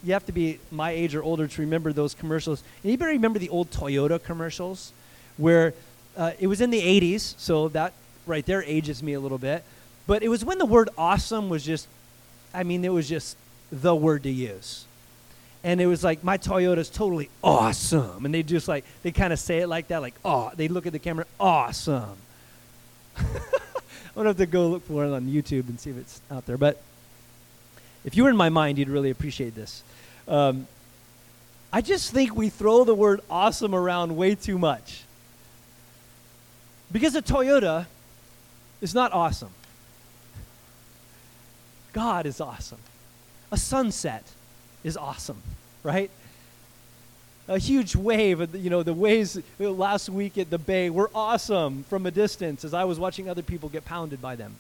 you 0.03 0.15
have 0.15 0.25
to 0.27 0.33
be 0.33 0.59
my 0.71 0.93
age 0.93 1.15
or 1.15 1.23
older 1.23 1.47
to 1.47 1.61
remember 1.61 1.93
those 1.93 2.15
commercials. 2.15 2.63
Anybody 2.83 3.13
remember 3.13 3.39
the 3.39 3.51
old 3.51 3.71
Toyota 3.71 4.23
commercials 4.23 4.93
where 5.37 5.75
uh, 6.17 6.33
it 6.39 6.47
was 6.47 6.63
in 6.63 6.71
the 6.71 6.81
80s, 6.81 7.35
so 7.39 7.69
that 7.69 7.93
right 8.27 8.47
there 8.47 8.63
ages 8.63 9.03
me 9.03 9.13
a 9.13 9.21
little 9.21 9.37
bit. 9.37 9.63
But 10.07 10.23
it 10.23 10.29
was 10.29 10.45
when 10.45 10.59
the 10.59 10.67
word 10.67 10.89
awesome 10.97 11.49
was 11.51 11.65
just, 11.65 11.87
I 12.55 12.63
mean, 12.63 12.85
it 12.85 12.93
was 12.93 13.09
just 13.09 13.37
the 13.71 13.95
word 13.95 14.23
to 14.23 14.31
use. 14.31 14.87
And 15.63 15.81
it 15.81 15.87
was 15.87 16.03
like, 16.03 16.25
my 16.25 16.39
Toyota's 16.39 16.89
totally 16.89 17.29
awesome. 17.45 18.25
And 18.25 18.33
they 18.33 18.43
just 18.43 18.67
like, 18.67 18.85
they 19.03 19.13
kind 19.13 19.33
of 19.33 19.39
say 19.39 19.59
it 19.59 19.67
like 19.69 19.89
that, 19.89 20.01
like, 20.01 20.15
oh, 20.25 20.51
they 20.57 20.69
look 20.69 20.87
at 20.87 20.93
the 20.93 20.99
camera, 20.99 21.27
awesome. 21.39 22.17
I'm 24.11 24.15
gonna 24.17 24.31
have 24.31 24.37
to 24.39 24.47
go 24.47 24.69
look 24.69 24.87
for 24.87 25.05
it 25.05 25.13
on 25.13 25.27
YouTube 25.27 25.69
and 25.69 25.79
see 25.79 25.91
if 25.91 25.99
it's 25.99 26.21
out 26.31 26.47
there. 26.47 26.59
But 26.59 26.83
if 28.05 28.17
you 28.17 28.25
were 28.25 28.31
in 28.31 28.37
my 28.37 28.49
mind, 28.49 28.79
you'd 28.79 28.89
really 28.89 29.11
appreciate 29.11 29.55
this. 29.55 29.83
Um, 30.27 30.67
I 31.73 31.81
just 31.81 32.13
think 32.13 32.35
we 32.35 32.49
throw 32.49 32.85
the 32.85 32.95
word 32.95 33.21
awesome 33.31 33.75
around 33.75 34.17
way 34.17 34.35
too 34.35 34.59
much. 34.59 35.05
Because 36.91 37.15
a 37.15 37.23
Toyota 37.23 37.87
is 38.81 38.95
not 38.95 39.13
awesome. 39.13 39.51
God 41.93 42.27
is 42.27 42.41
awesome. 42.41 42.79
A 43.53 43.57
sunset 43.57 44.25
is 44.83 44.97
awesome, 44.97 45.43
right? 45.83 46.11
A 47.51 47.59
huge 47.59 47.97
wave. 47.97 48.55
You 48.55 48.71
know, 48.71 48.83
the 48.83 48.95
waves 48.95 49.39
last 49.59 50.09
week 50.09 50.39
at 50.39 50.49
the 50.49 50.59
bay 50.59 50.89
were 50.89 51.11
awesome 51.15 51.83
from 51.85 52.07
a 52.07 52.11
distance 52.11 52.65
as 52.65 52.73
I 52.73 52.85
was 52.85 52.99
watching 52.99 53.29
other 53.29 53.43
people 53.43 53.69
get 53.69 53.85
pounded 53.85 54.23
by 54.23 54.37
them. 54.37 54.55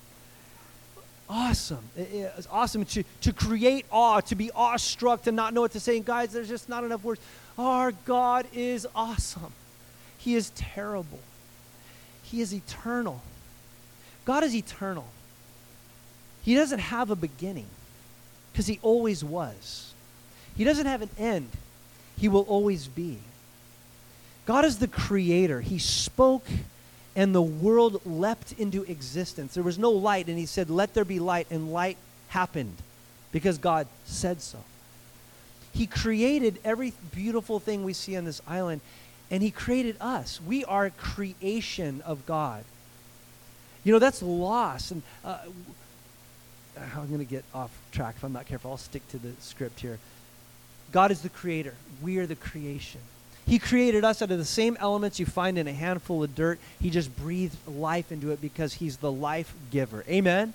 Awesome. 1.28 1.84
It's 1.96 2.48
awesome 2.50 2.84
to, 2.86 3.04
to 3.20 3.32
create 3.32 3.86
awe, 3.92 4.20
to 4.22 4.34
be 4.34 4.50
awestruck, 4.50 5.22
to 5.22 5.32
not 5.32 5.54
know 5.54 5.60
what 5.60 5.70
to 5.72 5.80
say. 5.80 5.96
And 5.96 6.04
guys, 6.04 6.32
there's 6.32 6.48
just 6.48 6.68
not 6.68 6.82
enough 6.82 7.04
words. 7.04 7.20
Our 7.56 7.92
God 7.92 8.46
is 8.52 8.86
awesome. 8.96 9.52
He 10.18 10.34
is 10.34 10.50
terrible. 10.50 11.20
He 12.24 12.40
is 12.40 12.52
eternal. 12.52 13.22
God 14.24 14.42
is 14.42 14.54
eternal. 14.56 15.06
He 16.42 16.56
doesn't 16.56 16.80
have 16.80 17.10
a 17.10 17.16
beginning 17.16 17.68
because 18.52 18.66
he 18.66 18.80
always 18.82 19.22
was. 19.22 19.94
He 20.56 20.64
doesn't 20.64 20.86
have 20.86 21.02
an 21.02 21.10
end 21.16 21.48
he 22.20 22.28
will 22.28 22.42
always 22.42 22.86
be. 22.86 23.18
God 24.44 24.66
is 24.66 24.78
the 24.78 24.88
creator. 24.88 25.62
He 25.62 25.78
spoke 25.78 26.46
and 27.16 27.34
the 27.34 27.42
world 27.42 28.00
leapt 28.04 28.52
into 28.52 28.82
existence. 28.84 29.54
There 29.54 29.62
was 29.62 29.78
no 29.78 29.90
light, 29.90 30.28
and 30.28 30.38
he 30.38 30.46
said, 30.46 30.70
Let 30.70 30.94
there 30.94 31.04
be 31.04 31.18
light, 31.18 31.46
and 31.50 31.72
light 31.72 31.96
happened 32.28 32.76
because 33.32 33.58
God 33.58 33.86
said 34.04 34.42
so. 34.42 34.58
He 35.72 35.86
created 35.86 36.58
every 36.64 36.92
beautiful 37.12 37.58
thing 37.58 37.84
we 37.84 37.94
see 37.94 38.16
on 38.16 38.24
this 38.24 38.40
island, 38.46 38.80
and 39.30 39.42
he 39.42 39.50
created 39.50 39.96
us. 40.00 40.40
We 40.46 40.64
are 40.66 40.90
creation 40.90 42.02
of 42.02 42.26
God. 42.26 42.64
You 43.82 43.92
know, 43.92 43.98
that's 43.98 44.22
lost. 44.22 44.90
And 44.90 45.02
uh, 45.24 45.38
I'm 46.94 47.08
going 47.08 47.18
to 47.18 47.24
get 47.24 47.44
off 47.54 47.70
track 47.92 48.16
if 48.18 48.24
I'm 48.24 48.32
not 48.32 48.46
careful. 48.46 48.72
I'll 48.72 48.76
stick 48.76 49.06
to 49.08 49.18
the 49.18 49.32
script 49.40 49.80
here. 49.80 49.98
God 50.92 51.10
is 51.10 51.22
the 51.22 51.28
creator. 51.28 51.74
We 52.02 52.18
are 52.18 52.26
the 52.26 52.36
creation. 52.36 53.00
He 53.46 53.58
created 53.58 54.04
us 54.04 54.22
out 54.22 54.30
of 54.30 54.38
the 54.38 54.44
same 54.44 54.76
elements 54.80 55.18
you 55.18 55.26
find 55.26 55.58
in 55.58 55.66
a 55.66 55.72
handful 55.72 56.22
of 56.22 56.34
dirt. 56.34 56.58
He 56.80 56.90
just 56.90 57.16
breathed 57.16 57.56
life 57.66 58.12
into 58.12 58.30
it 58.30 58.40
because 58.40 58.74
He's 58.74 58.98
the 58.98 59.10
life 59.10 59.52
giver. 59.70 60.04
Amen? 60.08 60.52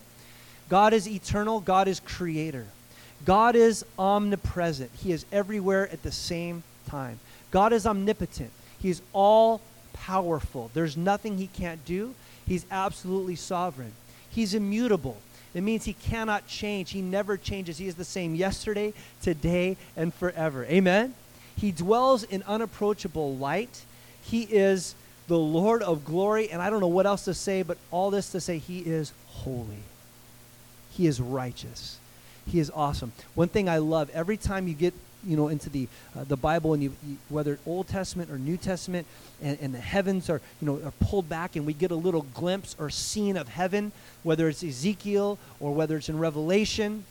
God 0.70 0.94
is 0.94 1.08
eternal. 1.08 1.60
God 1.60 1.88
is 1.88 2.00
creator. 2.00 2.66
God 3.26 3.56
is 3.56 3.86
omnipresent. 3.98 4.92
He 4.98 5.12
is 5.12 5.26
everywhere 5.32 5.90
at 5.92 6.04
the 6.04 6.12
same 6.12 6.64
time. 6.88 7.20
God 7.52 7.74
is 7.74 7.86
omnipotent. 7.86 8.52
He 8.80 8.90
is 8.90 9.02
all 9.14 9.62
powerful. 9.94 10.72
There's 10.74 10.96
nothing 10.96 11.38
He 11.38 11.48
can't 11.48 11.84
do. 11.86 12.14
He's 12.48 12.66
absolutely 12.72 13.36
sovereign. 13.36 13.94
He's 14.30 14.54
immutable. 14.54 15.18
It 15.56 15.64
means 15.64 15.86
he 15.86 15.94
cannot 15.94 16.48
change. 16.48 16.92
He 16.92 17.02
never 17.02 17.38
changes. 17.38 17.78
He 17.78 17.88
is 17.88 17.96
the 17.96 18.04
same 18.04 18.36
yesterday, 18.36 18.94
today, 19.22 19.78
and 19.96 20.14
forever. 20.14 20.66
Amen? 20.66 21.16
He 21.58 21.72
dwells 21.72 22.24
in 22.24 22.44
unapproachable 22.44 23.36
light. 23.38 23.86
He 24.22 24.42
is 24.44 24.96
the 25.30 25.38
Lord 25.40 25.82
of 25.82 26.04
glory. 26.04 26.50
And 26.50 26.62
I 26.62 26.70
don't 26.70 26.82
know 26.82 26.88
what 26.88 27.06
else 27.06 27.24
to 27.26 27.34
say, 27.34 27.64
but 27.64 27.78
all 27.90 28.12
this 28.12 28.32
to 28.34 28.42
say, 28.42 28.58
He 28.58 28.80
is 28.80 29.14
holy. 29.28 29.84
He 30.92 31.08
is 31.08 31.22
righteous. 31.22 32.00
He 32.46 32.60
is 32.60 32.70
awesome. 32.76 33.14
One 33.34 33.48
thing 33.48 33.70
I 33.70 33.78
love 33.78 34.10
every 34.14 34.38
time 34.38 34.68
you 34.68 34.74
get 34.74 34.94
you 35.26 35.36
know 35.36 35.48
into 35.48 35.70
the 35.70 35.88
uh, 36.16 36.24
the 36.24 36.38
Bible 36.38 36.74
and 36.74 36.84
you, 36.84 36.94
you, 37.06 37.18
whether 37.30 37.60
Old 37.66 37.88
Testament 37.88 38.32
or 38.32 38.38
New 38.38 38.58
Testament 38.58 39.08
and, 39.42 39.58
and 39.62 39.74
the 39.74 39.80
heavens 39.80 40.30
are 40.30 40.42
you 40.62 40.68
know 40.68 40.80
are 40.86 40.94
pulled 41.00 41.28
back 41.28 41.56
and 41.56 41.66
we 41.66 41.74
get 41.74 41.92
a 41.92 41.96
little 41.96 42.24
glimpse 42.34 42.76
or 42.80 42.90
scene 42.90 43.38
of 43.38 43.48
heaven 43.48 43.92
whether 44.24 44.50
it's 44.50 44.64
Ezekiel 44.64 45.38
or 45.60 45.74
whether 45.74 45.98
it's 45.98 46.10
in 46.10 46.20
Revelation. 46.20 47.06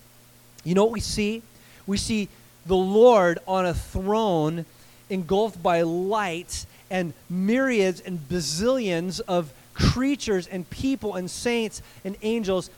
You 0.64 0.74
know 0.74 0.84
what 0.84 0.92
we 0.92 1.00
see? 1.00 1.42
We 1.86 1.96
see 1.96 2.28
the 2.66 2.76
Lord 2.76 3.38
on 3.46 3.66
a 3.66 3.74
throne 3.74 4.64
engulfed 5.10 5.62
by 5.62 5.82
light 5.82 6.66
and 6.90 7.12
myriads 7.28 8.00
and 8.00 8.18
bazillions 8.28 9.20
of 9.20 9.52
creatures 9.74 10.46
and 10.46 10.68
people 10.70 11.14
and 11.14 11.30
saints 11.30 11.82
and 12.04 12.16
angels 12.22 12.70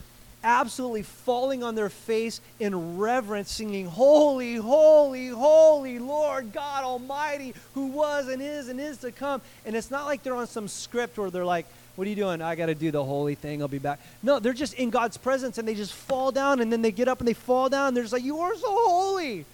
absolutely 0.47 1.03
falling 1.03 1.65
on 1.65 1.75
their 1.75 1.91
face 1.91 2.41
in 2.61 2.97
reverence, 2.97 3.51
singing, 3.51 3.85
Holy, 3.85 4.55
holy, 4.55 5.27
holy 5.29 5.99
Lord 5.99 6.53
God 6.53 6.85
Almighty, 6.85 7.53
who 7.75 7.87
was 7.87 8.29
and 8.29 8.41
is 8.41 8.69
and 8.69 8.81
is 8.81 8.99
to 8.99 9.11
come. 9.11 9.43
And 9.67 9.75
it's 9.75 9.91
not 9.91 10.07
like 10.07 10.23
they're 10.23 10.37
on 10.37 10.47
some 10.47 10.69
script 10.69 11.19
where 11.19 11.31
they're 11.31 11.45
like, 11.45 11.67
What 11.97 12.07
are 12.07 12.11
you 12.11 12.17
doing? 12.17 12.41
I 12.41 12.55
got 12.55 12.67
to 12.67 12.75
do 12.75 12.93
the 12.93 13.05
holy 13.05 13.35
thing. 13.35 13.61
I'll 13.61 13.69
be 13.69 13.79
back. 13.79 13.99
No, 14.23 14.39
they're 14.39 14.53
just 14.53 14.75
in 14.75 14.89
God's 14.89 15.17
presence 15.17 15.59
and 15.59 15.67
they 15.67 15.75
just 15.75 15.93
fall 15.93 16.31
down 16.31 16.61
and 16.61 16.73
then 16.73 16.81
they 16.81 16.93
get 16.93 17.09
up 17.09 17.19
and 17.19 17.27
they 17.29 17.35
fall 17.35 17.69
down. 17.69 17.93
They're 17.93 18.05
just 18.05 18.15
like, 18.15 18.25
You 18.25 18.39
are 18.39 18.55
so 18.57 18.69
holy. 18.71 19.45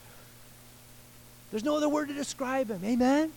There's 1.50 1.64
no 1.64 1.76
other 1.76 1.88
word 1.88 2.08
to 2.08 2.14
describe 2.14 2.68
him. 2.68 2.80
Amen? 2.84 3.32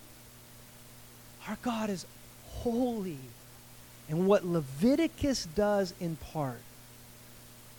Our 1.48 1.58
God 1.62 1.89
is 1.89 2.06
holy. 2.48 3.18
And 4.10 4.28
what 4.28 4.46
Leviticus 4.46 5.48
does 5.56 5.94
in 6.00 6.18
part 6.18 6.60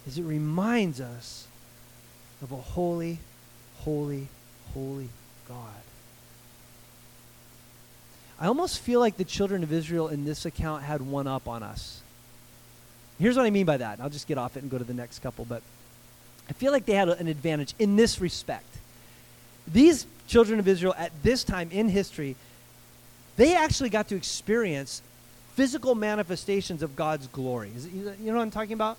is 0.07 0.19
it 0.19 0.23
reminds 0.23 1.01
us 1.01 1.47
of 2.43 2.53
a 2.53 2.57
holy, 2.57 3.19
holy, 3.79 4.29
holy 4.73 5.09
God. 5.49 5.59
I 8.39 8.47
almost 8.47 8.81
feel 8.81 9.01
like 9.01 9.17
the 9.17 9.25
children 9.25 9.63
of 9.63 9.73
Israel 9.73 10.09
in 10.09 10.25
this 10.25 10.45
account 10.45 10.83
had 10.83 11.01
one 11.03 11.27
up 11.27 11.49
on 11.49 11.63
us. 11.63 12.03
Here's 13.19 13.37
what 13.37 13.47
I 13.47 13.51
mean 13.51 13.65
by 13.65 13.79
that. 13.79 13.99
I'll 14.01 14.11
just 14.11 14.29
get 14.29 14.37
off 14.37 14.57
it 14.57 14.63
and 14.63 14.71
go 14.71 14.77
to 14.77 14.85
the 14.85 14.93
next 14.95 15.21
couple, 15.21 15.47
but 15.47 15.63
I 16.49 16.53
feel 16.53 16.71
like 16.71 16.85
they 16.85 16.93
had 16.95 17.09
an 17.09 17.29
advantage 17.29 17.75
in 17.79 17.97
this 17.97 18.21
respect. 18.21 18.67
These 19.67 20.07
children 20.29 20.59
of 20.59 20.69
Israel 20.69 20.95
at 20.99 21.13
this 21.23 21.43
time 21.43 21.71
in 21.73 21.89
history, 21.89 22.37
they 23.37 23.57
actually 23.57 23.89
got 23.89 24.09
to 24.09 24.17
experience 24.17 25.03
physical 25.55 25.95
manifestations 25.95 26.83
of 26.83 26.95
God's 26.95 27.27
glory. 27.29 27.71
It, 27.75 27.91
you 27.93 28.27
know 28.27 28.35
what 28.35 28.43
I'm 28.43 28.51
talking 28.51 28.75
about? 28.75 28.99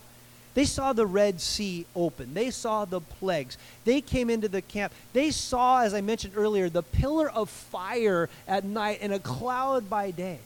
They 0.58 0.66
saw 0.66 0.92
the 0.92 1.06
Red 1.06 1.40
Sea 1.40 1.86
open. 1.96 2.34
They 2.34 2.50
saw 2.50 2.86
the 2.86 3.00
plagues. 3.00 3.60
They 3.86 4.02
came 4.02 4.32
into 4.32 4.48
the 4.48 4.64
camp. 4.64 4.92
They 5.14 5.30
saw, 5.30 5.82
as 5.84 5.94
I 5.94 6.02
mentioned 6.02 6.34
earlier, 6.36 6.68
the 6.68 6.82
pillar 6.82 7.30
of 7.30 7.52
fire 7.52 8.28
at 8.48 8.64
night 8.64 8.98
and 9.04 9.14
a 9.14 9.20
cloud 9.20 9.88
by 9.88 10.10
day. 10.10 10.40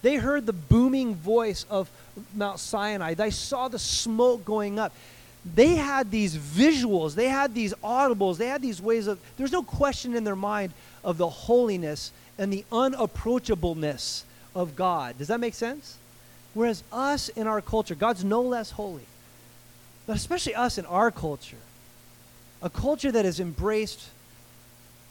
They 0.00 0.14
heard 0.14 0.46
the 0.46 0.52
booming 0.52 1.16
voice 1.16 1.66
of 1.68 1.90
Mount 2.36 2.60
Sinai. 2.60 3.14
They 3.14 3.30
saw 3.30 3.66
the 3.66 3.80
smoke 3.80 4.44
going 4.44 4.78
up. 4.78 4.92
They 5.56 5.74
had 5.74 6.12
these 6.12 6.36
visuals, 6.36 7.16
they 7.16 7.28
had 7.28 7.52
these 7.52 7.74
audibles, 7.82 8.36
they 8.36 8.46
had 8.46 8.62
these 8.62 8.80
ways 8.80 9.08
of, 9.08 9.18
there's 9.36 9.50
no 9.50 9.64
question 9.64 10.14
in 10.14 10.22
their 10.22 10.36
mind 10.36 10.72
of 11.02 11.18
the 11.18 11.28
holiness 11.28 12.12
and 12.38 12.52
the 12.52 12.64
unapproachableness 12.70 14.22
of 14.54 14.76
God. 14.76 15.18
Does 15.18 15.26
that 15.26 15.40
make 15.40 15.54
sense? 15.54 15.96
Whereas 16.54 16.84
us 16.92 17.28
in 17.30 17.48
our 17.48 17.60
culture, 17.60 17.96
God's 17.96 18.22
no 18.22 18.40
less 18.40 18.70
holy 18.70 19.02
but 20.08 20.16
especially 20.16 20.54
us 20.54 20.78
in 20.78 20.86
our 20.86 21.10
culture, 21.10 21.58
a 22.62 22.70
culture 22.70 23.12
that 23.12 23.26
has 23.26 23.40
embraced, 23.40 24.08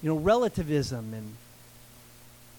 you 0.01 0.09
know, 0.09 0.15
relativism 0.15 1.13
and, 1.13 1.35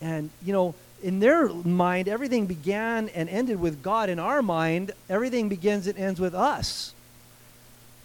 and 0.00 0.30
you 0.44 0.52
know, 0.52 0.72
in 1.02 1.18
their 1.18 1.48
mind, 1.48 2.06
everything 2.06 2.46
began 2.46 3.08
and 3.08 3.28
ended 3.28 3.60
with 3.60 3.82
God. 3.82 4.08
In 4.08 4.20
our 4.20 4.40
mind, 4.40 4.92
everything 5.10 5.48
begins 5.48 5.88
and 5.88 5.98
ends 5.98 6.20
with 6.20 6.32
us. 6.32 6.94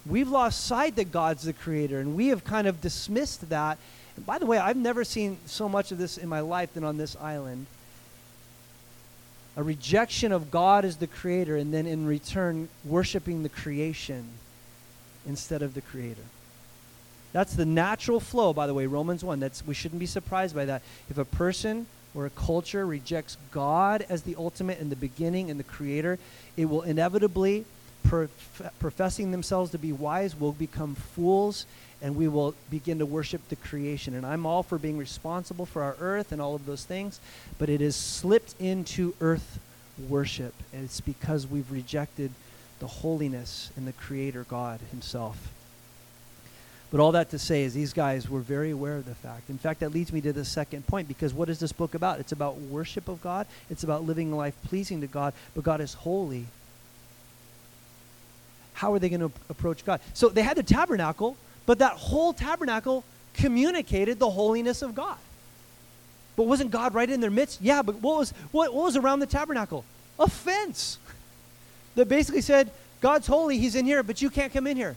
We've 0.04 0.28
lost 0.28 0.66
sight 0.66 0.96
that 0.96 1.12
God's 1.12 1.44
the 1.44 1.52
creator, 1.52 2.00
and 2.00 2.16
we 2.16 2.28
have 2.28 2.42
kind 2.42 2.66
of 2.66 2.80
dismissed 2.80 3.48
that. 3.50 3.78
And 4.16 4.26
by 4.26 4.40
the 4.40 4.46
way, 4.46 4.58
I've 4.58 4.76
never 4.76 5.04
seen 5.04 5.38
so 5.46 5.68
much 5.68 5.92
of 5.92 5.98
this 5.98 6.18
in 6.18 6.28
my 6.28 6.40
life 6.40 6.74
than 6.74 6.82
on 6.82 6.96
this 6.96 7.16
island 7.20 7.66
a 9.56 9.62
rejection 9.62 10.32
of 10.32 10.50
God 10.50 10.84
as 10.84 10.96
the 10.96 11.06
creator, 11.06 11.56
and 11.56 11.72
then 11.72 11.86
in 11.86 12.06
return, 12.06 12.68
worshiping 12.84 13.42
the 13.42 13.48
creation 13.48 14.28
instead 15.26 15.62
of 15.62 15.74
the 15.74 15.80
creator. 15.80 16.24
That's 17.32 17.54
the 17.54 17.66
natural 17.66 18.20
flow, 18.20 18.52
by 18.52 18.66
the 18.66 18.74
way, 18.74 18.86
Romans 18.86 19.24
1. 19.24 19.40
That's, 19.40 19.66
we 19.66 19.74
shouldn't 19.74 19.98
be 19.98 20.06
surprised 20.06 20.54
by 20.54 20.66
that. 20.66 20.82
If 21.10 21.18
a 21.18 21.24
person 21.24 21.86
or 22.14 22.26
a 22.26 22.30
culture 22.30 22.86
rejects 22.86 23.36
God 23.50 24.06
as 24.08 24.22
the 24.22 24.36
ultimate 24.36 24.78
and 24.78 24.90
the 24.90 24.96
beginning 24.96 25.50
and 25.50 25.58
the 25.58 25.64
creator, 25.64 26.18
it 26.56 26.66
will 26.66 26.82
inevitably, 26.82 27.64
prof- 28.04 28.72
professing 28.78 29.30
themselves 29.30 29.70
to 29.72 29.78
be 29.78 29.92
wise, 29.92 30.38
will 30.38 30.52
become 30.52 30.94
fools 30.94 31.66
and 32.04 32.16
we 32.16 32.28
will 32.28 32.54
begin 32.70 32.98
to 32.98 33.06
worship 33.06 33.40
the 33.48 33.56
creation. 33.56 34.14
And 34.14 34.26
I'm 34.26 34.44
all 34.44 34.62
for 34.62 34.78
being 34.78 34.98
responsible 34.98 35.64
for 35.64 35.82
our 35.82 35.96
earth 36.00 36.32
and 36.32 36.40
all 36.40 36.54
of 36.54 36.66
those 36.66 36.84
things, 36.84 37.18
but 37.58 37.70
it 37.70 37.80
has 37.80 37.96
slipped 37.96 38.54
into 38.60 39.14
earth 39.20 39.58
worship. 40.08 40.54
And 40.72 40.84
it's 40.84 41.00
because 41.00 41.46
we've 41.46 41.70
rejected 41.72 42.30
the 42.78 42.86
holiness 42.86 43.70
and 43.76 43.86
the 43.86 43.92
Creator 43.92 44.44
God 44.48 44.80
Himself. 44.90 45.50
But 46.90 47.00
all 47.00 47.12
that 47.12 47.30
to 47.30 47.38
say 47.38 47.62
is 47.62 47.74
these 47.74 47.92
guys 47.92 48.28
were 48.28 48.40
very 48.40 48.70
aware 48.70 48.96
of 48.96 49.06
the 49.06 49.14
fact. 49.14 49.48
In 49.48 49.58
fact, 49.58 49.80
that 49.80 49.92
leads 49.92 50.12
me 50.12 50.20
to 50.20 50.32
the 50.32 50.44
second 50.44 50.86
point 50.86 51.08
because 51.08 51.32
what 51.32 51.48
is 51.48 51.58
this 51.58 51.72
book 51.72 51.94
about? 51.94 52.20
It's 52.20 52.32
about 52.32 52.56
worship 52.58 53.08
of 53.08 53.22
God, 53.22 53.46
it's 53.70 53.82
about 53.82 54.04
living 54.04 54.30
a 54.30 54.36
life 54.36 54.54
pleasing 54.64 55.00
to 55.00 55.06
God, 55.06 55.32
but 55.54 55.64
God 55.64 55.80
is 55.80 55.94
holy. 55.94 56.46
How 58.74 58.92
are 58.92 58.98
they 58.98 59.08
going 59.08 59.20
to 59.20 59.32
approach 59.48 59.84
God? 59.84 60.00
So 60.12 60.28
they 60.28 60.42
had 60.42 60.56
the 60.56 60.62
tabernacle, 60.62 61.36
but 61.64 61.78
that 61.78 61.92
whole 61.92 62.32
tabernacle 62.32 63.04
communicated 63.32 64.18
the 64.18 64.30
holiness 64.30 64.82
of 64.82 64.94
God. 64.94 65.16
But 66.36 66.44
wasn't 66.44 66.70
God 66.70 66.94
right 66.94 67.08
in 67.08 67.20
their 67.20 67.30
midst? 67.30 67.60
Yeah, 67.62 67.82
but 67.82 67.96
what 67.96 68.18
was, 68.18 68.34
what, 68.50 68.74
what 68.74 68.84
was 68.84 68.96
around 68.96 69.20
the 69.20 69.26
tabernacle? 69.26 69.84
A 70.18 70.28
fence 70.28 70.98
that 71.94 72.08
basically 72.08 72.40
said, 72.40 72.70
God's 73.00 73.26
holy, 73.26 73.58
He's 73.58 73.76
in 73.76 73.84
here, 73.84 74.02
but 74.02 74.20
you 74.20 74.30
can't 74.30 74.52
come 74.52 74.66
in 74.66 74.76
here. 74.76 74.96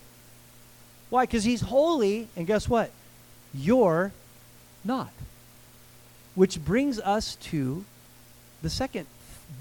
Why? 1.10 1.24
Because 1.24 1.44
He's 1.44 1.62
holy, 1.62 2.28
and 2.36 2.48
guess 2.48 2.68
what? 2.68 2.92
You're 3.54 4.12
not. 4.84 5.12
Which 6.36 6.64
brings 6.64 7.00
us 7.00 7.36
to 7.36 7.86
the 8.62 8.70
second 8.70 9.08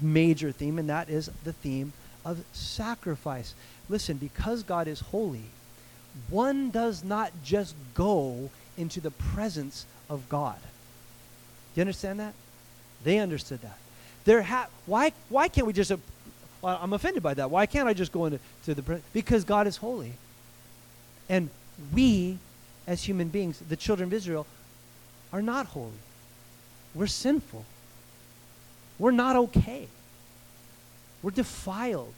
major 0.01 0.51
theme, 0.51 0.79
and 0.79 0.89
that 0.89 1.09
is 1.09 1.29
the 1.43 1.53
theme 1.53 1.93
of 2.25 2.43
sacrifice. 2.53 3.53
Listen, 3.89 4.17
because 4.17 4.63
God 4.63 4.87
is 4.87 4.99
holy, 4.99 5.45
one 6.29 6.71
does 6.71 7.03
not 7.03 7.31
just 7.43 7.75
go 7.93 8.49
into 8.77 8.99
the 8.99 9.11
presence 9.11 9.85
of 10.09 10.27
God. 10.29 10.57
Do 10.59 11.79
you 11.79 11.81
understand 11.81 12.19
that? 12.19 12.33
They 13.03 13.19
understood 13.19 13.61
that. 13.61 13.77
There 14.25 14.41
ha- 14.41 14.67
why, 14.85 15.13
why 15.29 15.47
can't 15.47 15.65
we 15.67 15.73
just, 15.73 15.91
uh, 15.91 15.97
I'm 16.63 16.93
offended 16.93 17.23
by 17.23 17.33
that. 17.35 17.49
Why 17.49 17.65
can't 17.65 17.87
I 17.87 17.93
just 17.93 18.11
go 18.11 18.25
into 18.25 18.39
to 18.65 18.73
the, 18.73 19.01
because 19.13 19.43
God 19.43 19.67
is 19.67 19.77
holy. 19.77 20.13
And 21.29 21.49
we, 21.93 22.39
as 22.87 23.03
human 23.03 23.29
beings, 23.29 23.61
the 23.69 23.75
children 23.75 24.07
of 24.07 24.13
Israel, 24.13 24.45
are 25.31 25.41
not 25.41 25.67
holy. 25.67 25.91
We're 26.95 27.07
sinful. 27.07 27.63
We're 28.97 29.11
not 29.11 29.35
okay. 29.35 29.87
We're 31.21 31.31
defiled. 31.31 32.13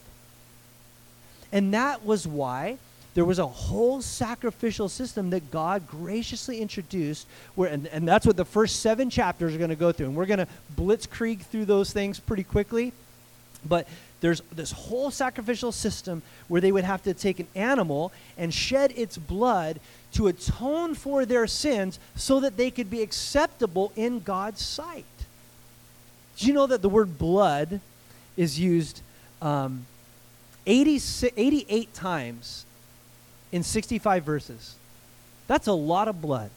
And 1.52 1.74
that 1.74 2.04
was 2.04 2.26
why 2.26 2.78
there 3.14 3.24
was 3.24 3.38
a 3.38 3.46
whole 3.46 4.00
sacrificial 4.00 4.88
system 4.88 5.30
that 5.30 5.50
God 5.50 5.86
graciously 5.88 6.60
introduced, 6.60 7.26
where, 7.56 7.68
and, 7.68 7.86
and 7.88 8.06
that's 8.06 8.24
what 8.24 8.36
the 8.36 8.44
first 8.44 8.80
seven 8.80 9.10
chapters 9.10 9.54
are 9.54 9.58
going 9.58 9.70
to 9.70 9.76
go 9.76 9.90
through. 9.90 10.06
And 10.06 10.16
we're 10.16 10.26
going 10.26 10.38
to 10.38 10.48
blitzkrieg 10.76 11.40
through 11.40 11.64
those 11.64 11.92
things 11.92 12.20
pretty 12.20 12.44
quickly. 12.44 12.92
But 13.68 13.88
there's 14.20 14.42
this 14.52 14.72
whole 14.72 15.10
sacrificial 15.10 15.72
system 15.72 16.22
where 16.48 16.60
they 16.60 16.72
would 16.72 16.84
have 16.84 17.02
to 17.02 17.14
take 17.14 17.40
an 17.40 17.48
animal 17.54 18.12
and 18.38 18.54
shed 18.54 18.92
its 18.96 19.18
blood 19.18 19.80
to 20.12 20.28
atone 20.28 20.94
for 20.94 21.24
their 21.24 21.46
sins 21.46 21.98
so 22.14 22.40
that 22.40 22.56
they 22.56 22.70
could 22.70 22.90
be 22.90 23.02
acceptable 23.02 23.92
in 23.96 24.20
God's 24.20 24.62
sight. 24.62 25.04
Do 26.36 26.46
you 26.46 26.52
know 26.52 26.66
that 26.66 26.82
the 26.82 26.88
word 26.88 27.18
blood 27.18 27.80
is 28.36 28.58
used 28.58 29.02
um, 29.42 29.86
80, 30.66 31.00
88 31.36 31.94
times 31.94 32.64
in 33.52 33.62
65 33.62 34.24
verses. 34.24 34.74
That's 35.46 35.66
a 35.66 35.72
lot 35.72 36.08
of 36.08 36.20
blood. 36.20 36.50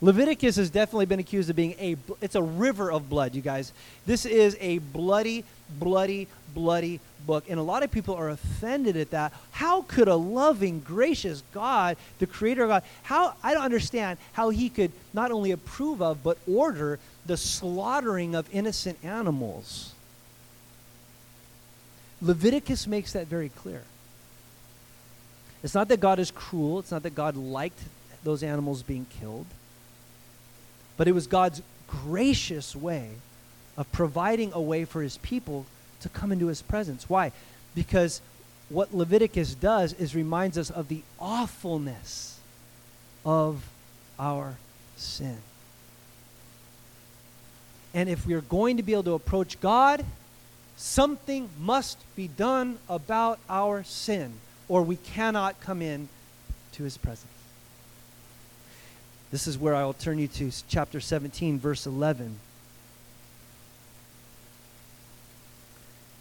Leviticus 0.00 0.56
has 0.56 0.70
definitely 0.70 1.06
been 1.06 1.20
accused 1.20 1.48
of 1.48 1.56
being 1.56 1.74
a 1.78 1.96
it's 2.20 2.34
a 2.34 2.42
river 2.42 2.92
of 2.92 3.08
blood, 3.08 3.34
you 3.34 3.40
guys. 3.40 3.72
This 4.04 4.26
is 4.26 4.56
a 4.60 4.78
bloody, 4.78 5.44
bloody, 5.78 6.28
bloody 6.52 7.00
book. 7.26 7.44
And 7.48 7.58
a 7.58 7.62
lot 7.62 7.82
of 7.82 7.90
people 7.90 8.14
are 8.14 8.28
offended 8.28 8.96
at 8.98 9.10
that. 9.12 9.32
How 9.52 9.82
could 9.82 10.08
a 10.08 10.14
loving, 10.14 10.80
gracious 10.80 11.42
God, 11.52 11.96
the 12.18 12.26
creator 12.26 12.64
of 12.64 12.68
God, 12.68 12.82
how 13.02 13.34
I 13.42 13.54
don't 13.54 13.62
understand 13.62 14.18
how 14.32 14.50
he 14.50 14.68
could 14.68 14.92
not 15.14 15.30
only 15.30 15.52
approve 15.52 16.02
of 16.02 16.22
but 16.22 16.36
order 16.46 16.98
the 17.24 17.36
slaughtering 17.36 18.34
of 18.34 18.46
innocent 18.52 18.98
animals. 19.02 19.93
Leviticus 22.20 22.86
makes 22.86 23.12
that 23.12 23.26
very 23.26 23.48
clear. 23.48 23.82
It's 25.62 25.74
not 25.74 25.88
that 25.88 26.00
God 26.00 26.18
is 26.18 26.30
cruel, 26.30 26.78
it's 26.78 26.90
not 26.90 27.02
that 27.04 27.14
God 27.14 27.36
liked 27.36 27.80
those 28.22 28.42
animals 28.42 28.82
being 28.82 29.06
killed, 29.20 29.46
but 30.96 31.08
it 31.08 31.12
was 31.12 31.26
God's 31.26 31.62
gracious 31.88 32.74
way 32.74 33.10
of 33.76 33.90
providing 33.92 34.52
a 34.52 34.60
way 34.60 34.84
for 34.84 35.02
his 35.02 35.18
people 35.18 35.66
to 36.00 36.08
come 36.08 36.32
into 36.32 36.46
his 36.46 36.62
presence. 36.62 37.08
Why? 37.08 37.32
Because 37.74 38.20
what 38.68 38.94
Leviticus 38.94 39.54
does 39.54 39.92
is 39.94 40.14
reminds 40.14 40.56
us 40.58 40.70
of 40.70 40.88
the 40.88 41.02
awfulness 41.18 42.38
of 43.24 43.68
our 44.18 44.56
sin. 44.96 45.38
And 47.92 48.08
if 48.08 48.26
we 48.26 48.34
are 48.34 48.40
going 48.40 48.76
to 48.76 48.82
be 48.82 48.92
able 48.92 49.04
to 49.04 49.14
approach 49.14 49.60
God, 49.60 50.04
something 50.76 51.48
must 51.60 51.98
be 52.16 52.28
done 52.28 52.78
about 52.88 53.38
our 53.48 53.82
sin 53.84 54.34
or 54.68 54.82
we 54.82 54.96
cannot 54.96 55.60
come 55.60 55.82
in 55.82 56.08
to 56.72 56.84
his 56.84 56.96
presence. 56.96 57.30
This 59.30 59.46
is 59.46 59.58
where 59.58 59.74
I 59.74 59.84
will 59.84 59.94
turn 59.94 60.18
you 60.18 60.28
to 60.28 60.50
chapter 60.68 61.00
17, 61.00 61.58
verse 61.58 61.86
11. 61.86 62.38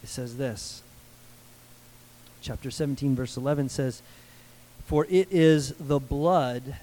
It 0.01 0.09
says 0.09 0.37
this. 0.37 0.81
Chapter 2.41 2.71
17, 2.71 3.15
verse 3.15 3.37
11 3.37 3.69
says, 3.69 4.01
For 4.85 5.05
it 5.09 5.31
is 5.31 5.73
the 5.79 5.99
blood 5.99 6.75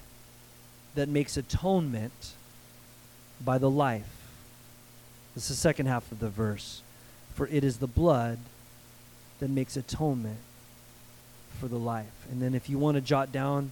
that 0.95 1.07
makes 1.07 1.37
atonement 1.37 2.31
by 3.43 3.57
the 3.57 3.69
life. 3.69 4.09
This 5.35 5.43
is 5.43 5.57
the 5.57 5.61
second 5.61 5.85
half 5.85 6.11
of 6.11 6.19
the 6.19 6.29
verse. 6.29 6.81
For 7.41 7.47
it 7.47 7.63
is 7.63 7.77
the 7.77 7.87
blood 7.87 8.37
that 9.39 9.49
makes 9.49 9.75
atonement 9.75 10.37
for 11.59 11.67
the 11.67 11.79
life. 11.79 12.27
And 12.29 12.39
then 12.39 12.53
if 12.53 12.69
you 12.69 12.77
want 12.77 12.97
to 12.97 13.01
jot 13.01 13.31
down 13.31 13.71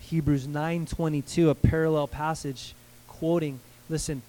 Hebrews 0.00 0.48
9:22, 0.48 1.48
a 1.48 1.54
parallel 1.54 2.08
passage 2.08 2.74
quoting, 3.06 3.60
listen, 3.88 4.20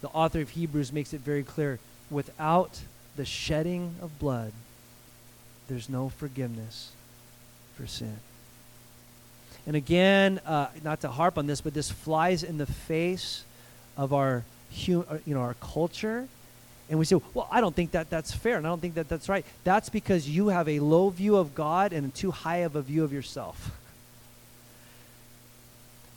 the 0.00 0.08
author 0.08 0.40
of 0.40 0.50
Hebrews 0.50 0.92
makes 0.92 1.12
it 1.12 1.20
very 1.20 1.44
clear 1.44 1.78
without 2.10 2.80
the 3.14 3.24
shedding 3.24 3.94
of 4.02 4.18
blood, 4.18 4.52
there's 5.68 5.88
no 5.88 6.08
forgiveness 6.08 6.90
for 7.76 7.86
sin. 7.86 8.18
And 9.64 9.76
again, 9.76 10.40
uh, 10.44 10.70
not 10.82 11.02
to 11.02 11.08
harp 11.08 11.38
on 11.38 11.46
this, 11.46 11.60
but 11.60 11.72
this 11.72 11.88
flies 11.88 12.42
in 12.42 12.58
the 12.58 12.66
face 12.66 13.44
of 13.96 14.12
our, 14.12 14.42
uh, 14.88 15.18
you 15.24 15.34
know, 15.34 15.42
our 15.42 15.54
culture. 15.60 16.26
And 16.90 16.98
we 16.98 17.04
say, 17.04 17.16
well, 17.34 17.48
I 17.52 17.60
don't 17.60 17.74
think 17.74 17.92
that 17.92 18.10
that's 18.10 18.34
fair, 18.34 18.56
and 18.56 18.66
I 18.66 18.70
don't 18.70 18.80
think 18.80 18.94
that 18.94 19.08
that's 19.08 19.28
right. 19.28 19.46
That's 19.62 19.88
because 19.88 20.28
you 20.28 20.48
have 20.48 20.68
a 20.68 20.80
low 20.80 21.08
view 21.08 21.36
of 21.36 21.54
God 21.54 21.92
and 21.92 22.12
too 22.12 22.32
high 22.32 22.58
of 22.58 22.74
a 22.74 22.82
view 22.82 23.04
of 23.04 23.12
yourself. 23.12 23.70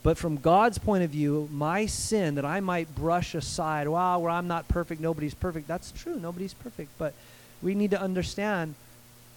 But 0.02 0.18
from 0.18 0.36
God's 0.36 0.76
point 0.76 1.04
of 1.04 1.10
view, 1.10 1.48
my 1.50 1.86
sin 1.86 2.34
that 2.34 2.44
I 2.44 2.60
might 2.60 2.94
brush 2.94 3.34
aside, 3.34 3.88
wow, 3.88 4.18
where 4.18 4.30
I'm 4.30 4.48
not 4.48 4.68
perfect, 4.68 5.00
nobody's 5.00 5.32
perfect. 5.32 5.66
That's 5.68 5.92
true, 5.92 6.18
nobody's 6.18 6.52
perfect. 6.52 6.90
But 6.98 7.14
we 7.62 7.74
need 7.74 7.92
to 7.92 8.00
understand 8.00 8.74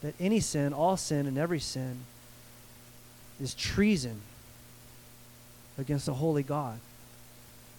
that 0.01 0.15
any 0.19 0.39
sin, 0.39 0.73
all 0.73 0.97
sin, 0.97 1.27
and 1.27 1.37
every 1.37 1.59
sin 1.59 1.99
is 3.39 3.53
treason 3.53 4.21
against 5.77 6.07
a 6.07 6.13
holy 6.13 6.43
God 6.43 6.79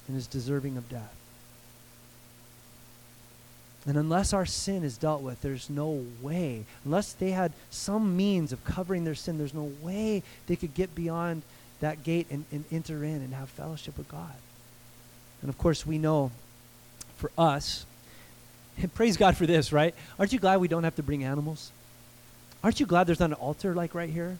and 0.07 0.16
is 0.16 0.27
deserving 0.29 0.77
of 0.77 0.88
death. 0.88 1.17
And 3.88 3.96
unless 3.96 4.35
our 4.35 4.44
sin 4.44 4.85
is 4.85 4.98
dealt 4.98 5.22
with, 5.22 5.40
there's 5.40 5.70
no 5.70 6.05
way, 6.20 6.66
unless 6.85 7.14
they 7.14 7.31
had 7.31 7.55
some 7.70 8.18
means 8.18 8.53
of 8.53 8.62
covering 8.62 9.05
their 9.05 9.14
sin, 9.14 9.38
there's 9.38 9.55
no 9.55 9.72
way 9.81 10.22
they 10.46 10.57
could 10.57 10.74
get 10.74 10.94
beyond 10.94 11.40
that 11.81 12.05
gate 12.05 12.27
and, 12.31 12.44
and 12.53 12.66
enter 12.70 13.03
in 13.03 13.14
and 13.14 13.33
have 13.33 13.48
fellowship 13.48 13.96
with 13.96 14.07
God. 14.07 14.35
And 15.40 15.48
of 15.48 15.57
course, 15.57 15.87
we 15.87 15.96
know 15.96 16.31
for 17.16 17.31
us, 17.38 17.87
and 18.77 18.92
praise 18.92 19.16
God 19.16 19.38
for 19.38 19.46
this, 19.46 19.72
right? 19.72 19.94
Aren't 20.18 20.35
you 20.35 20.38
glad 20.38 20.61
we 20.61 20.68
don't 20.68 20.85
have 20.85 20.96
to 20.96 21.03
bring 21.03 21.24
animals? 21.24 21.72
Aren't 22.62 22.81
you 22.81 22.87
glad 22.87 23.07
there's 23.07 23.20
not 23.20 23.31
an 23.31 23.37
altar 23.37 23.74
like 23.74 23.94
right 23.94 24.11
here? 24.11 24.37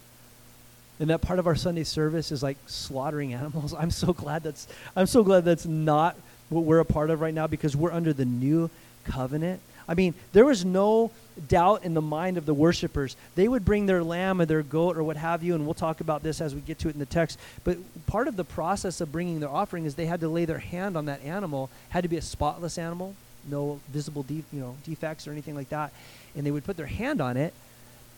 And 1.01 1.09
that 1.09 1.23
part 1.23 1.39
of 1.39 1.47
our 1.47 1.57
Sunday 1.57 1.85
service 1.85 2.33
is 2.33 2.43
like 2.43 2.59
slaughtering 2.67 3.33
animals. 3.33 3.73
I'm 3.79 3.93
so 3.93 4.13
glad 4.13 4.43
that's 4.43 4.69
I'm 4.95 5.07
so 5.07 5.25
glad 5.25 5.47
that's 5.47 5.65
not 5.65 6.17
what 6.51 6.65
we're 6.65 6.81
a 6.81 6.85
part 6.85 7.09
of 7.09 7.23
right 7.23 7.33
now 7.33 7.47
because 7.47 7.75
we're 7.75 7.93
under 7.93 8.13
the 8.13 8.27
new 8.27 8.69
covenant. 9.09 9.61
I 9.89 9.95
mean, 9.95 10.15
there 10.33 10.45
was 10.45 10.65
no 10.65 11.11
doubt 11.49 11.85
in 11.85 11.95
the 11.95 12.03
mind 12.03 12.37
of 12.37 12.47
the 12.47 12.55
worshipers. 12.55 13.17
They 13.37 13.49
would 13.49 13.65
bring 13.65 13.87
their 13.87 14.03
lamb 14.03 14.41
or 14.41 14.45
their 14.45 14.63
goat 14.63 14.97
or 14.97 15.03
what 15.03 15.17
have 15.17 15.43
you, 15.43 15.55
and 15.55 15.65
we'll 15.65 15.75
talk 15.75 16.01
about 16.01 16.23
this 16.23 16.41
as 16.41 16.55
we 16.55 16.61
get 16.61 16.79
to 16.81 16.89
it 16.89 16.95
in 16.95 16.99
the 16.99 17.07
text. 17.07 17.39
But 17.65 17.79
part 18.07 18.29
of 18.29 18.37
the 18.37 18.45
process 18.45 19.01
of 19.01 19.13
bringing 19.13 19.41
their 19.41 19.49
offering 19.49 19.85
is 19.85 19.95
they 19.95 20.07
had 20.07 20.21
to 20.21 20.29
lay 20.29 20.45
their 20.45 20.59
hand 20.59 20.97
on 20.97 21.07
that 21.07 21.23
animal. 21.25 21.71
Had 21.91 22.03
to 22.03 22.09
be 22.09 22.17
a 22.17 22.23
spotless 22.23 22.77
animal, 22.77 23.15
no 23.49 23.81
visible 23.89 24.23
de- 24.23 24.45
you 24.53 24.61
know 24.61 24.77
defects 24.85 25.27
or 25.27 25.33
anything 25.33 25.55
like 25.55 25.71
that. 25.71 25.93
And 26.37 26.45
they 26.45 26.51
would 26.51 26.65
put 26.65 26.77
their 26.77 26.87
hand 26.87 27.21
on 27.21 27.37
it, 27.37 27.55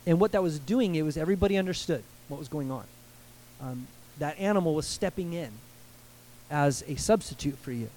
and 0.07 0.19
what 0.19 0.33
that 0.33 0.43
was 0.43 0.59
doing, 0.59 0.95
it 0.95 1.03
was 1.03 1.17
everybody 1.17 1.57
understood 1.57 2.03
what 2.29 2.39
was 2.39 2.49
going 2.49 2.71
on. 2.71 2.85
Um, 3.63 3.87
that 4.19 4.39
animal 4.39 4.75
was 4.75 4.87
stepping 4.87 5.33
in 5.33 5.51
as 6.51 6.83
a 6.89 6.97
substitute 6.97 7.59
for 7.59 7.73
you, 7.73 7.89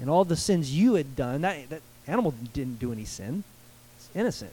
and 0.00 0.08
all 0.08 0.24
the 0.24 0.36
sins 0.36 0.74
you 0.74 0.94
had 0.94 1.16
done. 1.16 1.42
That 1.42 1.68
that 1.70 1.82
animal 2.06 2.34
didn't 2.52 2.78
do 2.78 2.92
any 2.92 3.04
sin 3.04 3.44
It's 3.96 4.08
innocent. 4.14 4.52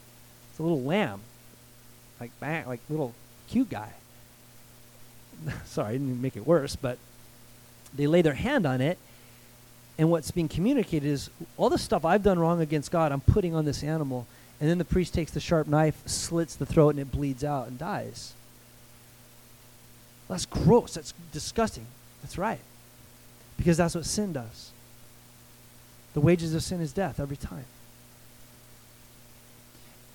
It's 0.49 0.59
a 0.59 0.63
little 0.63 0.81
lamb, 0.81 1.21
like 2.19 2.31
like 2.41 2.79
little 2.89 3.13
cute 3.47 3.69
guy. 3.69 3.93
Sorry, 5.65 5.89
I 5.89 5.91
didn't 5.93 6.21
make 6.21 6.35
it 6.35 6.45
worse, 6.45 6.75
but 6.75 6.97
they 7.93 8.07
lay 8.07 8.21
their 8.21 8.33
hand 8.33 8.65
on 8.65 8.81
it, 8.81 8.97
and 9.97 10.09
what's 10.09 10.31
being 10.31 10.49
communicated 10.49 11.07
is 11.07 11.29
all 11.57 11.69
the 11.69 11.77
stuff 11.77 12.05
I've 12.05 12.23
done 12.23 12.39
wrong 12.39 12.61
against 12.61 12.91
God, 12.91 13.11
I'm 13.11 13.21
putting 13.21 13.55
on 13.55 13.65
this 13.65 13.83
animal, 13.83 14.27
and 14.59 14.69
then 14.69 14.77
the 14.77 14.85
priest 14.85 15.13
takes 15.13 15.31
the 15.31 15.39
sharp 15.39 15.67
knife, 15.67 16.01
slits 16.07 16.55
the 16.55 16.65
throat, 16.65 16.91
and 16.91 16.99
it 16.99 17.11
bleeds 17.11 17.43
out 17.43 17.67
and 17.67 17.77
dies. 17.77 18.33
That's 20.31 20.45
gross. 20.45 20.93
That's 20.93 21.13
disgusting. 21.33 21.85
That's 22.21 22.37
right. 22.37 22.59
Because 23.57 23.77
that's 23.77 23.95
what 23.95 24.05
sin 24.05 24.31
does. 24.31 24.71
The 26.13 26.21
wages 26.21 26.53
of 26.53 26.63
sin 26.63 26.81
is 26.81 26.91
death 26.91 27.19
every 27.19 27.37
time. 27.37 27.65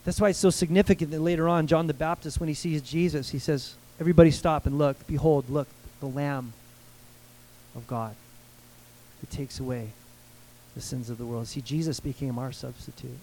That's 0.04 0.20
why 0.20 0.28
it's 0.28 0.38
so 0.38 0.50
significant 0.50 1.10
that 1.10 1.20
later 1.20 1.48
on, 1.48 1.66
John 1.66 1.86
the 1.88 1.94
Baptist, 1.94 2.38
when 2.38 2.48
he 2.48 2.54
sees 2.54 2.80
Jesus, 2.82 3.30
he 3.30 3.38
says, 3.38 3.74
Everybody 3.98 4.30
stop 4.30 4.66
and 4.66 4.78
look. 4.78 5.06
Behold, 5.06 5.48
look, 5.48 5.68
the 6.00 6.06
Lamb 6.06 6.52
of 7.74 7.86
God 7.86 8.14
who 9.20 9.26
takes 9.36 9.58
away 9.58 9.88
the 10.74 10.80
sins 10.80 11.08
of 11.08 11.18
the 11.18 11.24
world. 11.24 11.48
See, 11.48 11.62
Jesus 11.62 12.00
became 12.00 12.38
our 12.38 12.52
substitute. 12.52 13.18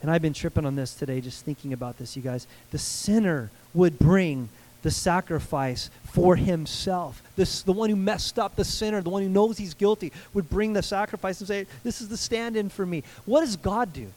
And 0.00 0.10
I've 0.10 0.22
been 0.22 0.32
tripping 0.32 0.66
on 0.66 0.76
this 0.76 0.94
today, 0.94 1.20
just 1.20 1.44
thinking 1.44 1.72
about 1.72 1.98
this, 1.98 2.16
you 2.16 2.22
guys. 2.22 2.46
The 2.70 2.78
sinner 2.78 3.50
would 3.72 3.98
bring 3.98 4.48
the 4.84 4.90
sacrifice 4.90 5.90
for 6.04 6.36
himself. 6.36 7.22
This, 7.36 7.62
the 7.62 7.72
one 7.72 7.88
who 7.88 7.96
messed 7.96 8.38
up, 8.38 8.54
the 8.54 8.66
sinner, 8.66 9.00
the 9.00 9.08
one 9.08 9.22
who 9.22 9.30
knows 9.30 9.56
he's 9.56 9.72
guilty, 9.72 10.12
would 10.34 10.48
bring 10.50 10.74
the 10.74 10.82
sacrifice 10.82 11.40
and 11.40 11.48
say, 11.48 11.66
This 11.82 12.02
is 12.02 12.08
the 12.08 12.18
stand 12.18 12.54
in 12.54 12.68
for 12.68 12.84
me. 12.84 13.02
What 13.24 13.40
does 13.40 13.56
God 13.56 13.94
do? 13.94 14.08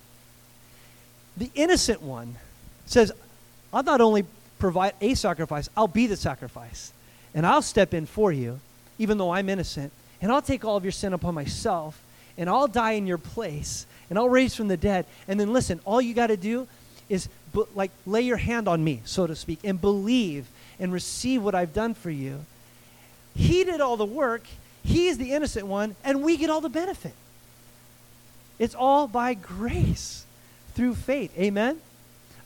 The 1.38 1.50
innocent 1.56 2.02
one 2.02 2.36
says, 2.86 3.14
I'll 3.74 3.84
not 3.84 4.02
only 4.02 4.26
provide 4.60 4.94
a 5.00 5.14
sacrifice, 5.16 5.70
I'll 5.78 5.88
be 5.88 6.06
the 6.06 6.18
sacrifice. 6.18 6.92
And 7.34 7.46
I'll 7.46 7.62
step 7.62 7.94
in 7.94 8.06
for 8.06 8.34
you, 8.34 8.60
even 9.00 9.18
though 9.18 9.32
I'm 9.32 9.48
innocent. 9.48 9.94
And 10.22 10.34
I'll 10.34 10.42
take 10.42 10.66
all 10.66 10.76
of 10.76 10.84
your 10.84 10.92
sin 10.92 11.14
upon 11.14 11.34
myself. 11.34 11.98
And 12.38 12.50
I'll 12.50 12.68
die 12.68 12.94
in 12.94 13.08
your 13.08 13.18
place. 13.18 13.86
And 14.10 14.20
I'll 14.20 14.28
raise 14.28 14.54
from 14.54 14.68
the 14.68 14.78
dead. 14.78 15.06
And 15.30 15.40
then 15.40 15.54
listen, 15.54 15.80
all 15.86 16.02
you 16.02 16.14
got 16.14 16.28
to 16.28 16.38
do 16.38 16.68
is 17.08 17.30
like 17.74 17.92
lay 18.06 18.22
your 18.22 18.38
hand 18.38 18.68
on 18.68 18.84
me, 18.84 19.02
so 19.06 19.26
to 19.26 19.36
speak, 19.36 19.60
and 19.64 19.80
believe 19.80 20.48
and 20.80 20.92
receive 20.92 21.44
what 21.44 21.56
I've 21.56 21.74
done 21.74 21.94
for 21.94 22.10
you. 22.10 22.46
He 23.36 23.64
did 23.64 23.82
all 23.82 23.98
the 23.98 24.06
work. 24.06 24.44
He 24.84 25.08
is 25.08 25.18
the 25.18 25.34
innocent 25.34 25.68
one, 25.68 25.96
and 26.04 26.24
we 26.24 26.38
get 26.38 26.50
all 26.50 26.62
the 26.62 26.70
benefit. 26.70 27.14
It's 28.60 28.76
all 28.76 29.08
by 29.08 29.34
grace 29.34 30.26
through 30.74 30.96
faith. 30.96 31.38
Amen? 31.38 31.80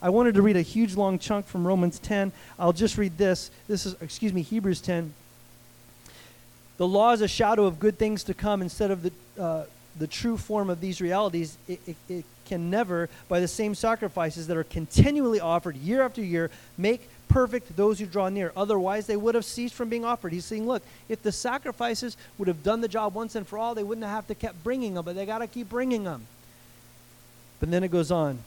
I 0.02 0.10
wanted 0.10 0.34
to 0.34 0.42
read 0.42 0.56
a 0.56 0.62
huge 0.62 0.96
long 0.96 1.18
chunk 1.18 1.46
from 1.46 1.66
Romans 1.66 1.98
10. 2.00 2.32
I'll 2.58 2.72
just 2.72 2.98
read 2.98 3.16
this. 3.16 3.50
This 3.68 3.86
is, 3.86 3.94
excuse 4.00 4.32
me, 4.32 4.42
Hebrews 4.42 4.80
10. 4.80 5.14
The 6.76 6.86
law 6.88 7.12
is 7.12 7.20
a 7.20 7.28
shadow 7.28 7.66
of 7.66 7.78
good 7.78 7.98
things 7.98 8.24
to 8.24 8.34
come 8.34 8.60
instead 8.60 8.90
of 8.90 9.02
the, 9.04 9.12
uh, 9.38 9.64
the 9.98 10.08
true 10.08 10.36
form 10.36 10.68
of 10.70 10.80
these 10.80 11.00
realities. 11.00 11.56
It, 11.68 11.80
it, 11.86 11.96
it 12.08 12.24
can 12.46 12.70
never, 12.70 13.08
by 13.28 13.38
the 13.38 13.46
same 13.46 13.74
sacrifices 13.74 14.48
that 14.48 14.56
are 14.56 14.64
continually 14.64 15.38
offered 15.38 15.76
year 15.76 16.02
after 16.02 16.20
year, 16.20 16.50
make 16.76 17.08
perfect 17.32 17.74
those 17.76 17.98
who 17.98 18.06
draw 18.06 18.28
near. 18.28 18.52
Otherwise, 18.56 19.06
they 19.06 19.16
would 19.16 19.34
have 19.34 19.44
ceased 19.44 19.74
from 19.74 19.88
being 19.88 20.04
offered. 20.04 20.32
He's 20.32 20.44
saying, 20.44 20.66
look, 20.66 20.82
if 21.08 21.22
the 21.22 21.32
sacrifices 21.32 22.16
would 22.38 22.48
have 22.48 22.62
done 22.62 22.80
the 22.80 22.88
job 22.88 23.14
once 23.14 23.34
and 23.34 23.46
for 23.46 23.58
all, 23.58 23.74
they 23.74 23.82
wouldn't 23.82 24.06
have 24.06 24.26
to 24.28 24.34
keep 24.34 24.52
bringing 24.62 24.94
them, 24.94 25.04
but 25.04 25.14
they 25.14 25.24
got 25.24 25.38
to 25.38 25.46
keep 25.46 25.68
bringing 25.68 26.04
them. 26.04 26.26
But 27.58 27.70
then 27.70 27.82
it 27.82 27.90
goes 27.90 28.10
on. 28.10 28.40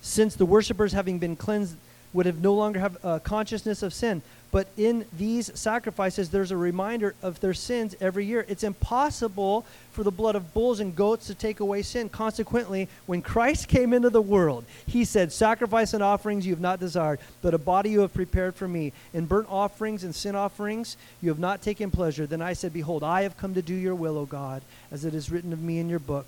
Since 0.00 0.36
the 0.36 0.46
worshippers, 0.46 0.92
having 0.92 1.18
been 1.18 1.36
cleansed, 1.36 1.76
would 2.12 2.26
have 2.26 2.40
no 2.40 2.54
longer 2.54 2.80
have 2.80 2.96
a 3.04 3.20
consciousness 3.20 3.82
of 3.82 3.92
sin. 3.92 4.22
But 4.52 4.66
in 4.76 5.04
these 5.16 5.56
sacrifices, 5.58 6.30
there's 6.30 6.50
a 6.50 6.56
reminder 6.56 7.14
of 7.22 7.40
their 7.40 7.54
sins 7.54 7.94
every 8.00 8.24
year. 8.24 8.44
It's 8.48 8.64
impossible 8.64 9.64
for 9.92 10.02
the 10.02 10.10
blood 10.10 10.34
of 10.34 10.52
bulls 10.52 10.80
and 10.80 10.94
goats 10.94 11.28
to 11.28 11.34
take 11.34 11.60
away 11.60 11.82
sin. 11.82 12.08
Consequently, 12.08 12.88
when 13.06 13.22
Christ 13.22 13.68
came 13.68 13.92
into 13.92 14.10
the 14.10 14.22
world, 14.22 14.64
he 14.86 15.04
said, 15.04 15.32
Sacrifice 15.32 15.94
and 15.94 16.02
offerings 16.02 16.46
you 16.46 16.52
have 16.52 16.60
not 16.60 16.80
desired, 16.80 17.20
but 17.42 17.54
a 17.54 17.58
body 17.58 17.90
you 17.90 18.00
have 18.00 18.12
prepared 18.12 18.56
for 18.56 18.66
me. 18.66 18.92
In 19.14 19.26
burnt 19.26 19.48
offerings 19.48 20.02
and 20.02 20.14
sin 20.14 20.34
offerings 20.34 20.96
you 21.22 21.28
have 21.28 21.38
not 21.38 21.62
taken 21.62 21.90
pleasure. 21.90 22.26
Then 22.26 22.42
I 22.42 22.54
said, 22.54 22.72
Behold, 22.72 23.04
I 23.04 23.22
have 23.22 23.36
come 23.36 23.54
to 23.54 23.62
do 23.62 23.74
your 23.74 23.94
will, 23.94 24.18
O 24.18 24.26
God, 24.26 24.62
as 24.90 25.04
it 25.04 25.14
is 25.14 25.30
written 25.30 25.52
of 25.52 25.60
me 25.60 25.78
in 25.78 25.88
your 25.88 26.00
book. 26.00 26.26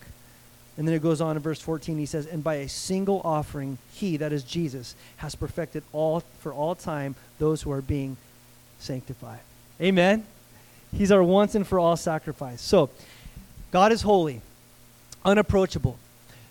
And 0.77 0.89
then 0.89 0.95
it 0.95 1.03
goes 1.03 1.21
on 1.21 1.37
in 1.37 1.43
verse 1.43 1.61
14. 1.61 1.99
He 1.99 2.07
says, 2.07 2.27
And 2.27 2.43
by 2.43 2.57
a 2.57 2.69
single 2.69 3.21
offering, 3.25 3.79
he, 3.93 4.17
that 4.17 4.33
is 4.33 4.43
Jesus, 4.43 4.97
has 5.19 5.35
perfected 5.35 5.83
all 5.93 6.23
for 6.41 6.53
all 6.53 6.75
time 6.75 7.15
those 7.39 7.63
who 7.63 7.71
are 7.73 7.83
being 7.83 8.17
sanctified. 8.79 9.41
Amen. 9.81 10.25
He's 10.97 11.13
our 11.13 11.23
once 11.23 11.55
and 11.55 11.67
for 11.67 11.79
all 11.79 11.97
sacrifice. 11.97 12.61
So, 12.61 12.91
God 13.71 13.93
is 13.93 14.03
holy, 14.03 14.43
unapproachable, 15.25 15.99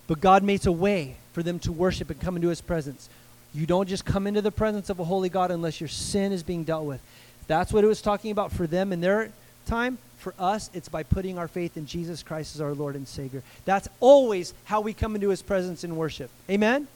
but 0.08 0.20
God 0.20 0.44
makes 0.44 0.66
a 0.66 0.72
way 0.72 1.16
for 1.34 1.44
them 1.44 1.60
to 1.60 1.72
worship 1.72 2.10
and 2.10 2.20
come 2.20 2.36
into 2.36 2.50
his 2.50 2.62
presence. 2.62 3.10
You 3.54 3.66
don't 3.66 3.88
just 3.88 4.06
come 4.06 4.28
into 4.28 4.42
the 4.42 4.52
presence 4.52 4.90
of 4.90 5.00
a 5.00 5.04
holy 5.04 5.30
God 5.30 5.52
unless 5.52 5.80
your 5.80 5.88
sin 5.88 6.32
is 6.32 6.42
being 6.42 6.64
dealt 6.64 6.86
with. 6.86 7.02
That's 7.48 7.74
what 7.74 7.84
it 7.84 7.88
was 7.88 8.02
talking 8.02 8.32
about 8.32 8.52
for 8.52 8.66
them 8.66 8.94
in 8.94 9.02
their 9.02 9.32
time. 9.66 9.97
For 10.18 10.36
us, 10.38 10.70
it's 10.74 10.88
by 10.88 11.01
putting 11.03 11.39
our 11.39 11.47
faith 11.47 11.78
in 11.78 11.88
Jesus 11.88 12.22
Christ 12.22 12.55
as 12.55 12.62
our 12.62 12.74
Lord 12.74 12.95
and 12.95 13.07
Savior. 13.07 13.41
That's 13.66 13.88
always 13.99 14.53
how 14.66 14.82
we 14.82 14.93
come 14.93 15.16
into 15.16 15.30
His 15.30 15.41
presence 15.41 15.84
in 15.84 15.95
worship. 15.95 16.30
Amen? 16.49 16.88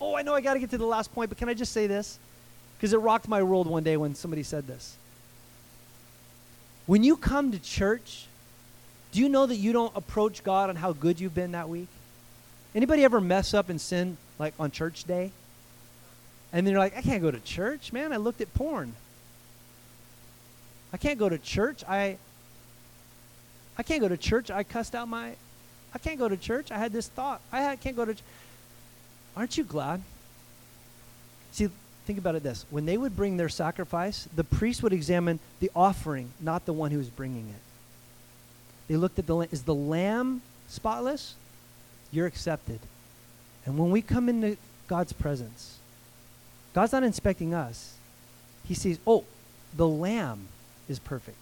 Oh, 0.00 0.16
I 0.16 0.22
know 0.22 0.34
I 0.34 0.40
got 0.40 0.54
to 0.54 0.60
get 0.60 0.70
to 0.70 0.78
the 0.78 0.84
last 0.84 1.14
point, 1.14 1.30
but 1.30 1.38
can 1.38 1.48
I 1.48 1.54
just 1.54 1.72
say 1.72 1.86
this? 1.86 2.18
Because 2.76 2.92
it 2.92 2.98
rocked 2.98 3.28
my 3.28 3.42
world 3.42 3.68
one 3.68 3.84
day 3.84 3.96
when 3.96 4.14
somebody 4.14 4.42
said 4.42 4.66
this. 4.66 4.96
When 6.86 7.04
you 7.04 7.16
come 7.16 7.52
to 7.52 7.58
church, 7.58 8.26
Do 9.16 9.22
you 9.22 9.30
know 9.30 9.46
that 9.46 9.56
you 9.56 9.72
don't 9.72 9.96
approach 9.96 10.44
God 10.44 10.68
on 10.68 10.76
how 10.76 10.92
good 10.92 11.18
you've 11.18 11.34
been 11.34 11.52
that 11.52 11.70
week? 11.70 11.88
Anybody 12.74 13.02
ever 13.02 13.18
mess 13.18 13.54
up 13.54 13.70
and 13.70 13.80
sin 13.80 14.18
like 14.38 14.52
on 14.60 14.70
church 14.70 15.04
day? 15.04 15.30
And 16.52 16.66
then 16.66 16.72
you're 16.72 16.80
like, 16.80 16.94
I 16.96 17.00
can't 17.00 17.22
go 17.22 17.30
to 17.30 17.40
church, 17.40 17.94
man. 17.94 18.12
I 18.12 18.18
looked 18.18 18.42
at 18.42 18.52
porn. 18.52 18.92
I 20.96 20.98
can't 20.98 21.18
go 21.18 21.28
to 21.28 21.36
church. 21.36 21.84
I 21.86 22.16
I 23.76 23.82
can't 23.82 24.00
go 24.00 24.08
to 24.08 24.16
church. 24.16 24.50
I 24.50 24.62
cussed 24.62 24.94
out 24.94 25.06
my 25.08 25.32
I 25.92 25.98
can't 25.98 26.18
go 26.18 26.26
to 26.26 26.38
church. 26.38 26.72
I 26.72 26.78
had 26.78 26.90
this 26.90 27.06
thought. 27.06 27.42
I 27.52 27.76
can't 27.76 27.94
go 27.94 28.06
to 28.06 28.14
ch-. 28.14 28.22
Aren't 29.36 29.58
you 29.58 29.64
glad? 29.64 30.00
See, 31.52 31.68
think 32.06 32.18
about 32.18 32.34
it 32.34 32.42
this. 32.42 32.64
When 32.70 32.86
they 32.86 32.96
would 32.96 33.14
bring 33.14 33.36
their 33.36 33.50
sacrifice, 33.50 34.26
the 34.34 34.42
priest 34.42 34.82
would 34.82 34.94
examine 34.94 35.38
the 35.60 35.70
offering, 35.76 36.30
not 36.40 36.64
the 36.64 36.72
one 36.72 36.90
who 36.92 36.96
was 36.96 37.10
bringing 37.10 37.46
it. 37.50 37.60
They 38.88 38.96
looked 38.96 39.18
at 39.18 39.26
the 39.26 39.36
lamb. 39.36 39.48
Is 39.52 39.64
the 39.64 39.74
lamb 39.74 40.40
spotless? 40.66 41.34
You're 42.10 42.26
accepted. 42.26 42.80
And 43.66 43.76
when 43.76 43.90
we 43.90 44.00
come 44.00 44.30
into 44.30 44.56
God's 44.88 45.12
presence, 45.12 45.76
God's 46.72 46.92
not 46.92 47.02
inspecting 47.02 47.52
us. 47.52 47.96
He 48.66 48.72
sees, 48.72 48.98
oh, 49.06 49.24
the 49.76 49.86
lamb 49.86 50.48
is 50.88 50.98
perfect. 50.98 51.36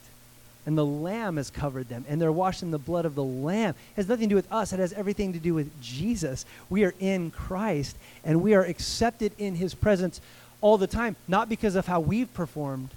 And 0.67 0.79
the 0.79 0.87
lamb 0.87 1.37
has 1.37 1.51
covered 1.51 1.89
them, 1.89 2.07
and 2.09 2.21
they're 2.21 2.33
washed 2.33 2.63
in 2.63 2.71
the 2.71 2.79
blood 2.79 3.05
of 3.05 3.15
the 3.15 3.25
lamb. 3.25 3.75
It 3.93 3.97
has 3.97 4.09
nothing 4.09 4.29
to 4.29 4.33
do 4.33 4.37
with 4.37 4.51
us, 4.51 4.73
it 4.73 4.79
has 4.79 4.93
everything 4.95 5.35
to 5.35 5.39
do 5.39 5.55
with 5.55 5.71
Jesus. 5.83 6.47
We 6.71 6.85
are 6.85 6.95
in 7.01 7.31
Christ, 7.31 7.97
and 8.25 8.43
we 8.43 8.55
are 8.55 8.65
accepted 8.65 9.33
in 9.39 9.57
his 9.57 9.75
presence 9.75 10.21
all 10.61 10.79
the 10.79 10.87
time, 10.87 11.17
not 11.29 11.51
because 11.51 11.75
of 11.75 11.87
how 11.87 12.01
we've 12.01 12.33
performed, 12.33 12.91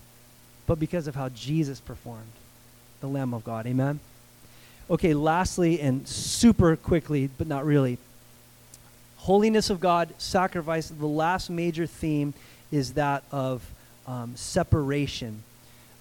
but 0.65 0.79
because 0.79 1.07
of 1.07 1.15
how 1.15 1.29
Jesus 1.29 1.81
performed, 1.81 2.31
the 3.01 3.07
Lamb 3.07 3.33
of 3.33 3.43
God. 3.43 3.67
Amen? 3.67 3.99
Okay, 4.89 5.13
lastly, 5.13 5.81
and 5.81 6.07
super 6.07 6.77
quickly, 6.77 7.29
but 7.37 7.47
not 7.47 7.65
really, 7.65 7.97
holiness 9.17 9.69
of 9.69 9.81
God, 9.81 10.13
sacrifice. 10.17 10.87
The 10.87 11.05
last 11.05 11.49
major 11.49 11.85
theme 11.85 12.33
is 12.71 12.93
that 12.93 13.23
of 13.29 13.69
um, 14.07 14.33
separation. 14.37 15.43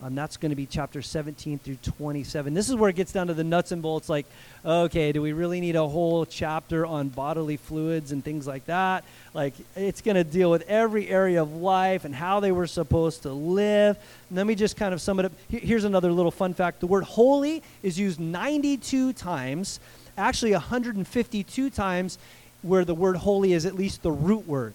Um, 0.03 0.15
that's 0.15 0.37
going 0.37 0.51
to 0.51 0.57
be 0.57 0.67
chapter 0.67 1.01
17 1.01 1.59
through 1.59 1.77
27. 1.77 2.53
This 2.53 2.69
is 2.69 2.75
where 2.75 2.91
it 2.91 2.97
gets 2.97 3.13
down 3.13 3.29
to 3.29 3.35
the 3.35 3.45
nuts 3.45 3.73
and 3.73 3.81
bolts 3.81 4.11
like, 4.11 4.27
okay, 4.63 5.11
do 5.11 5.23
we 5.23 5.33
really 5.33 5.59
need 5.59 5.75
a 5.75 5.89
whole 5.89 6.27
chapter 6.27 6.85
on 6.85 7.09
bodily 7.09 7.57
fluids 7.57 8.13
and 8.13 8.23
things 8.23 8.47
like 8.47 8.67
that? 8.67 9.05
Like, 9.33 9.55
it's 9.75 10.03
going 10.03 10.17
to 10.17 10.25
deal 10.25 10.51
with 10.51 10.69
every 10.69 11.09
area 11.09 11.41
of 11.41 11.55
life 11.55 12.05
and 12.05 12.15
how 12.15 12.41
they 12.41 12.53
were 12.53 12.67
supposed 12.67 13.23
to 13.23 13.33
live. 13.33 13.97
And 14.29 14.37
let 14.37 14.47
me 14.47 14.55
just 14.55 14.77
kind 14.77 14.93
of 14.93 15.01
sum 15.01 15.19
it 15.19 15.27
up. 15.27 15.33
Here's 15.49 15.85
another 15.85 16.13
little 16.13 16.31
fun 16.31 16.53
fact 16.53 16.81
the 16.81 16.87
word 16.87 17.05
holy 17.05 17.63
is 17.83 17.99
used 17.99 18.21
92 18.21 19.15
times, 19.15 19.81
actually 20.19 20.53
152 20.53 21.71
times, 21.71 22.19
where 22.61 22.85
the 22.85 22.95
word 22.95 23.17
holy 23.17 23.55
is 23.55 23.65
at 23.65 23.75
least 23.75 24.03
the 24.03 24.13
root 24.13 24.47
word. 24.47 24.75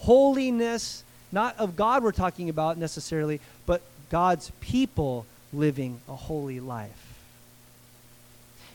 Holiness, 0.00 1.02
not 1.32 1.58
of 1.58 1.76
God 1.76 2.02
we're 2.02 2.12
talking 2.12 2.50
about 2.50 2.76
necessarily, 2.76 3.40
but 3.64 3.80
God's 4.10 4.50
people 4.60 5.24
living 5.52 6.00
a 6.08 6.14
holy 6.14 6.60
life. 6.60 7.14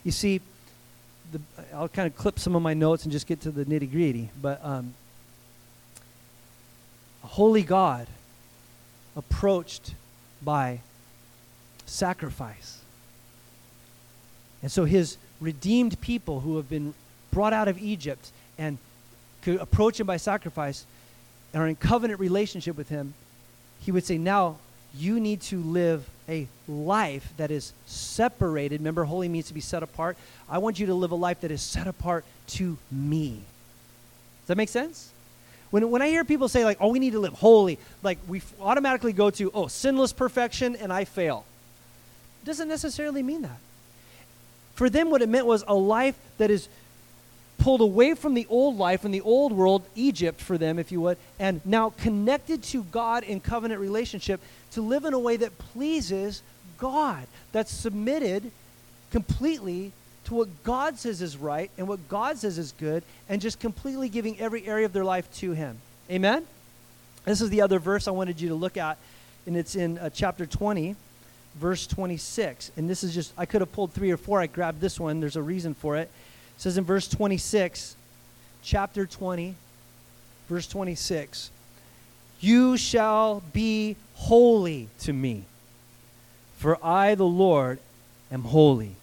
You 0.04 0.12
see, 0.12 0.42
the, 1.32 1.42
I'll 1.74 1.90
kind 1.90 2.08
of 2.08 2.16
clip 2.16 2.40
some 2.40 2.56
of 2.56 2.62
my 2.62 2.74
notes 2.74 3.04
and 3.04 3.12
just 3.12 3.28
get 3.28 3.42
to 3.42 3.52
the 3.52 3.66
nitty 3.66 3.92
gritty, 3.92 4.30
but 4.42 4.64
um, 4.64 4.94
a 7.24 7.28
holy 7.28 7.64
God 7.64 8.08
approached 9.16 9.94
by 10.42 10.80
sacrifice. 11.86 12.80
And 14.62 14.72
so 14.72 14.86
his 14.86 15.18
redeemed 15.42 16.00
people 16.02 16.42
who 16.42 16.58
have 16.58 16.70
been 16.70 16.94
brought 17.32 17.54
out 17.54 17.68
of 17.68 17.78
Egypt 17.80 18.32
and 18.58 18.78
could 19.42 19.60
approach 19.60 20.00
him 20.00 20.08
by 20.08 20.18
sacrifice 20.18 20.86
and 21.54 21.62
are 21.62 21.68
in 21.68 21.76
covenant 21.76 22.20
relationship 22.20 22.78
with 22.78 22.90
him, 22.90 23.14
he 23.82 23.92
would 23.92 24.06
say, 24.06 24.18
Now 24.18 24.58
you 24.98 25.20
need 25.20 25.42
to 25.42 25.60
live 25.60 26.08
a 26.28 26.48
life 26.68 27.32
that 27.38 27.52
is 27.52 27.74
separated. 27.86 28.80
Remember, 28.82 29.04
holy 29.04 29.30
means 29.30 29.48
to 29.48 29.54
be 29.54 29.62
set 29.62 29.84
apart. 29.84 30.18
I 30.50 30.58
want 30.58 30.80
you 30.80 30.88
to 30.88 30.94
live 30.94 31.12
a 31.12 31.16
life 31.16 31.42
that 31.42 31.52
is 31.52 31.62
set 31.62 31.88
apart 31.88 32.26
to 32.48 32.78
me. 32.92 33.42
Does 34.42 34.48
that 34.48 34.58
make 34.58 34.70
sense? 34.70 35.12
When, 35.72 35.90
when 35.90 36.02
I 36.02 36.08
hear 36.08 36.24
people 36.24 36.48
say, 36.48 36.64
like, 36.64 36.78
oh, 36.80 36.90
we 36.90 37.00
need 37.00 37.14
to 37.14 37.20
live 37.20 37.34
holy, 37.34 37.80
like, 38.02 38.20
we 38.28 38.42
automatically 38.60 39.14
go 39.14 39.30
to, 39.32 39.52
oh, 39.54 39.68
sinless 39.68 40.14
perfection 40.14 40.76
and 40.76 40.94
I 40.94 41.06
fail. 41.06 41.46
Doesn't 42.44 42.68
necessarily 42.68 43.24
mean 43.24 43.42
that. 43.42 43.58
For 44.76 44.90
them, 44.90 45.10
what 45.10 45.22
it 45.22 45.30
meant 45.30 45.46
was 45.46 45.64
a 45.68 45.74
life 45.74 46.16
that 46.38 46.52
is 46.52 46.68
pulled 47.66 47.82
away 47.82 48.14
from 48.14 48.36
the 48.36 48.46
old 48.48 48.78
life 48.78 49.06
and 49.06 49.12
the 49.12 49.22
old 49.22 49.52
world, 49.52 49.82
Egypt 49.96 50.40
for 50.40 50.56
them, 50.56 50.78
if 50.78 50.92
you 50.92 51.02
would, 51.02 51.18
and 51.40 51.60
now 51.66 51.90
connected 51.90 52.62
to 52.62 52.84
God 52.84 53.24
in 53.24 53.40
covenant 53.40 53.82
relationship 53.82 54.40
to 54.70 54.84
live 54.84 55.04
in 55.04 55.16
a 55.16 55.20
way 55.20 55.36
that 55.36 55.58
pleases 55.58 56.44
God, 56.78 57.26
that's 57.54 57.72
submitted 57.72 58.52
completely 59.10 59.94
to 60.26 60.36
what 60.36 60.64
God 60.64 61.00
says 61.00 61.24
is 61.24 61.38
right 61.38 61.72
and 61.76 61.88
what 61.88 62.08
God 62.08 62.38
says 62.38 62.60
is 62.60 62.72
good, 62.74 63.02
and 63.28 63.42
just 63.42 63.60
completely 63.60 64.10
giving 64.10 64.40
every 64.40 64.68
area 64.68 64.86
of 64.86 64.94
their 64.94 65.04
life 65.04 65.28
to 65.38 65.54
Him. 65.54 65.80
Amen? 66.12 66.46
This 67.24 67.42
is 67.42 67.50
the 67.50 67.62
other 67.62 67.80
verse 67.80 68.08
I 68.08 68.12
wanted 68.12 68.40
you 68.40 68.50
to 68.50 68.56
look 68.56 68.78
at, 68.78 69.00
and 69.48 69.58
it's 69.58 69.76
in 69.76 69.98
uh, 69.98 70.12
chapter 70.12 70.46
20, 70.46 70.96
verse 71.56 71.88
26. 71.88 72.74
And 72.78 72.88
this 72.88 73.04
is 73.04 73.16
just, 73.16 73.34
I 73.36 73.48
could 73.48 73.62
have 73.62 73.74
pulled 73.74 73.92
three 73.92 74.12
or 74.12 74.18
four. 74.18 74.40
I 74.40 74.46
grabbed 74.46 74.82
this 74.82 75.00
one. 75.00 75.20
There's 75.20 75.36
a 75.36 75.42
reason 75.42 75.74
for 75.74 75.98
it. 75.98 76.12
It 76.58 76.62
says 76.62 76.78
in 76.78 76.84
verse 76.84 77.08
26, 77.08 77.96
chapter 78.64 79.06
20, 79.06 79.56
verse 80.48 80.68
26, 80.68 81.52
You 82.40 82.78
shall 82.78 83.42
be 83.54 83.96
holy 84.14 84.90
to 85.00 85.14
me, 85.14 85.44
for 86.58 86.84
I, 86.84 87.16
the 87.16 87.26
Lord, 87.26 87.80
am 88.32 88.44
holy. 88.44 88.96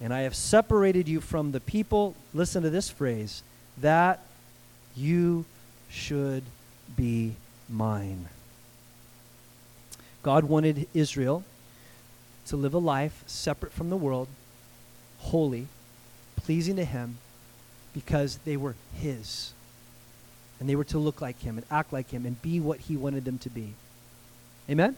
And 0.00 0.14
I 0.14 0.20
have 0.20 0.34
separated 0.34 1.08
you 1.08 1.20
from 1.20 1.52
the 1.52 1.60
people, 1.60 2.14
listen 2.32 2.62
to 2.62 2.70
this 2.70 2.88
phrase, 2.88 3.42
that 3.78 4.20
you 4.96 5.44
should 5.90 6.44
be 6.96 7.34
mine. 7.68 8.28
God 10.22 10.44
wanted 10.44 10.88
Israel 10.94 11.44
to 12.46 12.56
live 12.56 12.74
a 12.74 12.78
life 12.78 13.22
separate 13.26 13.72
from 13.72 13.90
the 13.90 13.96
world, 13.96 14.28
holy, 15.18 15.66
pleasing 16.48 16.76
to 16.76 16.84
Him 16.84 17.18
because 17.92 18.38
they 18.46 18.56
were 18.56 18.74
His. 18.94 19.52
And 20.58 20.66
they 20.66 20.76
were 20.76 20.84
to 20.84 20.98
look 20.98 21.20
like 21.20 21.38
Him 21.42 21.58
and 21.58 21.66
act 21.70 21.92
like 21.92 22.10
Him 22.10 22.24
and 22.24 22.40
be 22.40 22.58
what 22.58 22.80
He 22.80 22.96
wanted 22.96 23.26
them 23.26 23.36
to 23.40 23.50
be. 23.50 23.74
Amen? 24.70 24.96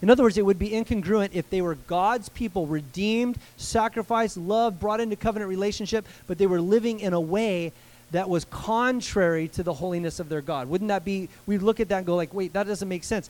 In 0.00 0.08
other 0.08 0.22
words, 0.22 0.38
it 0.38 0.46
would 0.46 0.58
be 0.58 0.70
incongruent 0.70 1.34
if 1.34 1.50
they 1.50 1.60
were 1.60 1.74
God's 1.74 2.30
people, 2.30 2.66
redeemed, 2.66 3.36
sacrificed, 3.58 4.38
loved, 4.38 4.80
brought 4.80 4.98
into 4.98 5.14
covenant 5.14 5.50
relationship, 5.50 6.06
but 6.26 6.38
they 6.38 6.46
were 6.46 6.62
living 6.62 7.00
in 7.00 7.12
a 7.12 7.20
way 7.20 7.72
that 8.12 8.30
was 8.30 8.46
contrary 8.46 9.48
to 9.48 9.62
the 9.62 9.74
holiness 9.74 10.20
of 10.20 10.30
their 10.30 10.40
God. 10.40 10.70
Wouldn't 10.70 10.88
that 10.88 11.04
be, 11.04 11.28
we 11.44 11.58
look 11.58 11.80
at 11.80 11.90
that 11.90 11.98
and 11.98 12.06
go 12.06 12.16
like, 12.16 12.32
wait, 12.32 12.54
that 12.54 12.66
doesn't 12.66 12.88
make 12.88 13.04
sense. 13.04 13.28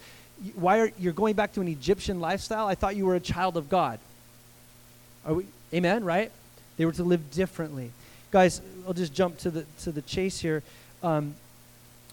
Why 0.54 0.78
are, 0.78 0.92
you're 0.96 1.12
going 1.12 1.34
back 1.34 1.54
to 1.54 1.60
an 1.60 1.66
Egyptian 1.66 2.20
lifestyle? 2.20 2.68
I 2.68 2.76
thought 2.76 2.94
you 2.94 3.04
were 3.04 3.16
a 3.16 3.20
child 3.20 3.56
of 3.56 3.68
God. 3.68 3.98
Are 5.26 5.34
we, 5.34 5.46
amen, 5.74 6.04
right? 6.04 6.30
They 6.82 6.86
were 6.86 6.90
to 6.94 7.04
live 7.04 7.30
differently. 7.30 7.92
Guys, 8.32 8.60
I'll 8.84 8.92
just 8.92 9.14
jump 9.14 9.38
to 9.38 9.52
the, 9.52 9.64
to 9.82 9.92
the 9.92 10.02
chase 10.02 10.40
here. 10.40 10.64
Um, 11.00 11.36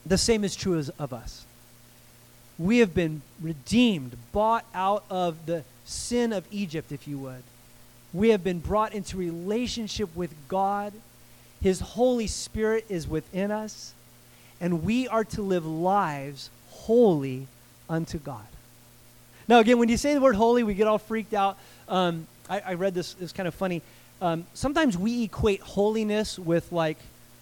the 0.05 0.15
same 0.15 0.43
is 0.43 0.55
true 0.55 0.77
as, 0.77 0.89
of 0.89 1.11
us. 1.11 1.43
We 2.59 2.77
have 2.77 2.93
been 2.93 3.23
redeemed, 3.41 4.15
bought 4.31 4.63
out 4.75 5.05
of 5.09 5.47
the 5.47 5.63
sin 5.85 6.33
of 6.33 6.45
Egypt, 6.51 6.91
if 6.91 7.07
you 7.07 7.17
would. 7.17 7.41
We 8.13 8.29
have 8.29 8.43
been 8.43 8.59
brought 8.59 8.93
into 8.93 9.17
relationship 9.17 10.15
with 10.15 10.35
God. 10.47 10.93
His 11.63 11.79
Holy 11.79 12.27
Spirit 12.27 12.85
is 12.89 13.07
within 13.07 13.49
us. 13.49 13.95
And 14.61 14.83
we 14.83 15.07
are 15.07 15.23
to 15.23 15.41
live 15.41 15.65
lives 15.65 16.51
holy 16.69 17.47
unto 17.89 18.19
God. 18.19 18.45
Now, 19.47 19.61
again, 19.61 19.79
when 19.79 19.89
you 19.89 19.97
say 19.97 20.13
the 20.13 20.21
word 20.21 20.35
holy, 20.35 20.61
we 20.61 20.75
get 20.75 20.85
all 20.85 20.99
freaked 20.99 21.33
out. 21.33 21.57
Um, 21.87 22.27
I, 22.47 22.59
I, 22.59 22.73
read 22.75 22.93
this, 22.93 23.15
it's 23.19 23.33
kind 23.33 23.47
of 23.47 23.55
funny 23.55 23.81
um, 24.21 24.45
sometimes 24.53 24.97
we 24.97 25.23
equate 25.23 25.61
holiness 25.61 26.37
with 26.37 26.71
like 26.71 26.97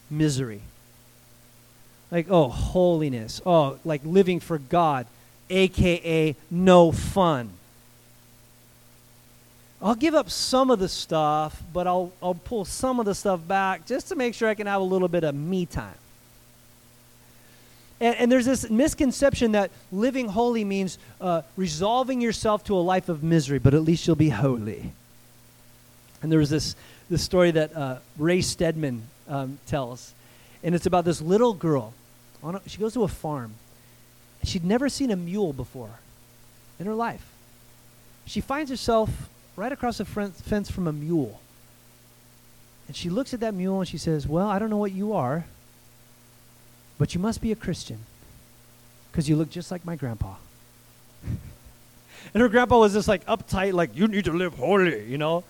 misery. 0.10 0.62
Like, 2.12 2.28
oh, 2.30 2.48
holiness. 2.48 3.42
Oh, 3.46 3.80
like 3.84 4.02
living 4.04 4.40
for 4.40 4.58
God, 4.58 5.08
aka 5.50 6.36
no 6.50 6.92
fun. 6.92 7.52
I'll 9.82 9.96
give 9.96 10.16
up 10.16 10.30
some 10.30 10.72
of 10.72 10.80
the 10.80 10.90
stuff, 10.90 11.62
but 11.72 11.86
I'll, 11.86 12.12
I'll 12.22 12.34
pull 12.34 12.66
some 12.66 13.00
of 13.00 13.06
the 13.06 13.14
stuff 13.14 13.48
back 13.48 13.86
just 13.86 14.08
to 14.08 14.16
make 14.16 14.34
sure 14.34 14.50
I 14.50 14.56
can 14.56 14.66
have 14.66 14.82
a 14.82 14.86
little 14.86 15.08
bit 15.08 15.24
of 15.24 15.36
me 15.36 15.66
time. 15.68 15.94
And, 18.00 18.16
and 18.16 18.32
there's 18.32 18.46
this 18.46 18.70
misconception 18.70 19.52
that 19.52 19.70
living 19.92 20.30
holy 20.30 20.64
means 20.64 20.98
uh, 21.22 21.44
resolving 21.56 22.22
yourself 22.22 22.64
to 22.66 22.76
a 22.76 22.82
life 22.82 23.08
of 23.10 23.24
misery, 23.24 23.60
but 23.60 23.74
at 23.74 23.84
least 23.84 24.08
you'll 24.08 24.16
be 24.16 24.30
holy. 24.30 24.94
And 26.22 26.32
there 26.32 26.40
was 26.40 26.50
this, 26.50 26.76
this 27.10 27.22
story 27.22 27.52
that 27.52 27.76
uh, 27.76 27.98
Ray 28.18 28.42
Stedman 28.42 29.04
um, 29.28 29.60
tells. 29.68 30.14
And 30.64 30.74
it's 30.74 30.86
about 30.86 31.06
this 31.06 31.22
little 31.22 31.54
girl. 31.54 31.94
A, 32.44 32.62
she 32.68 32.78
goes 32.78 32.94
to 32.94 33.04
a 33.04 33.08
farm. 33.08 33.54
She'd 34.44 34.64
never 34.64 34.90
seen 34.90 35.12
a 35.12 35.16
mule 35.16 35.54
before 35.54 36.00
in 36.80 36.86
her 36.86 36.94
life. 36.94 37.26
She 38.26 38.42
finds 38.42 38.70
herself 38.70 39.30
right 39.56 39.72
across 39.72 39.98
the 39.98 40.06
fence 40.06 40.70
from 40.70 40.88
a 40.88 40.94
mule. 40.94 41.40
And 42.88 42.96
she 42.96 43.10
looks 43.10 43.34
at 43.34 43.42
that 43.42 43.54
mule 43.54 43.80
and 43.80 43.88
she 43.88 43.98
says, 43.98 44.28
Well, 44.28 44.48
I 44.48 44.60
don't 44.60 44.70
know 44.70 44.78
what 44.78 44.92
you 44.92 45.14
are, 45.14 45.46
but 46.98 47.14
you 47.14 47.20
must 47.20 47.42
be 47.42 47.52
a 47.52 47.56
Christian 47.56 48.00
because 49.12 49.28
you 49.28 49.36
look 49.36 49.50
just 49.50 49.72
like 49.72 49.84
my 49.84 49.96
grandpa. 49.96 50.36
and 52.34 52.42
her 52.42 52.48
grandpa 52.48 52.80
was 52.80 52.94
just 52.94 53.08
like 53.08 53.26
uptight, 53.26 53.74
like, 53.74 53.96
You 53.96 54.08
need 54.08 54.26
to 54.26 54.32
live 54.32 54.54
holy, 54.54 55.06
you 55.06 55.18
know? 55.18 55.44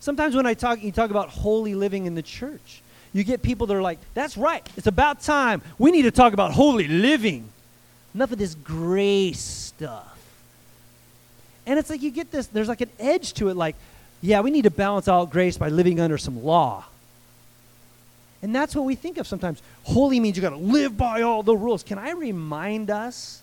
Sometimes 0.00 0.34
when 0.34 0.46
I 0.46 0.54
talk, 0.54 0.82
you 0.82 0.90
talk 0.90 1.10
about 1.10 1.28
holy 1.28 1.74
living 1.74 2.06
in 2.06 2.14
the 2.14 2.22
church. 2.22 2.82
You 3.12 3.22
get 3.22 3.42
people 3.42 3.66
that 3.66 3.74
are 3.74 3.82
like, 3.82 3.98
That's 4.14 4.36
right, 4.36 4.66
it's 4.76 4.86
about 4.86 5.20
time. 5.20 5.62
We 5.78 5.90
need 5.90 6.02
to 6.02 6.10
talk 6.10 6.32
about 6.32 6.52
holy 6.52 6.88
living. 6.88 7.48
Enough 8.14 8.32
of 8.32 8.38
this 8.38 8.54
grace 8.56 9.38
stuff. 9.38 10.18
And 11.66 11.78
it's 11.78 11.90
like 11.90 12.02
you 12.02 12.10
get 12.10 12.32
this, 12.32 12.48
there's 12.48 12.68
like 12.68 12.80
an 12.80 12.90
edge 12.98 13.34
to 13.34 13.48
it, 13.48 13.56
like, 13.56 13.76
yeah, 14.20 14.40
we 14.40 14.50
need 14.50 14.62
to 14.62 14.70
balance 14.70 15.06
out 15.06 15.30
grace 15.30 15.56
by 15.56 15.68
living 15.68 16.00
under 16.00 16.18
some 16.18 16.42
law. 16.42 16.84
And 18.42 18.54
that's 18.54 18.74
what 18.74 18.84
we 18.84 18.94
think 18.94 19.18
of 19.18 19.26
sometimes. 19.26 19.62
Holy 19.84 20.18
means 20.18 20.36
you 20.36 20.42
got 20.42 20.50
to 20.50 20.56
live 20.56 20.96
by 20.96 21.22
all 21.22 21.42
the 21.42 21.54
rules. 21.54 21.82
Can 21.82 21.98
I 21.98 22.12
remind 22.12 22.90
us 22.90 23.42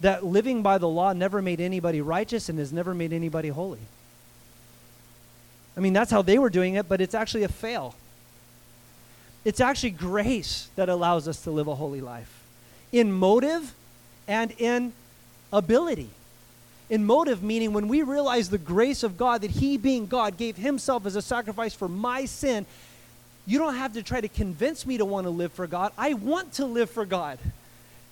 that 0.00 0.24
living 0.24 0.62
by 0.62 0.78
the 0.78 0.88
law 0.88 1.12
never 1.12 1.42
made 1.42 1.60
anybody 1.60 2.00
righteous 2.00 2.48
and 2.48 2.58
has 2.58 2.72
never 2.72 2.94
made 2.94 3.12
anybody 3.12 3.48
holy? 3.48 3.80
I 5.78 5.80
mean, 5.80 5.94
that's 5.94 6.10
how 6.10 6.20
they 6.20 6.38
were 6.38 6.50
doing 6.50 6.74
it, 6.74 6.90
but 6.90 7.00
it's 7.00 7.14
actually 7.14 7.44
a 7.44 7.48
fail. 7.48 7.94
It's 9.44 9.60
actually 9.60 9.92
grace 9.92 10.68
that 10.76 10.90
allows 10.90 11.26
us 11.26 11.40
to 11.44 11.50
live 11.50 11.68
a 11.68 11.74
holy 11.76 12.02
life 12.02 12.42
in 12.92 13.12
motive 13.12 13.72
and 14.26 14.52
in 14.58 14.92
ability 15.52 16.10
in 16.90 17.04
motive, 17.04 17.42
meaning 17.42 17.72
when 17.72 17.88
we 17.88 18.02
realize 18.02 18.48
the 18.48 18.58
grace 18.58 19.02
of 19.02 19.18
God, 19.18 19.42
that 19.42 19.50
He, 19.50 19.76
being 19.76 20.06
God, 20.06 20.36
gave 20.36 20.56
Himself 20.56 21.06
as 21.06 21.16
a 21.16 21.22
sacrifice 21.22 21.74
for 21.74 21.88
my 21.88 22.24
sin, 22.24 22.64
you 23.46 23.58
don't 23.58 23.76
have 23.76 23.92
to 23.94 24.02
try 24.02 24.20
to 24.20 24.28
convince 24.28 24.86
me 24.86 24.98
to 24.98 25.04
want 25.04 25.26
to 25.26 25.30
live 25.30 25.52
for 25.52 25.66
God. 25.66 25.92
I 25.98 26.14
want 26.14 26.54
to 26.54 26.66
live 26.66 26.90
for 26.90 27.04
God. 27.04 27.38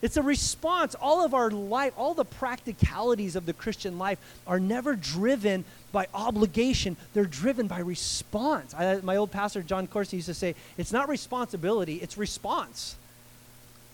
It's 0.02 0.16
a 0.16 0.22
response. 0.22 0.94
All 0.94 1.24
of 1.24 1.32
our 1.32 1.50
life, 1.50 1.94
all 1.96 2.14
the 2.14 2.24
practicalities 2.24 3.34
of 3.34 3.46
the 3.46 3.52
Christian 3.52 3.98
life 3.98 4.18
are 4.46 4.60
never 4.60 4.94
driven 4.94 5.64
by 5.92 6.06
obligation, 6.12 6.96
they're 7.14 7.24
driven 7.24 7.68
by 7.68 7.78
response. 7.78 8.74
I, 8.74 8.96
my 8.96 9.16
old 9.16 9.30
pastor, 9.30 9.62
Jon 9.62 9.86
Courson, 9.86 10.18
used 10.18 10.26
to 10.26 10.34
say, 10.34 10.54
it's 10.76 10.92
not 10.92 11.08
responsibility, 11.08 11.94
it's 11.94 12.18
response. 12.18 12.96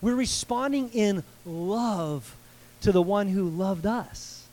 We're 0.00 0.16
responding 0.16 0.90
in 0.92 1.22
love 1.46 2.34
to 2.80 2.90
the 2.90 3.02
one 3.02 3.28
who 3.28 3.48
loved 3.48 3.86
us. 3.86 4.44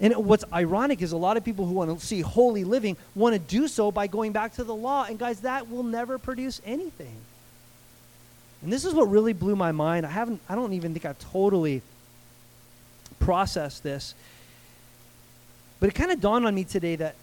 And 0.00 0.14
what's 0.14 0.44
ironic 0.52 1.02
is 1.02 1.10
a 1.10 1.16
lot 1.16 1.36
of 1.36 1.44
people 1.44 1.66
who 1.66 1.74
want 1.74 1.98
to 1.98 2.06
see 2.06 2.20
holy 2.20 2.62
living 2.62 2.96
want 3.16 3.34
to 3.34 3.40
do 3.40 3.66
so 3.66 3.90
by 3.90 4.06
going 4.06 4.30
back 4.30 4.54
to 4.54 4.64
the 4.64 4.74
law. 4.74 5.06
And 5.08 5.18
guys, 5.18 5.40
that 5.40 5.68
will 5.68 5.82
never 5.82 6.18
produce 6.18 6.62
anything. 6.64 7.16
And 8.62 8.72
this 8.72 8.84
is 8.84 8.94
what 8.94 9.08
really 9.08 9.32
blew 9.32 9.56
my 9.56 9.72
mind. 9.72 10.04
I 10.04 10.10
haven't 10.10 10.40
I 10.48 10.54
don't 10.54 10.72
even 10.72 10.92
think 10.92 11.04
I've 11.04 11.18
totally 11.18 11.82
processed 13.20 13.82
this. 13.82 14.14
But 15.80 15.90
it 15.90 15.94
kind 15.94 16.10
of 16.10 16.20
dawned 16.20 16.46
on 16.46 16.54
me 16.54 16.64
today 16.64 16.96
that 16.96 17.14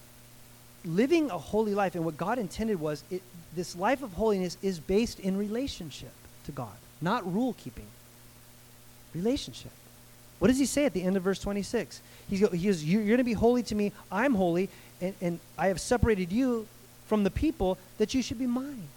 living 0.86 1.30
a 1.32 1.38
holy 1.38 1.74
life 1.74 1.96
and 1.96 2.06
what 2.06 2.16
God 2.16 2.40
intended 2.40 2.80
was 2.80 3.04
it, 3.10 3.22
this 3.56 3.76
life 3.76 4.04
of 4.04 4.14
holiness 4.14 4.58
is 4.62 4.80
based 4.80 5.20
in 5.20 5.38
relationship 5.38 6.12
to 6.46 6.52
God, 6.52 6.76
not 7.02 7.32
rule 7.32 7.56
keeping. 7.58 7.88
Relationship. 9.14 9.72
What 10.40 10.50
does 10.50 10.60
he 10.60 10.66
say 10.66 10.86
at 10.86 10.94
the 10.94 11.02
end 11.02 11.18
of 11.18 11.24
verse 11.24 11.40
26? 11.40 12.02
He's, 12.30 12.40
he 12.40 12.66
goes, 12.66 12.84
You're 12.84 13.06
going 13.06 13.18
to 13.18 13.24
be 13.24 13.34
holy 13.34 13.64
to 13.64 13.76
me. 13.76 13.92
I'm 14.12 14.36
holy, 14.36 14.70
and, 15.02 15.14
and 15.22 15.40
I 15.58 15.68
have 15.68 15.80
separated 15.80 16.32
you 16.32 16.68
from 17.08 17.24
the 17.24 17.32
people 17.32 17.78
that 17.98 18.14
you 18.14 18.22
should 18.22 18.40
be 18.40 18.48
mine. 18.48 18.88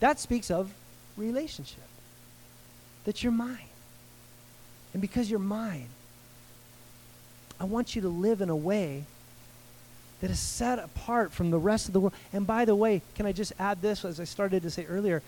That 0.00 0.20
speaks 0.20 0.50
of 0.50 0.72
relationship. 1.18 1.84
That 3.04 3.22
you're 3.22 3.32
mine. 3.32 3.58
And 4.92 5.02
because 5.02 5.30
you're 5.30 5.38
mine, 5.38 5.88
I 7.60 7.64
want 7.64 7.96
you 7.96 8.02
to 8.02 8.08
live 8.08 8.40
in 8.40 8.48
a 8.48 8.56
way 8.56 9.04
that 10.20 10.30
is 10.30 10.38
set 10.38 10.78
apart 10.78 11.32
from 11.32 11.50
the 11.50 11.58
rest 11.58 11.86
of 11.86 11.92
the 11.92 12.00
world. 12.00 12.14
And 12.32 12.46
by 12.46 12.64
the 12.64 12.74
way, 12.74 13.02
can 13.14 13.26
I 13.26 13.32
just 13.32 13.52
add 13.58 13.82
this 13.82 14.04
as 14.04 14.18
I 14.18 14.24
started 14.24 14.62
to 14.62 14.70
say 14.70 14.86
earlier? 14.86 15.22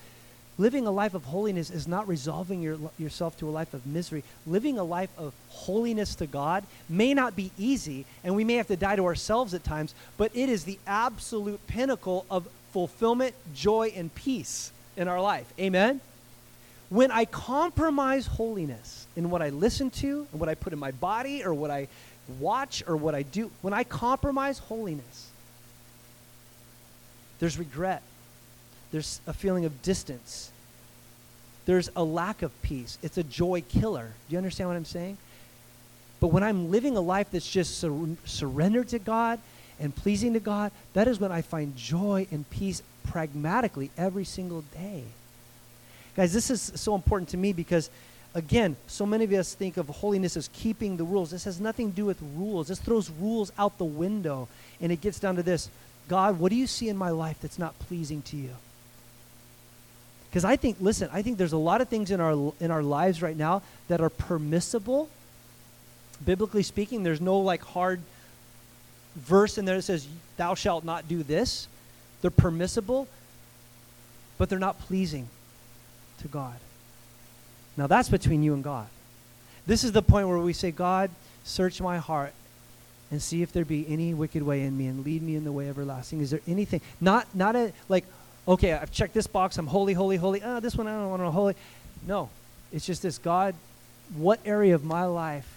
Living 0.58 0.86
a 0.86 0.90
life 0.90 1.14
of 1.14 1.24
holiness 1.24 1.70
is 1.70 1.88
not 1.88 2.06
resolving 2.06 2.60
your, 2.60 2.76
yourself 2.98 3.38
to 3.38 3.48
a 3.48 3.50
life 3.50 3.72
of 3.72 3.86
misery. 3.86 4.22
Living 4.46 4.78
a 4.78 4.84
life 4.84 5.10
of 5.16 5.32
holiness 5.48 6.14
to 6.16 6.26
God 6.26 6.64
may 6.88 7.14
not 7.14 7.34
be 7.34 7.50
easy, 7.58 8.04
and 8.24 8.34
we 8.34 8.44
may 8.44 8.54
have 8.54 8.66
to 8.66 8.76
die 8.76 8.96
to 8.96 9.06
ourselves 9.06 9.54
at 9.54 9.64
times, 9.64 9.94
but 10.18 10.30
it 10.34 10.48
is 10.48 10.64
the 10.64 10.78
absolute 10.86 11.66
pinnacle 11.66 12.26
of 12.30 12.46
fulfillment, 12.72 13.34
joy, 13.54 13.92
and 13.96 14.14
peace 14.14 14.72
in 14.96 15.08
our 15.08 15.20
life. 15.20 15.52
Amen? 15.58 16.00
When 16.88 17.10
I 17.10 17.24
compromise 17.24 18.26
holiness 18.26 19.06
in 19.16 19.30
what 19.30 19.42
I 19.42 19.50
listen 19.50 19.90
to, 19.90 20.26
and 20.30 20.40
what 20.40 20.48
I 20.48 20.54
put 20.54 20.72
in 20.72 20.78
my 20.78 20.90
body, 20.90 21.44
or 21.44 21.54
what 21.54 21.70
I 21.70 21.88
watch, 22.38 22.82
or 22.86 22.96
what 22.96 23.14
I 23.14 23.22
do, 23.22 23.50
when 23.62 23.72
I 23.72 23.84
compromise 23.84 24.58
holiness, 24.58 25.28
there's 27.38 27.58
regret 27.58 28.02
there's 28.90 29.20
a 29.26 29.32
feeling 29.32 29.64
of 29.64 29.82
distance. 29.82 30.50
There's 31.66 31.90
a 31.94 32.02
lack 32.02 32.42
of 32.42 32.62
peace. 32.62 32.98
It's 33.02 33.18
a 33.18 33.22
joy 33.22 33.62
killer. 33.68 34.12
Do 34.28 34.32
you 34.32 34.38
understand 34.38 34.68
what 34.68 34.76
I'm 34.76 34.84
saying? 34.84 35.16
But 36.18 36.28
when 36.28 36.42
I'm 36.42 36.70
living 36.70 36.96
a 36.96 37.00
life 37.00 37.28
that's 37.30 37.48
just 37.48 37.78
sur- 37.78 38.16
surrendered 38.24 38.88
to 38.88 38.98
God 38.98 39.38
and 39.78 39.94
pleasing 39.94 40.34
to 40.34 40.40
God, 40.40 40.72
that 40.92 41.08
is 41.08 41.20
when 41.20 41.32
I 41.32 41.42
find 41.42 41.76
joy 41.76 42.26
and 42.30 42.48
peace 42.50 42.82
pragmatically 43.04 43.90
every 43.96 44.24
single 44.24 44.62
day. 44.72 45.04
Guys, 46.16 46.32
this 46.32 46.50
is 46.50 46.72
so 46.74 46.94
important 46.94 47.28
to 47.30 47.36
me 47.36 47.52
because, 47.52 47.90
again, 48.34 48.76
so 48.86 49.06
many 49.06 49.24
of 49.24 49.32
us 49.32 49.54
think 49.54 49.76
of 49.76 49.88
holiness 49.88 50.36
as 50.36 50.48
keeping 50.52 50.96
the 50.96 51.04
rules. 51.04 51.30
This 51.30 51.44
has 51.44 51.60
nothing 51.60 51.90
to 51.90 51.96
do 51.96 52.04
with 52.04 52.20
rules. 52.34 52.68
This 52.68 52.80
throws 52.80 53.10
rules 53.10 53.52
out 53.58 53.78
the 53.78 53.84
window. 53.84 54.48
And 54.80 54.90
it 54.90 55.00
gets 55.00 55.18
down 55.18 55.36
to 55.36 55.42
this 55.42 55.68
God, 56.08 56.40
what 56.40 56.50
do 56.50 56.56
you 56.56 56.66
see 56.66 56.88
in 56.88 56.96
my 56.96 57.10
life 57.10 57.38
that's 57.40 57.58
not 57.58 57.78
pleasing 57.78 58.22
to 58.22 58.36
you? 58.36 58.50
Because 60.28 60.44
I 60.44 60.56
think, 60.56 60.76
listen, 60.80 61.08
I 61.12 61.22
think 61.22 61.38
there's 61.38 61.52
a 61.52 61.58
lot 61.58 61.80
of 61.80 61.88
things 61.88 62.10
in 62.10 62.20
our 62.20 62.52
in 62.60 62.70
our 62.70 62.82
lives 62.82 63.20
right 63.22 63.36
now 63.36 63.62
that 63.88 64.00
are 64.00 64.10
permissible. 64.10 65.08
Biblically 66.24 66.62
speaking, 66.62 67.02
there's 67.02 67.20
no 67.20 67.38
like 67.38 67.62
hard 67.62 68.00
verse 69.16 69.58
in 69.58 69.64
there 69.64 69.76
that 69.76 69.82
says 69.82 70.06
thou 70.36 70.54
shalt 70.54 70.84
not 70.84 71.08
do 71.08 71.22
this. 71.22 71.66
They're 72.22 72.30
permissible, 72.30 73.08
but 74.38 74.48
they're 74.48 74.58
not 74.58 74.78
pleasing 74.80 75.28
to 76.20 76.28
God. 76.28 76.56
Now 77.76 77.86
that's 77.86 78.08
between 78.08 78.42
you 78.42 78.54
and 78.54 78.62
God. 78.62 78.88
This 79.66 79.84
is 79.84 79.92
the 79.92 80.02
point 80.02 80.28
where 80.28 80.38
we 80.38 80.52
say, 80.52 80.70
God, 80.70 81.10
search 81.44 81.80
my 81.80 81.98
heart 81.98 82.32
and 83.10 83.20
see 83.20 83.42
if 83.42 83.52
there 83.52 83.64
be 83.64 83.86
any 83.88 84.14
wicked 84.14 84.42
way 84.42 84.62
in 84.62 84.76
me 84.76 84.86
and 84.86 85.04
lead 85.04 85.22
me 85.22 85.36
in 85.36 85.44
the 85.44 85.52
way 85.52 85.68
everlasting. 85.68 86.20
Is 86.20 86.30
there 86.30 86.40
anything? 86.46 86.80
Not 87.00 87.26
not 87.34 87.56
a 87.56 87.72
like 87.88 88.04
okay, 88.46 88.72
I've 88.72 88.90
checked 88.90 89.14
this 89.14 89.26
box. 89.26 89.58
I'm 89.58 89.66
holy, 89.66 89.94
holy, 89.94 90.16
holy. 90.16 90.42
Ah, 90.42 90.60
this 90.60 90.76
one 90.76 90.86
I 90.86 90.92
don't 90.92 91.10
want 91.10 91.22
to 91.22 91.30
holy. 91.30 91.54
No, 92.06 92.30
it's 92.72 92.86
just 92.86 93.02
this 93.02 93.18
God, 93.18 93.54
what 94.14 94.40
area 94.44 94.74
of 94.74 94.84
my 94.84 95.04
life 95.04 95.48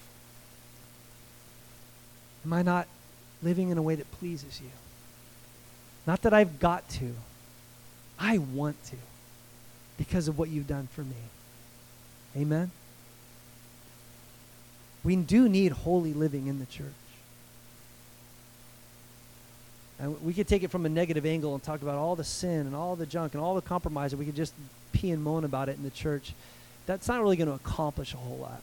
am 2.45 2.53
I 2.53 2.61
not 2.61 2.88
living 3.41 3.70
in 3.70 3.78
a 3.78 3.82
way 3.82 3.95
that 3.95 4.09
pleases 4.11 4.59
you? 4.61 4.70
Not 6.06 6.22
that 6.24 6.34
I've 6.34 6.60
got 6.60 6.88
to, 6.89 7.14
I 8.20 8.38
want 8.38 8.82
to 8.86 8.95
because 9.97 10.28
of 10.28 10.38
what 10.38 10.49
you've 10.49 10.68
done 10.68 10.88
for 10.91 11.01
me. 11.01 11.16
Amen? 12.36 12.72
We 15.04 15.16
do 15.16 15.47
need 15.47 15.72
holy 15.72 16.14
living 16.14 16.47
in 16.47 16.60
the 16.60 16.66
church. 16.66 16.88
And 19.99 20.22
we 20.24 20.34
could 20.34 20.47
take 20.47 20.64
it 20.64 20.72
from 20.72 20.86
a 20.86 20.89
negative 20.89 21.26
angle 21.26 21.54
and 21.54 21.64
talk 21.64 21.82
about 21.82 21.95
all 21.95 22.16
the 22.16 22.24
sin 22.24 22.66
and 22.68 22.76
all 22.76 22.95
the 22.95 23.06
junk 23.06 23.34
and 23.34 23.43
all 23.43 23.56
the 23.56 23.62
compromise, 23.62 24.12
and 24.12 24.20
we 24.20 24.26
could 24.26 24.36
just 24.36 24.54
pee 24.91 25.12
and 25.12 25.24
moan 25.24 25.43
about 25.43 25.70
it 25.70 25.78
in 25.78 25.84
the 25.84 25.91
church. 25.91 26.34
That's 26.86 27.08
not 27.08 27.22
really 27.22 27.38
going 27.38 27.47
to 27.47 27.54
accomplish 27.54 28.14
a 28.14 28.18
whole 28.18 28.38
lot. 28.38 28.62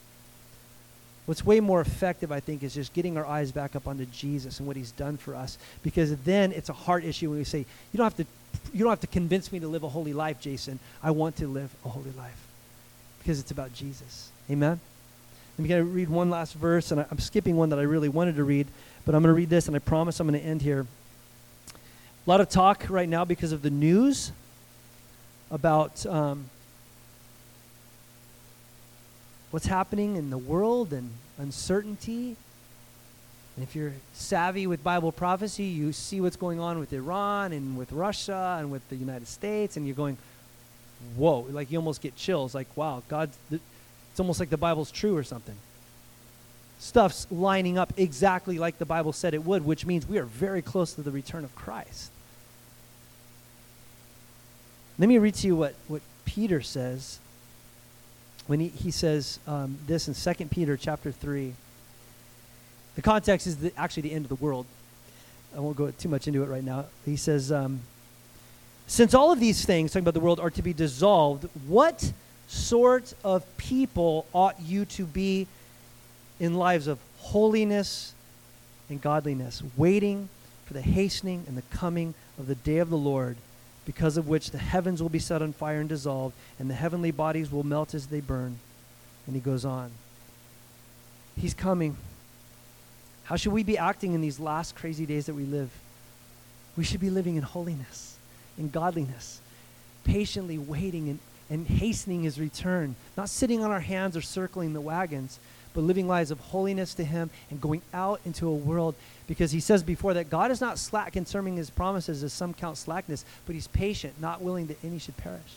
What's 1.30 1.46
way 1.46 1.60
more 1.60 1.80
effective, 1.80 2.32
I 2.32 2.40
think, 2.40 2.64
is 2.64 2.74
just 2.74 2.92
getting 2.92 3.16
our 3.16 3.24
eyes 3.24 3.52
back 3.52 3.76
up 3.76 3.86
onto 3.86 4.04
Jesus 4.06 4.58
and 4.58 4.66
what 4.66 4.74
He's 4.74 4.90
done 4.90 5.16
for 5.16 5.36
us, 5.36 5.58
because 5.84 6.16
then 6.22 6.50
it's 6.50 6.70
a 6.70 6.72
heart 6.72 7.04
issue 7.04 7.30
when 7.30 7.38
we 7.38 7.44
say, 7.44 7.58
"You 7.58 7.98
don't 7.98 8.04
have 8.06 8.16
to, 8.16 8.26
you 8.72 8.80
don't 8.80 8.90
have 8.90 8.98
to 9.02 9.06
convince 9.06 9.52
me 9.52 9.60
to 9.60 9.68
live 9.68 9.84
a 9.84 9.88
holy 9.88 10.12
life, 10.12 10.40
Jason. 10.40 10.80
I 11.04 11.12
want 11.12 11.36
to 11.36 11.46
live 11.46 11.72
a 11.84 11.88
holy 11.88 12.10
life, 12.18 12.48
because 13.20 13.38
it's 13.38 13.52
about 13.52 13.72
Jesus." 13.72 14.32
Amen. 14.50 14.80
I'm 15.56 15.66
going 15.68 15.86
to 15.86 15.88
read 15.88 16.08
one 16.08 16.30
last 16.30 16.54
verse, 16.54 16.90
and 16.90 17.06
I'm 17.08 17.20
skipping 17.20 17.56
one 17.56 17.68
that 17.68 17.78
I 17.78 17.82
really 17.82 18.08
wanted 18.08 18.34
to 18.34 18.42
read, 18.42 18.66
but 19.04 19.14
I'm 19.14 19.22
going 19.22 19.32
to 19.32 19.36
read 19.36 19.50
this, 19.50 19.68
and 19.68 19.76
I 19.76 19.78
promise 19.78 20.18
I'm 20.18 20.26
going 20.26 20.40
to 20.40 20.44
end 20.44 20.62
here. 20.62 20.84
A 22.26 22.28
lot 22.28 22.40
of 22.40 22.48
talk 22.48 22.86
right 22.88 23.08
now 23.08 23.24
because 23.24 23.52
of 23.52 23.62
the 23.62 23.70
news 23.70 24.32
about 25.48 26.04
um, 26.06 26.50
what's 29.50 29.66
happening 29.66 30.16
in 30.16 30.30
the 30.30 30.38
world 30.38 30.92
and 30.92 31.10
uncertainty. 31.38 32.36
And 33.56 33.64
if 33.64 33.74
you're 33.74 33.92
savvy 34.14 34.66
with 34.66 34.82
Bible 34.84 35.12
prophecy, 35.12 35.64
you 35.64 35.92
see 35.92 36.20
what's 36.20 36.36
going 36.36 36.60
on 36.60 36.78
with 36.78 36.92
Iran 36.92 37.52
and 37.52 37.76
with 37.76 37.92
Russia 37.92 38.56
and 38.60 38.70
with 38.70 38.88
the 38.88 38.96
United 38.96 39.26
States, 39.26 39.76
and 39.76 39.86
you're 39.86 39.96
going, 39.96 40.16
whoa, 41.16 41.46
like 41.50 41.70
you 41.70 41.78
almost 41.78 42.00
get 42.00 42.16
chills, 42.16 42.54
like, 42.54 42.68
wow, 42.76 43.02
God, 43.08 43.30
it's 43.50 44.20
almost 44.20 44.40
like 44.40 44.50
the 44.50 44.56
Bible's 44.56 44.90
true 44.90 45.16
or 45.16 45.24
something. 45.24 45.56
Stuff's 46.78 47.26
lining 47.30 47.76
up 47.76 47.92
exactly 47.96 48.58
like 48.58 48.78
the 48.78 48.86
Bible 48.86 49.12
said 49.12 49.34
it 49.34 49.44
would, 49.44 49.64
which 49.64 49.84
means 49.84 50.08
we 50.08 50.18
are 50.18 50.24
very 50.24 50.62
close 50.62 50.94
to 50.94 51.02
the 51.02 51.10
return 51.10 51.44
of 51.44 51.54
Christ. 51.54 52.10
Let 54.98 55.08
me 55.08 55.18
read 55.18 55.34
to 55.36 55.46
you 55.46 55.56
what, 55.56 55.74
what 55.88 56.02
Peter 56.24 56.62
says 56.62 57.18
when 58.46 58.60
he, 58.60 58.68
he 58.68 58.90
says 58.90 59.38
um, 59.46 59.78
this 59.86 60.08
in 60.08 60.34
2 60.34 60.44
Peter 60.46 60.76
chapter 60.76 61.12
3. 61.12 61.52
The 62.96 63.02
context 63.02 63.46
is 63.46 63.56
the, 63.58 63.72
actually 63.76 64.02
the 64.02 64.12
end 64.12 64.24
of 64.24 64.28
the 64.28 64.44
world. 64.44 64.66
I 65.56 65.60
won't 65.60 65.76
go 65.76 65.90
too 65.90 66.08
much 66.08 66.28
into 66.28 66.42
it 66.42 66.46
right 66.46 66.64
now. 66.64 66.86
He 67.04 67.16
says, 67.16 67.50
um, 67.50 67.80
Since 68.86 69.14
all 69.14 69.32
of 69.32 69.40
these 69.40 69.64
things, 69.64 69.92
talking 69.92 70.04
about 70.04 70.14
the 70.14 70.20
world, 70.20 70.40
are 70.40 70.50
to 70.50 70.62
be 70.62 70.72
dissolved, 70.72 71.48
what 71.66 72.12
sort 72.48 73.14
of 73.24 73.44
people 73.56 74.26
ought 74.32 74.60
you 74.60 74.84
to 74.84 75.04
be 75.04 75.46
in 76.38 76.54
lives 76.54 76.86
of 76.86 76.98
holiness 77.18 78.14
and 78.88 79.00
godliness, 79.00 79.62
waiting 79.76 80.28
for 80.66 80.74
the 80.74 80.82
hastening 80.82 81.44
and 81.46 81.56
the 81.56 81.76
coming 81.76 82.14
of 82.38 82.46
the 82.46 82.54
day 82.54 82.78
of 82.78 82.90
the 82.90 82.96
Lord? 82.96 83.36
Because 83.90 84.16
of 84.16 84.28
which 84.28 84.52
the 84.52 84.58
heavens 84.58 85.02
will 85.02 85.08
be 85.08 85.18
set 85.18 85.42
on 85.42 85.52
fire 85.52 85.80
and 85.80 85.88
dissolved, 85.88 86.32
and 86.60 86.70
the 86.70 86.74
heavenly 86.74 87.10
bodies 87.10 87.50
will 87.50 87.64
melt 87.64 87.92
as 87.92 88.06
they 88.06 88.20
burn. 88.20 88.56
And 89.26 89.34
he 89.34 89.40
goes 89.40 89.64
on. 89.64 89.90
He's 91.36 91.54
coming. 91.54 91.96
How 93.24 93.34
should 93.34 93.52
we 93.52 93.64
be 93.64 93.76
acting 93.76 94.12
in 94.12 94.20
these 94.20 94.38
last 94.38 94.76
crazy 94.76 95.06
days 95.06 95.26
that 95.26 95.34
we 95.34 95.42
live? 95.42 95.70
We 96.76 96.84
should 96.84 97.00
be 97.00 97.10
living 97.10 97.34
in 97.34 97.42
holiness, 97.42 98.16
in 98.56 98.70
godliness, 98.70 99.40
patiently 100.04 100.56
waiting 100.56 101.08
and, 101.08 101.18
and 101.50 101.66
hastening 101.66 102.22
his 102.22 102.38
return, 102.38 102.94
not 103.16 103.28
sitting 103.28 103.64
on 103.64 103.72
our 103.72 103.80
hands 103.80 104.16
or 104.16 104.22
circling 104.22 104.72
the 104.72 104.80
wagons, 104.80 105.40
but 105.74 105.80
living 105.80 106.06
lives 106.06 106.30
of 106.30 106.38
holiness 106.38 106.94
to 106.94 107.02
him 107.02 107.28
and 107.50 107.60
going 107.60 107.82
out 107.92 108.20
into 108.24 108.46
a 108.46 108.54
world 108.54 108.94
because 109.30 109.52
he 109.52 109.60
says 109.60 109.84
before 109.84 110.12
that 110.14 110.28
God 110.28 110.50
is 110.50 110.60
not 110.60 110.76
slack 110.76 111.12
concerning 111.12 111.54
his 111.54 111.70
promises 111.70 112.24
as 112.24 112.32
some 112.32 112.52
count 112.52 112.76
slackness, 112.76 113.24
but 113.46 113.54
he's 113.54 113.68
patient, 113.68 114.20
not 114.20 114.42
willing 114.42 114.66
that 114.66 114.84
any 114.84 114.98
should 114.98 115.16
perish. 115.16 115.54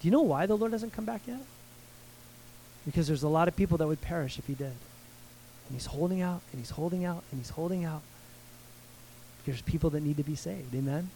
Do 0.00 0.06
you 0.06 0.12
know 0.12 0.22
why 0.22 0.46
the 0.46 0.56
Lord 0.56 0.70
doesn't 0.70 0.92
come 0.92 1.04
back 1.04 1.22
yet? 1.26 1.40
Because 2.86 3.08
there's 3.08 3.24
a 3.24 3.28
lot 3.28 3.48
of 3.48 3.56
people 3.56 3.78
that 3.78 3.88
would 3.88 4.00
perish 4.00 4.38
if 4.38 4.46
he 4.46 4.54
did. 4.54 4.66
And 4.66 5.72
he's 5.72 5.86
holding 5.86 6.20
out, 6.20 6.42
and 6.52 6.60
he's 6.60 6.70
holding 6.70 7.04
out, 7.04 7.24
and 7.32 7.40
he's 7.40 7.50
holding 7.50 7.84
out. 7.84 8.02
There's 9.44 9.60
people 9.62 9.90
that 9.90 10.04
need 10.04 10.18
to 10.18 10.22
be 10.22 10.36
saved. 10.36 10.72
Amen? 10.72 11.10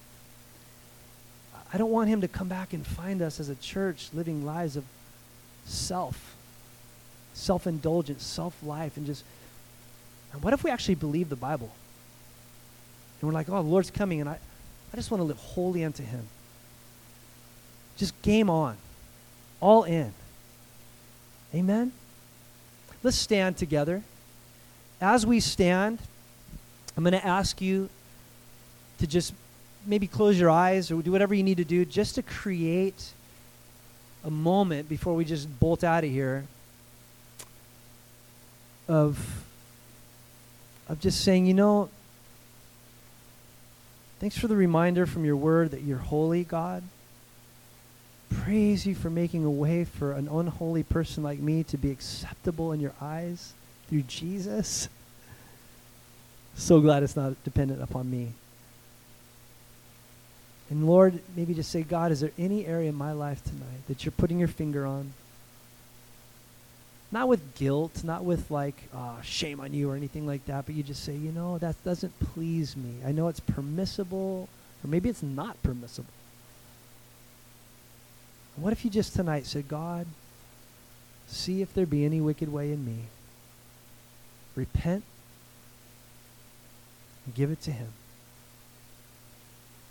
I 1.73 1.79
don't 1.79 1.93
want 1.93 2.09
him 2.09 2.23
to 2.23 2.29
come 2.29 2.49
back 2.49 2.73
and 2.73 2.85
find 2.85 3.23
us 3.23 3.39
as 3.39 3.51
a 3.51 3.55
church 3.55 4.09
living 4.13 4.45
lives 4.45 4.75
of 4.75 4.83
self, 5.65 6.35
self 7.35 7.69
indulgence, 7.69 8.25
self 8.25 8.61
life, 8.65 8.97
and 8.97 9.07
just 9.07 9.23
and 10.33 10.43
what 10.43 10.53
if 10.53 10.63
we 10.63 10.71
actually 10.71 10.95
believe 10.95 11.29
the 11.29 11.37
Bible? 11.37 11.71
And 13.21 13.29
we're 13.29 13.35
like, 13.35 13.49
oh, 13.49 13.63
the 13.63 13.69
Lord's 13.69 13.91
coming, 13.91 14.21
and 14.21 14.29
I, 14.29 14.39
I 14.93 14.97
just 14.97 15.11
want 15.11 15.21
to 15.21 15.25
live 15.25 15.39
wholly 15.39 15.85
unto 15.85 16.03
Him. 16.03 16.27
Just 17.97 18.21
game 18.23 18.49
on, 18.49 18.77
all 19.61 19.85
in. 19.85 20.13
Amen? 21.55 21.93
Let's 23.03 23.17
stand 23.17 23.57
together. 23.57 24.03
As 25.01 25.27
we 25.27 25.41
stand, 25.41 25.99
I'm 26.97 27.05
going 27.05 27.13
to 27.13 27.27
ask 27.27 27.61
you 27.61 27.89
to 28.99 29.07
just 29.07 29.33
maybe 29.87 30.07
close 30.07 30.39
your 30.39 30.51
eyes 30.51 30.91
or 30.91 31.01
do 31.03 31.11
whatever 31.13 31.35
you 31.35 31.43
need 31.43 31.57
to 31.57 31.65
do 31.65 31.85
just 31.85 32.17
to 32.17 32.23
create 32.23 33.13
a 34.25 34.31
moment 34.31 34.89
before 34.89 35.15
we 35.15 35.25
just 35.25 35.49
bolt 35.61 35.85
out 35.85 36.05
of 36.05 36.11
here 36.11 36.45
of 38.89 39.45
of 40.89 41.01
just 41.01 41.23
saying, 41.23 41.47
you 41.47 41.55
know, 41.55 41.89
thanks 44.21 44.39
for 44.39 44.49
the 44.49 44.57
reminder 44.57 45.07
from 45.07 45.25
your 45.25 45.37
word 45.37 45.71
that 45.71 45.83
you're 45.83 45.99
holy, 45.99 46.45
God. 46.45 46.83
Praise 48.31 48.87
you 48.87 48.95
for 48.95 49.11
making 49.11 49.45
a 49.45 49.51
way 49.51 49.85
for 49.85 50.13
an 50.13 50.29
unholy 50.29 50.83
person 50.83 51.23
like 51.23 51.39
me 51.39 51.63
to 51.65 51.77
be 51.77 51.91
acceptable 51.91 52.73
in 52.73 52.81
your 52.81 52.93
eyes 53.01 53.53
through 53.89 54.03
Jesus. 54.03 54.89
So 56.55 56.81
glad 56.81 57.03
it's 57.03 57.17
not 57.17 57.43
dependent 57.45 57.83
upon 57.83 58.11
me. 58.11 58.33
And 60.71 60.87
Lord, 60.87 61.21
maybe 61.35 61.55
just 61.55 61.71
say, 61.71 61.83
God, 61.83 62.13
is 62.13 62.21
there 62.21 62.33
any 62.39 62.67
area 62.67 62.91
in 62.91 62.95
my 62.95 63.13
life 63.13 63.43
tonight 63.43 63.87
that 63.89 64.05
you're 64.05 64.13
putting 64.13 64.39
your 64.39 64.49
finger 64.49 64.85
on 64.85 65.13
not 67.11 67.29
with 67.29 67.55
guilt, 67.55 68.05
not 68.05 68.25
with 68.25 68.51
like 68.51 68.89
uh, 68.95 69.21
shame 69.23 69.61
on 69.61 69.73
you 69.73 69.91
or 69.91 69.97
anything 69.97 70.27
like 70.27 70.45
that, 70.47 70.67
but 70.67 70.75
you 70.75 70.83
just 70.83 71.05
say, 71.05 71.15
you 71.15 71.33
know, 71.33 71.59
that 71.59 71.83
doesn't 71.85 72.13
please 72.21 72.77
me. 72.77 72.97
I 73.05 73.13
know 73.13 73.29
it's 73.29 73.41
permissible, 73.41 74.49
or 74.85 74.89
maybe 74.89 75.09
it's 75.09 75.23
not 75.23 75.63
permissible. 75.63 76.13
What 78.57 78.73
if 78.73 78.85
you 78.85 78.91
just 78.91 79.15
tonight 79.15 79.47
said, 79.47 79.69
God, 79.69 80.07
see 81.29 81.63
if 81.63 81.73
there 81.73 81.87
be 81.87 82.05
any 82.05 82.21
wicked 82.21 82.53
way 82.53 82.73
in 82.73 82.85
me. 82.85 83.05
Repent 84.55 85.05
and 87.25 87.35
give 87.35 87.51
it 87.51 87.61
to 87.63 87.71
Him. 87.71 87.89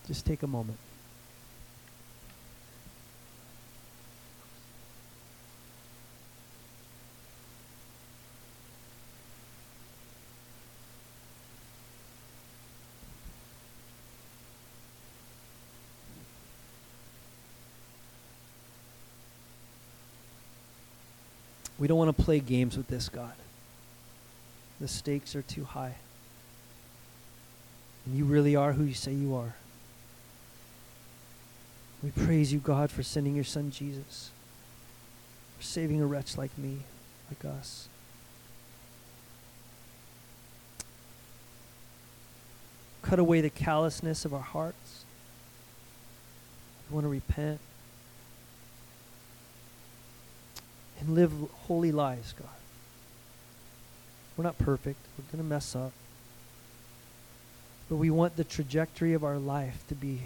Just 0.05 0.26
take 0.26 0.43
a 0.43 0.47
moment. 0.47 0.78
We 21.80 21.88
don't 21.88 21.97
want 21.97 22.15
to 22.15 22.23
play 22.23 22.39
games 22.39 22.75
with 22.75 22.88
this, 22.88 23.09
God. 23.09 23.34
The 24.80 24.88
stakes 24.88 25.36
are 25.36 25.41
too 25.41 25.63
high. 25.63 25.95
And 28.05 28.17
you 28.17 28.25
really 28.25 28.55
are 28.55 28.73
who 28.73 28.84
you 28.84 28.93
say 28.93 29.13
you 29.13 29.36
are. 29.36 29.55
We 32.03 32.11
praise 32.11 32.53
you, 32.53 32.59
God, 32.59 32.91
for 32.91 33.03
sending 33.03 33.36
your 33.36 33.43
son 33.43 33.71
Jesus, 33.71 34.30
for 35.57 35.63
saving 35.63 36.01
a 36.01 36.05
wretch 36.05 36.38
like 36.38 36.55
me, 36.57 36.80
like 37.30 37.43
us. 37.53 37.89
Cut 43.01 43.19
away 43.19 43.41
the 43.41 43.49
callousness 43.49 44.25
of 44.25 44.34
our 44.34 44.41
hearts. 44.41 45.05
We 46.89 46.95
want 46.95 47.05
to 47.05 47.09
repent. 47.09 47.59
And 51.00 51.16
live 51.16 51.32
holy 51.68 51.91
lives, 51.91 52.34
God. 52.34 52.50
We're 54.36 54.43
not 54.43 54.58
perfect. 54.58 55.00
We're 55.18 55.32
going 55.32 55.43
to 55.43 55.50
mess 55.50 55.76
up. 55.76 55.91
But 57.89 57.95
we 57.95 58.10
want 58.10 58.36
the 58.36 58.43
trajectory 58.43 59.14
of 59.14 59.24
our 59.24 59.38
life 59.38 59.84
to 59.88 59.95
be 59.95 60.22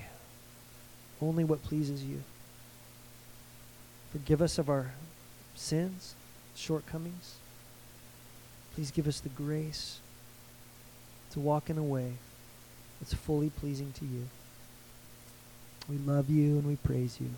only 1.22 1.44
what 1.44 1.64
pleases 1.64 2.04
you. 2.04 2.24
Forgive 4.12 4.42
us 4.42 4.58
of 4.58 4.70
our 4.70 4.92
sins, 5.56 6.16
shortcomings. 6.56 7.36
Please 8.76 8.92
give 8.92 9.08
us 9.08 9.20
the 9.20 9.30
grace 9.30 10.00
to 11.32 11.40
walk 11.40 11.70
in 11.70 11.78
a 11.78 11.84
way 11.84 12.14
that's 13.00 13.14
fully 13.14 13.50
pleasing 13.50 13.94
to 13.94 14.06
you. 14.06 14.28
We 15.90 15.98
love 15.98 16.30
you 16.30 16.58
and 16.58 16.66
we 16.66 16.76
praise 16.76 17.18
you. 17.20 17.30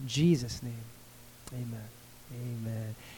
In 0.00 0.08
Jesus' 0.08 0.62
name, 0.62 0.84
amen. 1.52 1.95
Amen 2.32 2.96